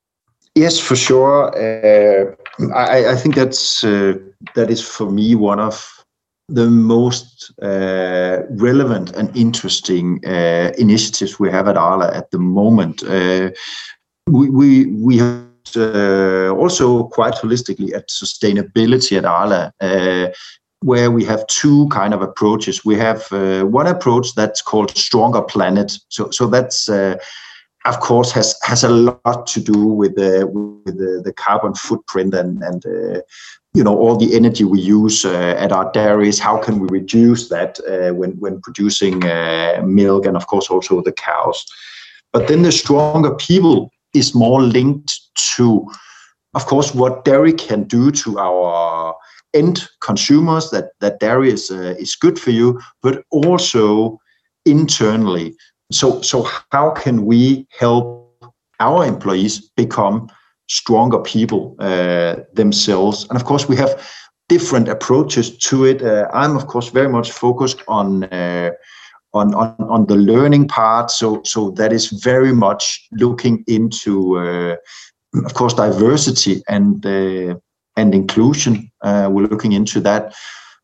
Yes, 0.56 0.78
for 0.78 0.98
sure. 0.98 1.56
Uh, 1.56 2.36
I, 2.76 3.12
I, 3.12 3.16
think 3.16 3.36
that's 3.36 3.86
uh, 3.86 4.16
that 4.56 4.70
is 4.70 4.86
for 4.86 5.10
me 5.10 5.36
one 5.36 5.62
of 5.62 6.01
the 6.54 6.70
most 6.70 7.52
uh, 7.62 8.44
relevant 8.52 9.12
and 9.16 9.36
interesting 9.36 10.20
uh, 10.26 10.72
initiatives 10.78 11.40
we 11.40 11.50
have 11.50 11.68
at 11.68 11.78
Arla 11.78 12.14
at 12.14 12.30
the 12.32 12.40
moment. 12.40 13.04
Uh, 13.04 13.50
we 14.28 14.50
we 14.50 14.86
we 14.86 15.18
have 15.18 15.76
uh, 15.76 16.50
also 16.50 17.06
quite 17.06 17.36
holistically 17.36 17.94
at 17.94 18.10
sustainability 18.10 19.18
at 19.18 19.26
Arla, 19.26 19.74
uh, 19.82 20.28
where 20.82 21.12
we 21.12 21.24
have 21.26 21.46
two 21.48 21.88
kind 21.90 22.14
of 22.14 22.22
approaches. 22.22 22.84
We 22.86 22.96
have 22.96 23.32
uh, 23.32 23.64
one 23.64 23.88
approach 23.88 24.34
that's 24.36 24.62
called 24.62 24.98
Stronger 24.98 25.42
Planet. 25.42 25.98
So, 26.10 26.30
so 26.32 26.48
that's 26.48 26.90
of 27.86 28.00
course 28.00 28.32
has 28.32 28.56
has 28.64 28.84
a 28.84 28.90
lot 28.90 29.48
to 29.48 29.60
do 29.60 29.86
with 29.88 30.16
the 30.16 30.48
with 30.48 30.98
the, 30.98 31.22
the 31.24 31.34
carbon 31.34 31.74
footprint 31.74 32.34
and 32.34 32.62
and 32.64 32.86
uh, 32.86 33.22
you 33.74 33.84
know 33.84 33.98
all 33.98 34.16
the 34.16 34.36
energy 34.36 34.64
we 34.64 34.80
use 34.80 35.26
uh, 35.26 35.56
at 35.58 35.72
our 35.72 35.92
dairies 35.92 36.40
how 36.40 36.58
can 36.58 36.80
we 36.80 36.88
reduce 36.90 37.50
that 37.50 37.80
uh, 37.88 38.14
when 38.14 38.32
when 38.40 38.62
producing 38.62 39.24
uh, 39.26 39.82
milk 39.86 40.26
and 40.26 40.38
of 40.38 40.48
course 40.48 40.70
also 40.70 41.02
the 41.02 41.12
cows 41.14 41.66
but 42.32 42.48
then 42.48 42.62
the 42.62 42.72
stronger 42.72 43.36
people 43.36 43.92
is 44.14 44.36
more 44.36 44.62
linked 44.62 45.20
to, 45.56 45.90
of 46.54 46.66
course, 46.66 46.94
what 46.94 47.26
dairy 47.26 47.54
can 47.54 47.84
do 47.84 48.12
to 48.12 48.40
our 48.40 49.16
end 49.54 49.88
consumers. 50.00 50.70
That 50.72 50.92
that 51.00 51.20
dairy 51.20 51.52
is 51.52 51.72
uh, 51.72 51.96
is 52.00 52.16
good 52.16 52.40
for 52.40 52.52
you, 52.52 52.80
but 53.02 53.24
also 53.32 54.20
internally. 54.66 55.56
So, 55.92 56.22
so 56.22 56.48
how 56.72 56.92
can 56.92 57.26
we 57.26 57.68
help 57.78 58.22
our 58.80 59.06
employees 59.06 59.70
become 59.76 60.30
stronger 60.68 61.20
people 61.20 61.76
uh, 61.80 62.38
themselves? 62.54 63.28
And 63.30 63.40
of 63.40 63.46
course, 63.46 63.68
we 63.68 63.76
have 63.76 64.02
different 64.50 64.90
approaches 64.90 65.58
to 65.58 65.86
it. 65.86 66.02
Uh, 66.02 66.28
I'm 66.34 66.58
of 66.58 66.68
course 66.68 66.90
very 66.90 67.08
much 67.08 67.32
focused 67.32 67.82
on 67.88 68.26
uh, 68.26 68.72
on, 69.34 69.54
on 69.54 69.76
on 69.80 70.06
the 70.08 70.16
learning 70.16 70.68
part. 70.68 71.12
So 71.12 71.42
so 71.44 71.72
that 71.72 71.94
is 71.94 72.10
very 72.10 72.54
much 72.54 73.08
looking 73.12 73.64
into, 73.68 74.38
uh, 74.38 74.76
of 75.46 75.54
course, 75.54 75.74
diversity 75.74 76.64
and 76.68 77.06
uh, 77.06 77.56
and 77.96 78.14
inclusion. 78.14 78.92
Uh, 79.02 79.30
we're 79.32 79.48
looking 79.48 79.72
into 79.74 80.02
that. 80.02 80.34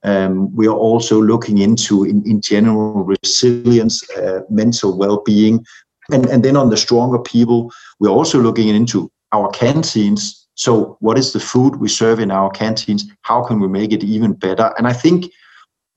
Um, 0.04 0.56
we 0.56 0.68
are 0.68 0.76
also 0.76 1.22
looking 1.22 1.58
into, 1.58 2.04
in, 2.04 2.24
in 2.26 2.42
general, 2.42 3.04
resilience, 3.04 4.08
uh, 4.12 4.42
mental 4.50 4.98
well-being, 4.98 5.66
and 6.12 6.26
and 6.28 6.44
then 6.44 6.56
on 6.56 6.70
the 6.70 6.78
stronger 6.78 7.20
people, 7.20 7.72
we're 8.00 8.10
also 8.10 8.40
looking 8.40 8.70
into 8.70 9.12
our 9.32 9.50
canteens. 9.52 10.48
So, 10.56 10.98
what 11.00 11.18
is 11.18 11.34
the 11.34 11.40
food 11.40 11.78
we 11.78 11.90
serve 11.90 12.20
in 12.20 12.32
our 12.32 12.50
canteens? 12.50 13.06
How 13.24 13.44
can 13.44 13.60
we 13.60 13.68
make 13.68 13.92
it 13.92 14.04
even 14.04 14.34
better? 14.34 14.74
And 14.78 14.88
I 14.88 14.94
think, 14.94 15.26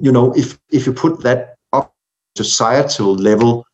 you 0.01 0.13
know, 0.13 0.33
if 0.35 0.59
if 0.71 0.87
you 0.87 0.93
put 0.93 1.23
that 1.23 1.55
up 1.73 1.95
societal 2.37 3.15
level, 3.15 3.65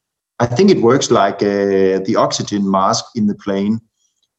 I 0.40 0.46
think 0.46 0.70
it 0.70 0.82
works 0.82 1.10
like 1.10 1.36
uh, 1.36 2.00
the 2.04 2.16
oxygen 2.16 2.70
mask 2.70 3.04
in 3.14 3.26
the 3.26 3.34
plane 3.34 3.80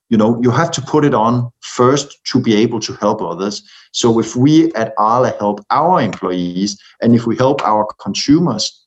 you 0.09 0.17
know 0.17 0.39
you 0.41 0.51
have 0.51 0.71
to 0.71 0.81
put 0.81 1.05
it 1.05 1.13
on 1.13 1.51
first 1.61 2.23
to 2.25 2.39
be 2.39 2.55
able 2.55 2.79
to 2.79 2.93
help 2.93 3.21
others. 3.21 3.63
So 3.91 4.19
if 4.19 4.35
we 4.35 4.73
at 4.73 4.93
arla 4.97 5.31
help 5.39 5.65
our 5.69 6.01
employees 6.01 6.79
and 7.01 7.15
if 7.15 7.25
we 7.25 7.35
help 7.35 7.61
our 7.63 7.87
consumers 7.99 8.85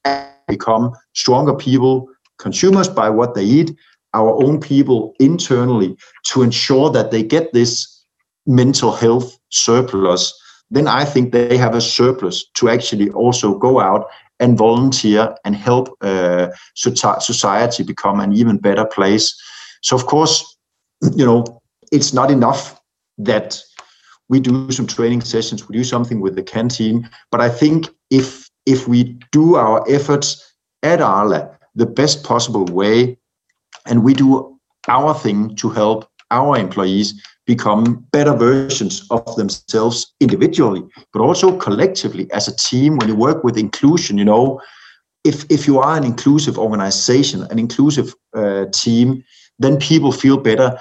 become 0.49 0.93
stronger 1.14 1.55
people 1.55 2.09
consumers 2.39 2.89
by 2.89 3.09
what 3.11 3.35
they 3.35 3.45
eat 3.45 3.71
our 4.14 4.43
own 4.43 4.59
people 4.61 5.14
internally 5.21 5.97
to 6.25 6.43
ensure 6.43 6.91
that 6.91 7.11
they 7.11 7.23
get 7.23 7.53
this 7.53 8.05
mental 8.47 8.91
health 8.91 9.39
surplus 9.51 10.33
then 10.71 10.89
i 10.89 11.05
think 11.05 11.33
they 11.33 11.57
have 11.57 11.75
a 11.75 11.81
surplus 11.81 12.47
to 12.55 12.68
actually 12.68 13.11
also 13.11 13.57
go 13.59 13.79
out 13.79 14.07
and 14.41 14.57
volunteer 14.57 15.35
and 15.45 15.55
help 15.55 15.97
uh, 16.01 16.49
society 16.75 17.83
become 17.85 18.18
an 18.18 18.33
even 18.33 18.57
better 18.57 18.87
place. 18.87 19.39
So 19.83 19.95
of 19.95 20.07
course 20.07 20.49
you 21.03 21.24
know, 21.24 21.62
it's 21.92 22.12
not 22.12 22.30
enough 22.30 22.80
that 23.18 23.61
we 24.28 24.40
do 24.40 24.70
some 24.70 24.86
training 24.86 25.22
sessions, 25.22 25.68
we 25.68 25.76
do 25.76 25.84
something 25.84 26.20
with 26.20 26.36
the 26.36 26.42
canteen. 26.42 27.09
But 27.30 27.40
I 27.40 27.48
think 27.48 27.88
if 28.11 28.48
if 28.66 28.86
we 28.86 29.18
do 29.32 29.57
our 29.57 29.84
efforts 29.88 30.55
at 30.82 31.01
Arla 31.01 31.59
the 31.74 31.86
best 31.86 32.24
possible 32.24 32.64
way, 32.64 33.18
and 33.86 34.05
we 34.05 34.14
do 34.14 34.59
our 34.88 35.14
thing 35.14 35.57
to 35.57 35.68
help 35.70 36.09
our 36.30 36.57
employees 36.57 37.20
become 37.46 38.07
better 38.12 38.32
versions 38.32 39.05
of 39.11 39.34
themselves 39.36 40.14
individually, 40.20 40.82
but 41.12 41.20
also 41.20 41.57
collectively 41.59 42.30
as 42.32 42.46
a 42.46 42.55
team. 42.57 42.96
When 42.96 43.09
you 43.09 43.16
work 43.16 43.42
with 43.42 43.59
inclusion, 43.59 44.18
you 44.18 44.24
know, 44.24 44.61
if 45.24 45.44
if 45.51 45.66
you 45.66 45.80
are 45.80 45.96
an 45.96 46.05
inclusive 46.05 46.57
organization, 46.59 47.42
an 47.51 47.59
inclusive 47.59 48.14
uh, 48.36 48.66
team, 48.72 49.24
then 49.61 49.79
people 49.79 50.11
feel 50.11 50.37
better. 50.37 50.77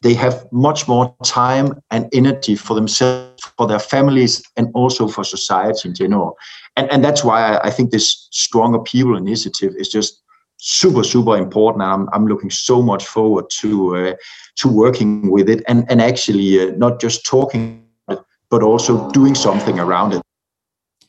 They 0.00 0.14
have 0.14 0.46
much 0.50 0.88
more 0.88 1.14
time 1.24 1.78
and 1.90 2.08
energy 2.14 2.56
for 2.56 2.74
themselves, 2.74 3.42
for 3.58 3.66
their 3.66 3.78
families, 3.78 4.42
and 4.56 4.70
also 4.72 5.08
for 5.08 5.24
society 5.24 5.90
in 5.90 5.94
general. 5.94 6.38
And, 6.76 6.90
and 6.90 7.04
that's 7.04 7.22
why 7.22 7.42
I, 7.42 7.66
I 7.66 7.70
think 7.70 7.90
this 7.90 8.28
Stronger 8.30 8.78
People 8.78 9.16
initiative 9.16 9.74
is 9.76 9.90
just 9.90 10.22
super 10.60 11.02
super 11.02 11.36
important 11.36 11.82
I'm, 11.82 12.08
I'm 12.12 12.26
looking 12.26 12.50
so 12.50 12.82
much 12.82 13.06
forward 13.06 13.48
to 13.60 13.96
uh, 13.96 14.14
to 14.56 14.68
working 14.68 15.30
with 15.30 15.48
it 15.48 15.62
and 15.66 15.90
and 15.90 16.02
actually 16.02 16.60
uh, 16.60 16.72
not 16.76 17.00
just 17.00 17.24
talking 17.24 17.82
but 18.06 18.62
also 18.62 19.10
doing 19.10 19.34
something 19.34 19.78
around 19.78 20.12
it 20.12 20.22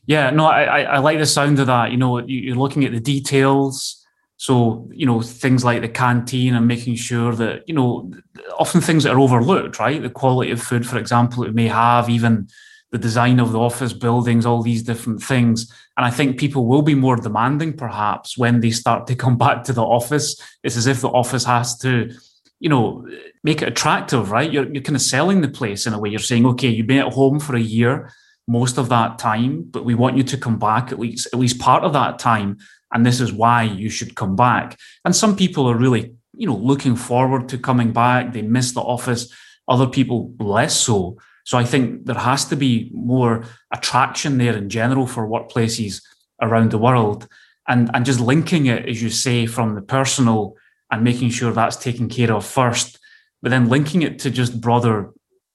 yeah 0.05 0.29
no 0.29 0.45
I, 0.45 0.83
I 0.83 0.97
like 0.99 1.17
the 1.17 1.25
sound 1.25 1.59
of 1.59 1.67
that 1.67 1.91
you 1.91 1.97
know 1.97 2.19
you're 2.19 2.55
looking 2.55 2.85
at 2.85 2.93
the 2.93 2.99
details 3.01 4.00
so, 4.41 4.89
you 4.91 5.05
know, 5.05 5.21
things 5.21 5.63
like 5.63 5.83
the 5.83 5.87
canteen 5.87 6.55
and 6.55 6.67
making 6.67 6.95
sure 6.95 7.35
that, 7.35 7.61
you 7.67 7.75
know, 7.75 8.11
often 8.57 8.81
things 8.81 9.03
that 9.03 9.13
are 9.13 9.19
overlooked, 9.19 9.77
right? 9.77 10.01
The 10.01 10.09
quality 10.09 10.49
of 10.49 10.59
food, 10.59 10.83
for 10.83 10.97
example, 10.97 11.43
it 11.43 11.53
may 11.53 11.67
have, 11.67 12.09
even 12.09 12.47
the 12.89 12.97
design 12.97 13.39
of 13.39 13.51
the 13.51 13.59
office 13.59 13.93
buildings, 13.93 14.43
all 14.43 14.63
these 14.63 14.81
different 14.81 15.21
things. 15.21 15.71
And 15.95 16.07
I 16.07 16.09
think 16.09 16.39
people 16.39 16.65
will 16.65 16.81
be 16.81 16.95
more 16.95 17.17
demanding 17.17 17.77
perhaps 17.77 18.35
when 18.35 18.61
they 18.61 18.71
start 18.71 19.05
to 19.07 19.15
come 19.23 19.37
back 19.37 19.63
to 19.65 19.73
the 19.73 19.83
office. 19.83 20.41
It's 20.63 20.75
as 20.75 20.87
if 20.87 21.01
the 21.01 21.09
office 21.09 21.45
has 21.45 21.77
to, 21.77 22.11
you 22.59 22.69
know, 22.69 23.07
make 23.43 23.61
it 23.61 23.67
attractive, 23.67 24.31
right? 24.31 24.51
You're, 24.51 24.73
you're 24.73 24.81
kind 24.81 24.95
of 24.95 25.03
selling 25.03 25.41
the 25.41 25.49
place 25.49 25.85
in 25.85 25.93
a 25.93 25.99
way. 25.99 26.09
You're 26.09 26.17
saying, 26.17 26.47
okay, 26.47 26.69
you've 26.69 26.87
been 26.87 27.05
at 27.05 27.13
home 27.13 27.39
for 27.39 27.55
a 27.55 27.61
year 27.61 28.11
most 28.47 28.79
of 28.79 28.89
that 28.89 29.19
time, 29.19 29.65
but 29.69 29.85
we 29.85 29.93
want 29.93 30.17
you 30.17 30.23
to 30.23 30.35
come 30.35 30.57
back 30.57 30.91
at 30.91 30.97
least 30.97 31.27
at 31.31 31.37
least 31.37 31.59
part 31.59 31.83
of 31.83 31.93
that 31.93 32.17
time 32.17 32.57
and 32.91 33.05
this 33.05 33.21
is 33.21 33.31
why 33.31 33.63
you 33.63 33.89
should 33.89 34.15
come 34.15 34.35
back. 34.35 34.77
And 35.05 35.15
some 35.15 35.35
people 35.35 35.69
are 35.69 35.77
really, 35.77 36.13
you 36.33 36.47
know, 36.47 36.55
looking 36.55 36.95
forward 36.95 37.49
to 37.49 37.57
coming 37.57 37.91
back. 37.91 38.33
They 38.33 38.41
miss 38.41 38.73
the 38.73 38.81
office. 38.81 39.31
Other 39.67 39.87
people 39.87 40.33
less 40.39 40.75
so. 40.75 41.17
So 41.45 41.57
I 41.57 41.63
think 41.63 42.05
there 42.05 42.15
has 42.15 42.45
to 42.45 42.55
be 42.55 42.91
more 42.93 43.43
attraction 43.73 44.37
there 44.37 44.55
in 44.55 44.69
general 44.69 45.07
for 45.07 45.27
workplaces 45.27 46.01
around 46.41 46.71
the 46.71 46.77
world. 46.77 47.27
And, 47.67 47.89
and 47.93 48.05
just 48.05 48.19
linking 48.19 48.65
it, 48.65 48.87
as 48.87 49.01
you 49.01 49.09
say, 49.09 49.45
from 49.45 49.75
the 49.75 49.81
personal 49.81 50.55
and 50.91 51.03
making 51.03 51.29
sure 51.29 51.53
that's 51.53 51.77
taken 51.77 52.09
care 52.09 52.33
of 52.33 52.45
first, 52.45 52.99
but 53.41 53.49
then 53.49 53.69
linking 53.69 54.01
it 54.01 54.19
to 54.19 54.29
just 54.29 54.59
broader, 54.59 55.11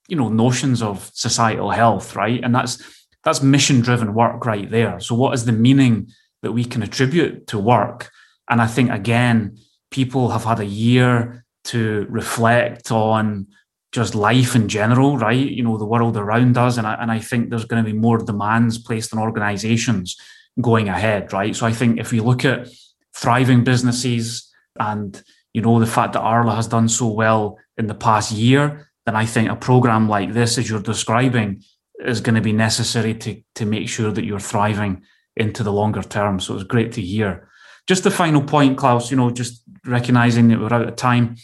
you 0.09 0.17
know, 0.17 0.29
notions 0.29 0.83
of 0.83 1.11
societal 1.13 1.71
health, 1.71 2.17
right? 2.17 2.43
And 2.43 2.55
that's 2.55 2.83
that's 3.23 3.43
mission 3.43 3.81
driven 3.81 4.15
work 4.15 4.47
right 4.47 4.71
there. 4.71 5.01
So 5.01 5.15
what 5.15 5.35
is 5.35 5.45
the 5.45 5.53
meaning 5.53 6.09
that 6.43 6.53
we 6.53 6.65
can 6.65 6.83
attribute 6.83 7.47
to 7.49 7.59
work. 7.59 8.11
And 8.49 8.61
I 8.61 8.67
think, 8.67 8.91
again, 8.91 9.59
people 9.91 10.31
have 10.31 10.45
had 10.45 10.61
a 10.61 10.67
year 10.67 11.45
to 11.65 12.07
reflect 12.09 12.91
on 12.93 13.49
just 13.93 14.15
life 14.15 14.55
in 14.55 14.69
general, 14.69 15.17
right? 15.17 15.51
You 15.51 15.63
know, 15.63 15.79
the 15.79 15.85
world 15.85 16.17
around 16.17 16.59
us. 16.59 16.77
And 16.77 16.87
I, 16.87 16.95
and 16.95 17.11
I 17.11 17.19
think 17.19 17.51
there's 17.51 17.65
going 17.65 17.83
to 17.83 17.91
be 17.91 17.97
more 17.97 18.19
demands 18.19 18.79
placed 18.79 19.13
on 19.13 19.19
organizations 19.19 20.17
going 20.61 20.89
ahead, 20.89 21.33
right? 21.33 21.57
So 21.57 21.67
I 21.67 21.73
think 21.73 21.99
if 21.99 22.13
we 22.13 22.21
look 22.21 22.45
at 22.45 22.69
thriving 23.15 23.65
businesses 23.65 24.53
and, 24.79 25.21
you 25.55 25.63
know, 25.63 25.81
the 25.81 25.87
fact 25.87 26.13
that 26.13 26.21
Arla 26.21 26.55
has 26.55 26.69
done 26.69 26.89
so 26.89 27.09
well 27.09 27.59
in 27.79 27.87
the 27.87 27.95
past 27.95 28.33
year, 28.33 28.91
then 29.07 29.17
I 29.17 29.25
think 29.25 29.49
a 29.49 29.57
program 29.57 30.09
like 30.09 30.33
this, 30.33 30.59
as 30.59 30.69
you're 30.69 30.81
describing, 30.81 31.63
is 31.99 32.21
going 32.21 32.35
to 32.35 32.43
be 32.43 32.53
necessary 32.53 33.15
to, 33.15 33.41
to 33.55 33.65
make 33.65 33.89
sure 33.89 34.13
that 34.13 34.25
you're 34.25 34.39
thriving 34.39 35.03
into 35.37 35.63
the 35.63 35.73
longer 35.73 36.03
term. 36.03 36.41
So 36.41 36.55
it 36.55 36.57
was 36.57 36.65
great 36.65 36.93
to 36.93 37.03
hear. 37.03 37.49
Just 37.87 38.05
the 38.05 38.11
final 38.11 38.43
point, 38.43 38.79
Klaus, 38.79 39.11
you 39.11 39.17
know, 39.17 39.31
just 39.31 39.63
recognizing 39.85 40.49
that 40.49 40.59
we're 40.59 40.73
out 40.73 40.89
of 40.89 40.97
time. 40.97 41.37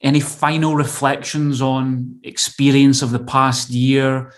Any 0.00 0.20
final 0.20 0.74
reflections 0.74 1.62
on 1.62 2.18
experience 2.24 3.02
of 3.02 3.12
the 3.12 3.20
past 3.20 3.70
year? 3.70 4.32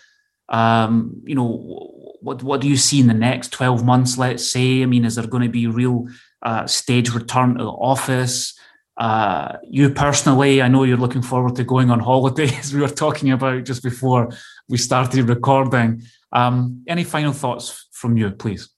Um, 0.51 1.23
you 1.25 1.35
know, 1.35 1.91
what 2.21 2.43
what 2.43 2.61
do 2.61 2.69
you 2.69 2.77
see 2.77 3.01
in 3.01 3.07
the 3.07 3.15
next 3.15 3.53
12 3.53 3.85
months, 3.85 4.19
let's 4.19 4.49
say? 4.51 4.83
I 4.83 4.87
mean, 4.87 5.05
is 5.05 5.15
there 5.15 5.27
going 5.27 5.43
to 5.43 5.49
be 5.49 5.67
real 5.67 6.07
uh, 6.43 6.67
stage 6.67 7.15
return 7.15 7.55
to 7.57 7.65
the 7.65 7.71
office? 7.71 8.59
Uh, 8.97 9.57
you 9.69 9.91
personally, 9.91 10.63
I 10.63 10.69
know 10.69 10.85
you're 10.85 10.97
looking 10.97 11.23
forward 11.23 11.57
to 11.57 11.65
going 11.65 11.91
on 11.91 12.01
holiday, 12.11 12.55
as 12.57 12.75
we 12.75 12.81
were 12.81 12.89
talking 12.89 13.31
about 13.31 13.65
just 13.65 13.83
before 13.83 14.31
we 14.69 14.79
started 14.79 15.29
recording. 15.29 16.03
Um, 16.33 16.83
any 16.89 17.05
final 17.05 17.33
thoughts 17.33 17.89
from 17.95 18.17
you, 18.17 18.31
please? 18.31 18.69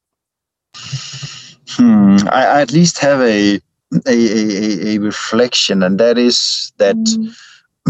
Hmm, 1.69 2.17
I, 2.29 2.47
I, 2.47 2.61
at 2.61 2.73
least 2.73 2.99
have 2.99 3.21
a, 3.21 3.61
a, 4.07 4.15
a, 4.15 4.95
a 4.95 4.99
reflection, 4.99 5.83
and 5.83 5.99
that 5.99 6.19
is 6.19 6.73
that 6.77 6.97
mm. 6.97 7.35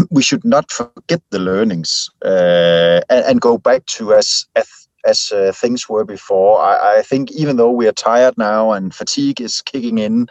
we 0.09 0.23
should 0.23 0.43
not 0.43 0.71
forget 0.71 1.21
the 1.29 1.39
learnings 1.39 2.09
uh, 2.25 3.01
and, 3.09 3.25
and, 3.25 3.41
go 3.41 3.57
back 3.57 3.85
to 3.85 4.13
as 4.13 4.45
as, 4.55 4.67
as 5.05 5.31
uh, 5.31 5.51
things 5.53 5.87
were 5.89 6.05
before. 6.05 6.59
I, 6.59 6.99
I 6.99 7.01
think 7.01 7.31
even 7.31 7.57
though 7.57 7.71
we 7.71 7.87
are 7.87 7.93
tired 7.93 8.37
now 8.37 8.71
and 8.71 8.95
fatigue 8.95 9.41
is 9.41 9.61
kicking 9.61 9.97
in, 9.97 10.27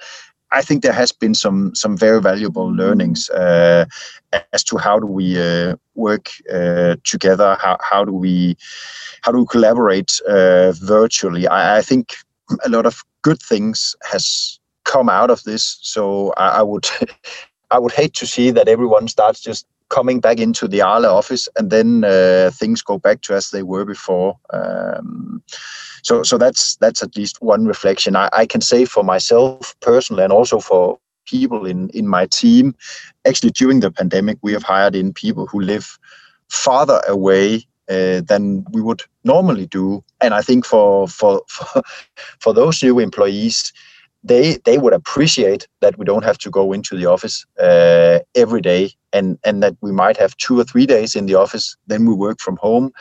I 0.53 0.62
think 0.62 0.82
there 0.82 0.92
has 0.92 1.12
been 1.12 1.34
some 1.34 1.74
some 1.74 1.97
very 1.97 2.20
valuable 2.20 2.72
learnings 2.72 3.28
uh, 3.30 3.86
as 4.53 4.62
to 4.64 4.76
how 4.76 5.01
do 5.01 5.07
we 5.07 5.40
uh, 5.40 5.76
work 5.94 6.30
uh, 6.53 6.97
together, 7.05 7.57
how 7.61 7.76
how 7.80 8.05
do 8.05 8.12
we 8.12 8.57
how 9.22 9.32
do 9.32 9.38
we 9.38 9.47
collaborate 9.47 10.20
uh, 10.28 10.72
virtually. 10.72 11.49
I, 11.49 11.78
I, 11.78 11.82
think 11.82 12.14
a 12.64 12.68
lot 12.68 12.86
of 12.86 13.03
good 13.22 13.42
things 13.42 13.97
has 14.09 14.61
come 14.84 15.09
out 15.09 15.30
of 15.30 15.42
this. 15.42 15.78
So 15.82 16.32
I, 16.36 16.61
I 16.61 16.62
would 16.62 16.86
I 17.70 17.78
would 17.78 17.92
hate 17.92 18.14
to 18.14 18.26
see 18.26 18.51
that 18.53 18.68
everyone 18.68 19.09
starts 19.09 19.40
just 19.40 19.66
coming 19.89 20.20
back 20.20 20.39
into 20.39 20.68
the 20.68 20.80
Arla 20.80 21.12
office, 21.12 21.49
and 21.57 21.70
then 21.70 22.05
uh, 22.05 22.51
things 22.53 22.82
go 22.82 22.99
back 22.99 23.20
to 23.22 23.34
as 23.34 23.51
they 23.51 23.62
were 23.62 23.84
before. 23.84 24.39
Um, 24.53 25.43
so, 26.03 26.22
so 26.22 26.39
that's 26.39 26.76
that's 26.76 27.03
at 27.03 27.16
least 27.16 27.43
one 27.43 27.66
reflection. 27.66 28.16
I, 28.16 28.28
I 28.32 28.47
can 28.47 28.61
say 28.61 28.84
for 28.84 29.05
myself 29.05 29.74
personally, 29.80 30.24
and 30.24 30.32
also 30.32 30.61
for 30.61 30.99
people 31.26 31.66
in 31.66 31.91
in 31.91 32.09
my 32.09 32.26
team. 32.26 32.74
Actually, 33.26 33.51
during 33.51 33.80
the 33.80 33.91
pandemic, 33.91 34.39
we 34.43 34.53
have 34.53 34.62
hired 34.62 34.95
in 34.95 35.12
people 35.12 35.47
who 35.47 35.61
live 35.61 35.99
farther 36.49 37.01
away 37.09 37.66
uh, 37.89 38.20
than 38.20 38.64
we 38.72 38.80
would 38.80 39.03
normally 39.24 39.66
do. 39.66 40.03
And 40.20 40.34
I 40.34 40.43
think 40.43 40.64
for 40.64 41.09
for 41.09 41.43
for, 41.49 41.82
for 42.41 42.55
those 42.55 42.82
new 42.82 42.99
employees, 42.99 43.72
they 44.25 44.59
they 44.64 44.79
would 44.79 44.93
appreciate 44.93 45.69
that 45.81 45.99
we 45.99 46.05
don't 46.05 46.25
have 46.25 46.39
to 46.39 46.51
go 46.51 46.73
into 46.73 46.97
the 46.97 47.07
office 47.07 47.47
uh, 47.61 48.19
every 48.35 48.61
day, 48.61 48.91
and 49.12 49.39
and 49.45 49.62
that 49.62 49.75
we 49.81 49.93
might 49.93 50.17
have 50.17 50.37
two 50.37 50.59
or 50.59 50.64
three 50.64 50.87
days 50.87 51.14
in 51.14 51.27
the 51.27 51.35
office. 51.35 51.77
Then 51.87 52.07
we 52.07 52.14
work 52.14 52.41
from 52.41 52.57
home 52.57 52.93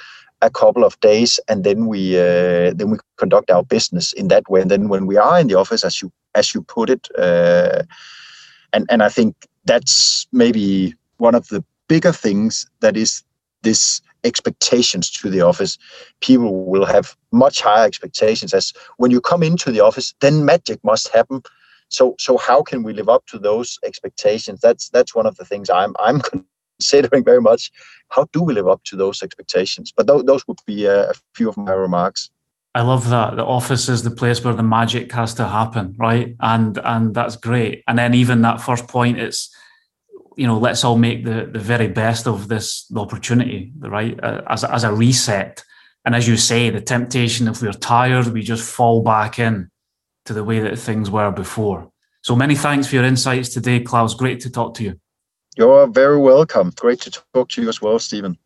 a 0.42 0.50
couple 0.50 0.84
of 0.84 1.00
days, 1.00 1.40
and 1.48 1.64
then 1.64 1.88
we 1.88 2.18
uh, 2.18 2.74
then 2.76 2.92
we 2.92 2.98
conduct 3.18 3.50
our 3.50 3.64
business 3.64 4.14
in 4.14 4.28
that 4.28 4.50
way. 4.50 4.62
And 4.62 4.70
then 4.70 4.90
when 4.90 5.06
we 5.06 5.18
are 5.18 5.40
in 5.40 5.48
the 5.48 5.56
office, 5.56 5.84
as 5.84 6.02
you 6.02 6.12
as 6.36 6.54
you 6.54 6.62
put 6.62 6.90
it, 6.90 7.08
uh, 7.18 7.84
and 8.74 8.86
and 8.90 9.02
I 9.02 9.10
think 9.10 9.36
that's 9.66 10.28
maybe 10.32 10.94
one 11.18 11.36
of 11.36 11.48
the 11.48 11.64
bigger 11.88 12.12
things 12.12 12.68
that 12.82 12.98
is 12.98 13.24
this 13.64 14.02
expectations 14.26 15.10
to 15.12 15.30
the 15.30 15.42
office. 15.42 15.78
People 16.22 16.66
will 16.66 16.86
have 16.86 17.16
much 17.32 17.62
higher 17.62 17.86
expectations 17.86 18.54
as 18.54 18.74
when 18.98 19.12
you 19.12 19.22
come 19.22 19.44
into 19.44 19.72
the 19.72 19.80
office, 19.80 20.14
then 20.20 20.46
magic 20.46 20.84
must 20.84 21.08
happen. 21.10 21.42
So 21.90 22.16
so 22.20 22.38
how 22.38 22.64
can 22.64 22.84
we 22.84 22.94
live 22.94 23.10
up 23.10 23.26
to 23.28 23.40
those 23.40 23.80
expectations? 23.86 24.60
That's 24.62 24.90
that's 24.90 25.16
one 25.16 25.28
of 25.28 25.38
the 25.38 25.46
things 25.46 25.70
I'm 25.70 25.94
I'm 26.00 26.22
considering 26.80 27.24
very 27.24 27.42
much. 27.42 27.72
How 28.10 28.28
do 28.34 28.42
we 28.42 28.54
live 28.54 28.68
up 28.68 28.84
to 28.86 28.96
those 28.96 29.22
expectations? 29.24 29.94
But 29.96 30.08
th- 30.08 30.26
those 30.26 30.48
would 30.48 30.60
be 30.66 30.86
a, 30.86 31.12
a 31.12 31.14
few 31.34 31.50
of 31.50 31.58
my 31.58 31.74
remarks. 31.74 32.30
I 32.74 32.82
love 32.82 33.10
that. 33.10 33.38
The 33.38 33.46
office 33.46 33.88
is 33.88 34.04
the 34.04 34.12
place 34.12 34.44
where 34.44 34.54
the 34.54 34.62
magic 34.62 35.12
has 35.14 35.34
to 35.36 35.48
happen, 35.48 35.96
right? 35.98 36.36
And 36.42 36.78
and 36.80 37.14
that's 37.14 37.38
great. 37.38 37.84
And 37.88 37.98
then 37.98 38.14
even 38.14 38.42
that 38.42 38.62
first 38.62 38.88
point, 38.88 39.18
it's 39.18 39.56
you 40.36 40.48
know, 40.48 40.58
let's 40.58 40.84
all 40.84 40.98
make 40.98 41.26
the, 41.26 41.50
the 41.52 41.60
very 41.60 41.88
best 41.88 42.28
of 42.28 42.48
this 42.48 42.86
opportunity, 42.96 43.72
right? 43.80 44.20
As, 44.48 44.64
as 44.64 44.84
a 44.84 44.94
reset. 44.94 45.64
And 46.06 46.16
as 46.16 46.28
you 46.28 46.38
say, 46.38 46.70
the 46.70 46.82
temptation, 46.82 47.48
if 47.48 47.62
we're 47.62 47.72
tired, 47.72 48.28
we 48.28 48.42
just 48.42 48.70
fall 48.70 49.02
back 49.02 49.40
in 49.40 49.70
to 50.26 50.34
the 50.34 50.44
way 50.44 50.60
that 50.60 50.78
things 50.78 51.10
were 51.10 51.32
before. 51.32 51.92
So 52.22 52.36
many 52.36 52.56
thanks 52.56 52.88
for 52.88 52.96
your 52.96 53.06
insights 53.06 53.50
today, 53.50 53.80
Klaus. 53.80 54.14
Great 54.14 54.40
to 54.42 54.50
talk 54.50 54.74
to 54.76 54.84
you. 54.84 55.00
You're 55.58 55.88
very 55.88 56.18
welcome. 56.18 56.72
Great 56.76 57.02
to 57.02 57.12
talk 57.34 57.50
to 57.50 57.62
you 57.62 57.70
as 57.70 57.82
well, 57.82 57.98
Stephen. 58.00 58.38